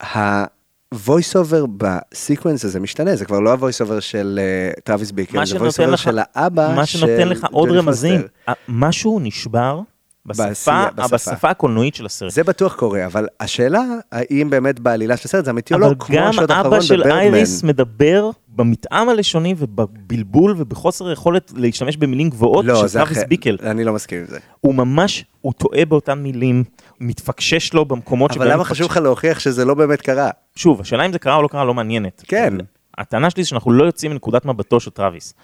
[0.00, 5.46] ה-voice over בסיקוונס הזה משתנה, זה כבר לא ה-voice over של אה, טראביס ביקל, מה
[5.46, 8.26] זה voice over לך- של האבא מה של שנותן לך עוד רמזים, פוסטר.
[8.48, 9.80] ה- משהו נשבר
[10.26, 11.16] בשפה, בעשייה, בשפה.
[11.32, 12.30] בשפה הקולנועית של הסרט.
[12.30, 13.82] זה בטוח קורה, אבל השאלה,
[14.12, 16.80] האם באמת בעלילה של הסרט זה אמיתי או אבל לא, כמו גם השוט אבא האחרון
[16.82, 17.16] של בברדמן.
[17.18, 23.56] אייריס מדבר במטעם הלשוני ובבלבול ובחוסר יכולת להשתמש במילים גבוהות לא, של אחר, ביקל.
[23.62, 24.38] אני לא מסכים עם זה.
[24.60, 26.64] הוא ממש, הוא טועה באותן מילים,
[27.00, 30.30] מתפקשש לו במקומות אבל למה חשוב לך להוכיח שזה לא באמת קרה?
[30.56, 32.22] שוב, השאלה אם זה קרה או לא קרה לא מעניינת.
[32.26, 32.54] כן.
[32.98, 35.34] הטענה שלי זה שאנחנו לא יוצאים מנקודת מבטו של טראביס.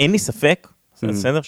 [0.00, 0.68] אין לי ספק,
[1.04, 1.06] Mm.
[1.08, 1.40] בסדר,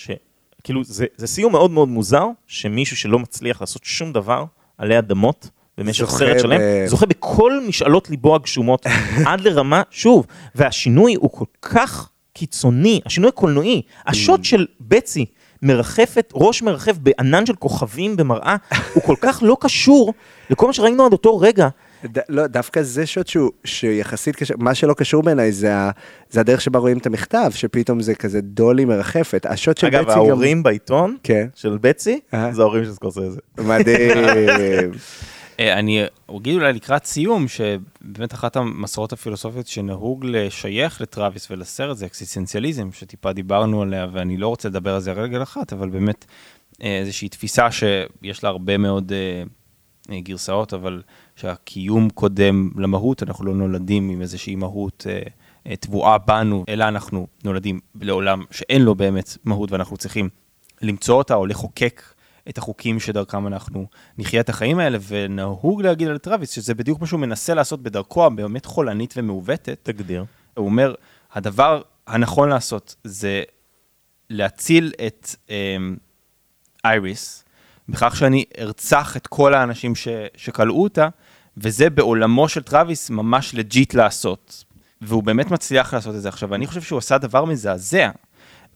[0.63, 4.45] שכאילו זה, זה סיום מאוד מאוד מוזר, שמישהו שלא מצליח לעשות שום דבר
[4.79, 8.87] עלי אדמות, במשך סרט שלם, ב- זוכה בכל משאלות ליבו הגשומות,
[9.27, 15.25] עד לרמה, שוב, והשינוי הוא כל כך קיצוני, השינוי הקולנועי, השוט של בצי
[15.63, 18.57] מרחפת, ראש מרחף בענן של כוכבים במראה,
[18.95, 20.15] הוא כל כך לא קשור
[20.51, 21.69] לכל מה שראינו עד אותו רגע.
[22.07, 25.91] ד, לא, דווקא זה שוט שהוא, שיחסית קשור, מה שלא קשור בעיניי זה, ה-
[26.31, 29.47] זה הדרך שבה רואים את המכתב, שפתאום זה כזה דולי מרחפת.
[29.47, 30.19] השוט של אגב, בצי גם...
[30.19, 31.47] ההורים בעיתון כן.
[31.55, 32.53] של בצי, אה.
[32.53, 33.41] זה ההורים של סקורסזה.
[33.59, 34.19] מדהים.
[35.61, 36.05] אה, אני
[36.37, 43.33] אגיד אולי לקראת סיום, שבאמת אחת המסורות הפילוסופיות שנהוג לשייך לטראביס ולסרט זה אקסיסטנציאליזם, שטיפה
[43.33, 46.25] דיברנו עליה, ואני לא רוצה לדבר על זה על רגל אחת, אבל באמת
[46.83, 49.43] אה, איזושהי תפיסה שיש לה הרבה מאוד אה,
[50.15, 51.03] אה, גרסאות, אבל
[51.43, 55.23] שהקיום קודם למהות, אנחנו לא נולדים עם איזושהי מהות אה,
[55.67, 60.29] אה, טבועה בנו, אלא אנחנו נולדים לעולם שאין לו באמת מהות, ואנחנו צריכים
[60.83, 62.03] למצוא אותה או לחוקק
[62.49, 63.87] את החוקים שדרכם אנחנו
[64.19, 68.27] נחיה את החיים האלה, ונהוג להגיד על טראביס שזה בדיוק מה שהוא מנסה לעשות בדרכו
[68.27, 69.79] הבאמת חולנית ומעוותת.
[69.83, 70.25] תגדיר.
[70.55, 70.95] הוא אומר,
[71.33, 73.43] הדבר הנכון לעשות זה
[74.31, 75.97] להציל את אמ,
[76.85, 77.45] אייריס,
[77.89, 81.09] בכך שאני ארצח את כל האנשים ש, שכלאו אותה,
[81.57, 84.65] וזה בעולמו של טראביס ממש legit לעשות.
[85.03, 86.29] והוא באמת מצליח לעשות את זה.
[86.29, 88.11] עכשיו, אני חושב שהוא עשה דבר מזעזע,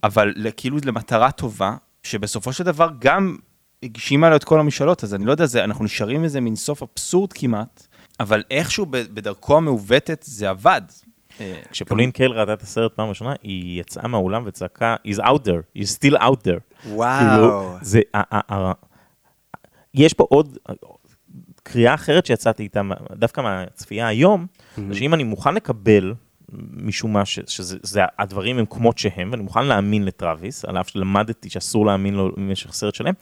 [0.04, 3.36] אבל כאילו למטרה טובה, שבסופו של דבר גם
[3.82, 6.82] הגשימה לו את כל המשאלות, אז אני לא יודע, זה, אנחנו נשארים איזה מין סוף
[6.82, 7.86] אבסורד כמעט,
[8.20, 10.82] אבל איכשהו בדרכו המעוותת זה עבד.
[11.40, 15.78] אה, כשפולין קייל ראתה את הסרט פעם ראשונה, היא יצאה מהאולם וצעקה, he's out there,
[15.78, 16.88] he's still out there.
[16.88, 17.20] וואו.
[17.20, 18.00] כאילו, זה,
[19.94, 20.58] יש פה עוד
[21.68, 22.80] קריאה אחרת שיצאתי איתה,
[23.12, 24.46] דווקא מהצפייה היום,
[24.88, 26.14] זה שאם אני מוכן לקבל,
[26.72, 30.88] משום מה, ש- שזה זה- הדברים הם כמות שהם, ואני מוכן להאמין לטראביס, על אף
[30.88, 33.14] שלמדתי שאסור להאמין לו במשך סרט שלם,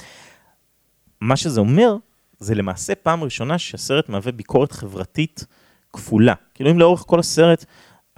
[1.21, 1.97] מה שזה אומר,
[2.39, 5.47] זה למעשה פעם ראשונה שהסרט מהווה ביקורת חברתית
[5.93, 6.35] כפולה.
[6.55, 7.65] כאילו אם לאורך כל הסרט,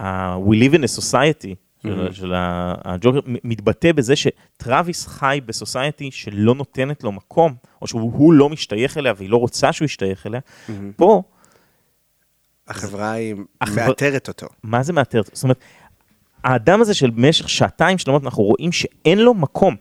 [0.01, 0.05] uh,
[0.48, 1.55] We live in a society,
[1.86, 2.12] של, Mhm.
[2.12, 2.32] של
[2.84, 8.98] הג'וקר, מתבטא בזה שטראביס חי בסוסייטי שלא נותנת לו מקום, או שהוא הוא לא משתייך
[8.98, 10.40] אליה והיא לא רוצה שהוא ישתייך אליה.
[10.68, 10.92] מהמם.
[10.96, 11.22] פה,
[12.68, 14.46] החברה היא החברה- מאתרת אותו.
[14.62, 15.30] מה זה מאתרת?
[15.32, 15.58] זאת אומרת,
[16.44, 19.76] האדם הזה של במשך שעתיים שלמות, אנחנו רואים שאין לו מקום.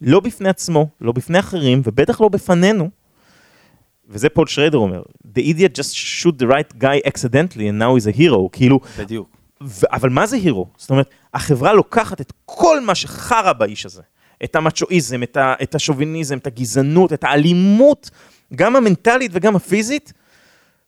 [0.00, 2.90] לא בפני עצמו, לא בפני אחרים, ובטח לא בפנינו.
[4.08, 5.02] וזה פול שריידר אומר,
[5.34, 9.36] The idiot just shoot the right guy accidentally and now he's a hero, כאילו, בדיוק.
[9.62, 10.66] ו- אבל מה זה הירו?
[10.76, 14.02] זאת אומרת, החברה לוקחת את כל מה שחרא באיש הזה,
[14.44, 18.10] את המצ'ואיזם, את, את השוביניזם, את הגזענות, את האלימות,
[18.54, 20.12] גם המנטלית וגם הפיזית,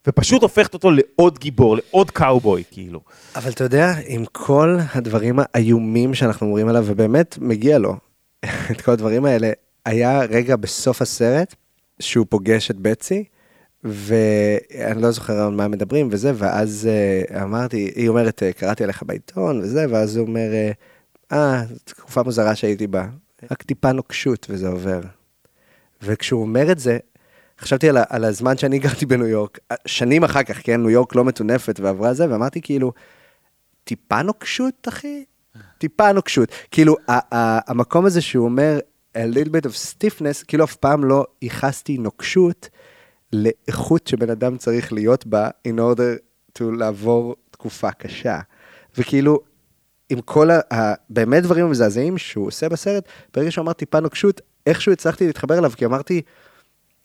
[0.06, 3.00] ופשוט הופכת אותו לעוד גיבור, לעוד קאובוי, כאילו.
[3.36, 7.96] אבל אתה יודע, עם כל הדברים האיומים שאנחנו אומרים עליו, ובאמת מגיע לו
[8.70, 9.50] את כל הדברים האלה,
[9.84, 11.54] היה רגע בסוף הסרט
[12.00, 13.24] שהוא פוגש את בצי,
[13.84, 16.88] ואני לא זוכר על מה מדברים וזה, ואז
[17.30, 20.70] uh, אמרתי, היא אומרת, "אה, קראתי עליך בעיתון וזה, ואז הוא אומר, אה,
[21.32, 23.06] אה, תקופה מוזרה שהייתי בה,
[23.50, 25.00] רק טיפה נוקשות וזה עובר.
[26.02, 26.98] וכשהוא אומר את זה,
[27.60, 31.24] חשבתי על, על הזמן שאני גרתי בניו יורק, שנים אחר כך, כן, ניו יורק לא
[31.24, 32.92] מטונפת ועברה זה, ואמרתי כאילו,
[33.84, 35.24] טיפה נוקשות, אחי?
[35.78, 36.48] טיפה נוקשות.
[36.70, 38.78] כאילו, המקום הזה שהוא אומר,
[39.16, 42.68] a little bit of stiffness, כאילו אף פעם לא ייחסתי נוקשות
[43.34, 46.18] לאיכות שבן אדם צריך להיות בה, in order
[46.58, 48.40] to לעבור תקופה קשה.
[48.98, 49.40] וכאילו,
[50.10, 50.60] עם כל ה...
[50.74, 55.58] ה- באמת דברים המזעזעים שהוא עושה בסרט, ברגע שהוא אמר טיפה נוקשות, איכשהו הצלחתי להתחבר
[55.58, 56.22] אליו, כי אמרתי,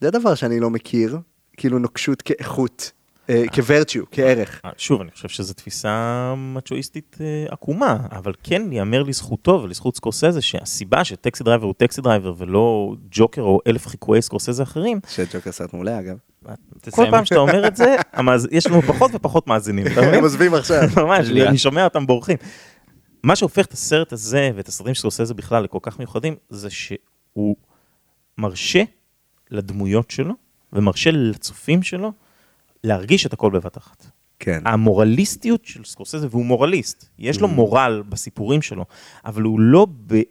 [0.01, 1.17] זה דבר שאני לא מכיר,
[1.57, 2.91] כאילו נוקשות כאיכות,
[3.29, 4.61] אה, כ-virtue, כערך.
[4.77, 11.03] שוב, אני חושב שזו תפיסה מצ'ואיסטית אה, עקומה, אבל כן ייאמר לזכותו ולזכות סקורסזה, שהסיבה
[11.03, 15.99] ש-Taxi Driver הוא Taxi Driver ולא ג'וקר או אלף חיקויי סקורסזה אחרים, שג'וקר סרט מעולה
[15.99, 16.17] אגב.
[16.91, 17.95] כל פעם שאתה אומר את זה,
[18.51, 20.13] יש לנו פחות ופחות מאזינים, אתה מבין?
[20.13, 20.81] הם עוזבים עכשיו.
[20.97, 22.37] ממש, אני שומע אותם בורחים.
[23.23, 27.55] מה שהופך את הסרט הזה ואת הסרטים של סקורסזה בכלל לכל כך מיוחדים, זה שהוא
[28.37, 28.83] מרשה
[29.51, 30.33] לדמויות שלו
[30.73, 32.11] ומרשה לצופים שלו
[32.83, 34.05] להרגיש את הכל בבת אחת.
[34.39, 34.61] כן.
[34.65, 38.85] המורליסטיות של סקורסזה, והוא מורליסט, יש לו מורל בסיפורים שלו,
[39.25, 40.21] אבל הוא לא ב-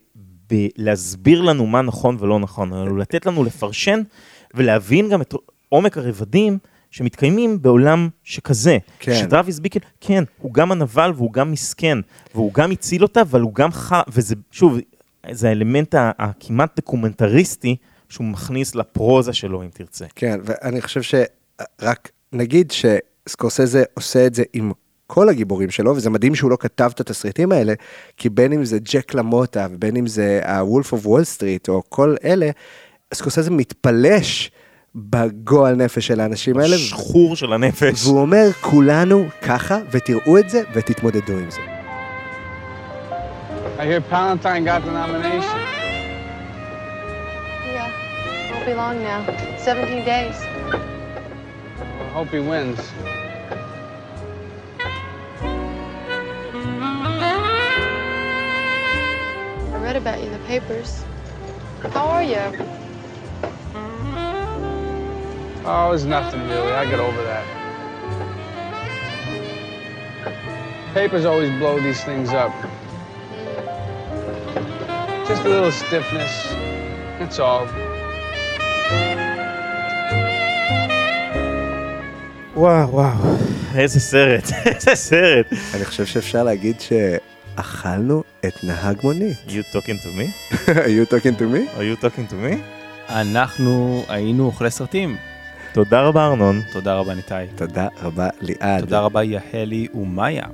[0.50, 4.00] בלהסביר לנו מה נכון ולא נכון, אלא הוא לתת לנו לפרשן
[4.54, 5.34] ולהבין גם את
[5.68, 6.58] עומק הרבדים
[6.90, 8.78] שמתקיימים בעולם שכזה.
[8.98, 9.14] כן.
[9.14, 11.98] שטרוויס ביקל, כן, הוא גם הנבל והוא גם מסכן,
[12.34, 13.92] והוא גם הציל אותה, אבל הוא גם ח...
[14.08, 14.78] וזה, שוב,
[15.30, 17.76] זה האלמנט הכמעט דוקומנטריסטי
[18.08, 20.06] שהוא מכניס לפרוזה שלו, אם תרצה.
[20.14, 24.72] כן, ואני חושב שרק נגיד שסקורסזה עושה את זה עם
[25.06, 27.72] כל הגיבורים שלו, וזה מדהים שהוא לא כתב את התסריטים האלה,
[28.16, 32.14] כי בין אם זה ג'ק למוטה, ובין אם זה ה-Wolf of Wall Street, או כל
[32.24, 32.50] אלה,
[33.14, 34.50] סקורסזה מתפלש
[34.94, 36.78] בגועל נפש של האנשים האלה.
[36.78, 38.06] שחור של הנפש.
[38.06, 41.60] והוא אומר, כולנו ככה, ותראו את זה ותתמודדו עם זה.
[43.78, 45.60] I hear Palantine got the nomination.
[47.76, 47.88] Yeah,
[48.50, 49.20] won't be long now.
[49.64, 50.47] 17 days.
[52.08, 52.80] I hope he wins.
[59.70, 61.04] I read about you in the papers.
[61.92, 62.40] How are you?
[65.66, 66.72] Oh, it's nothing really.
[66.72, 67.44] I get over that.
[70.94, 72.54] Papers always blow these things up.
[75.28, 76.48] Just a little stiffness.
[77.18, 77.68] That's all.
[82.58, 83.36] וואו וואו,
[83.74, 85.46] איזה סרט, איזה סרט.
[85.74, 89.36] אני חושב שאפשר להגיד שאכלנו את נהג מונית.
[89.48, 90.56] You talking to me?
[90.68, 91.78] are you talking to me?
[91.78, 92.56] are you talking to me?
[93.08, 95.16] אנחנו היינו אוכלי סרטים.
[95.72, 96.62] תודה רבה ארנון.
[96.72, 97.46] תודה רבה ניתאי.
[97.56, 98.80] תודה רבה ליעד.
[98.80, 100.44] תודה רבה יהלי ומאיה.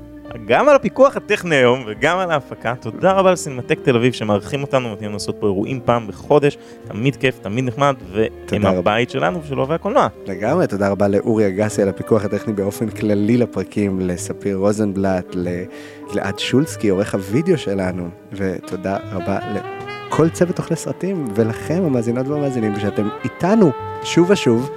[0.47, 2.75] גם על הפיקוח הטכני היום וגם על ההפקה.
[2.81, 6.59] תודה רבה לסינמטק תל אביב שמארחים אותנו ונותנים לעשות פה אירועים פעם בחודש.
[6.89, 8.67] תמיד כיף, תמיד נחמד, והם.
[8.67, 10.09] הבית שלנו ושל אוהבי הקולנוע.
[10.27, 16.89] לגמרי, תודה רבה לאורי אגסי על הפיקוח הטכני באופן כללי לפרקים, לספיר רוזנבלט, לגלעד שולסקי,
[16.89, 23.71] עורך הוידאו שלנו, ותודה רבה לכל צוות אוכלי סרטים, ולכם המאזינות והמאזינים, שאתם איתנו
[24.03, 24.71] שוב ושוב,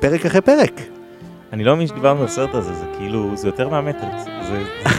[0.00, 0.93] פרק אחרי פרק.
[1.54, 4.24] אני לא מאמין שדיברנו על הסרט הזה, זה כאילו, זה יותר מהמטריקס.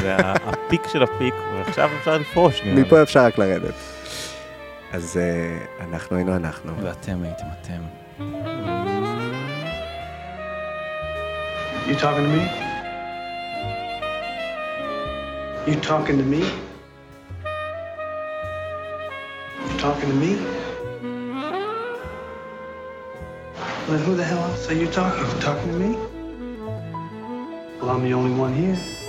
[0.01, 0.15] זה,
[0.47, 2.61] הפיק של הפיק, ועכשיו אפשר לפרוש.
[2.65, 3.73] מפה אפשר רק לרדת.
[4.93, 6.71] אז אה, אנחנו היינו אנחנו.
[6.81, 7.81] ואתם הייתם אתם.
[11.87, 12.43] You talking to me?
[15.67, 16.41] You talking to me?
[19.65, 20.31] You talking to me?
[23.89, 25.25] Then who the hell else are you talking?
[25.31, 25.39] to?
[25.47, 26.14] Talking to me?
[27.81, 29.04] Well, I'm the only one here.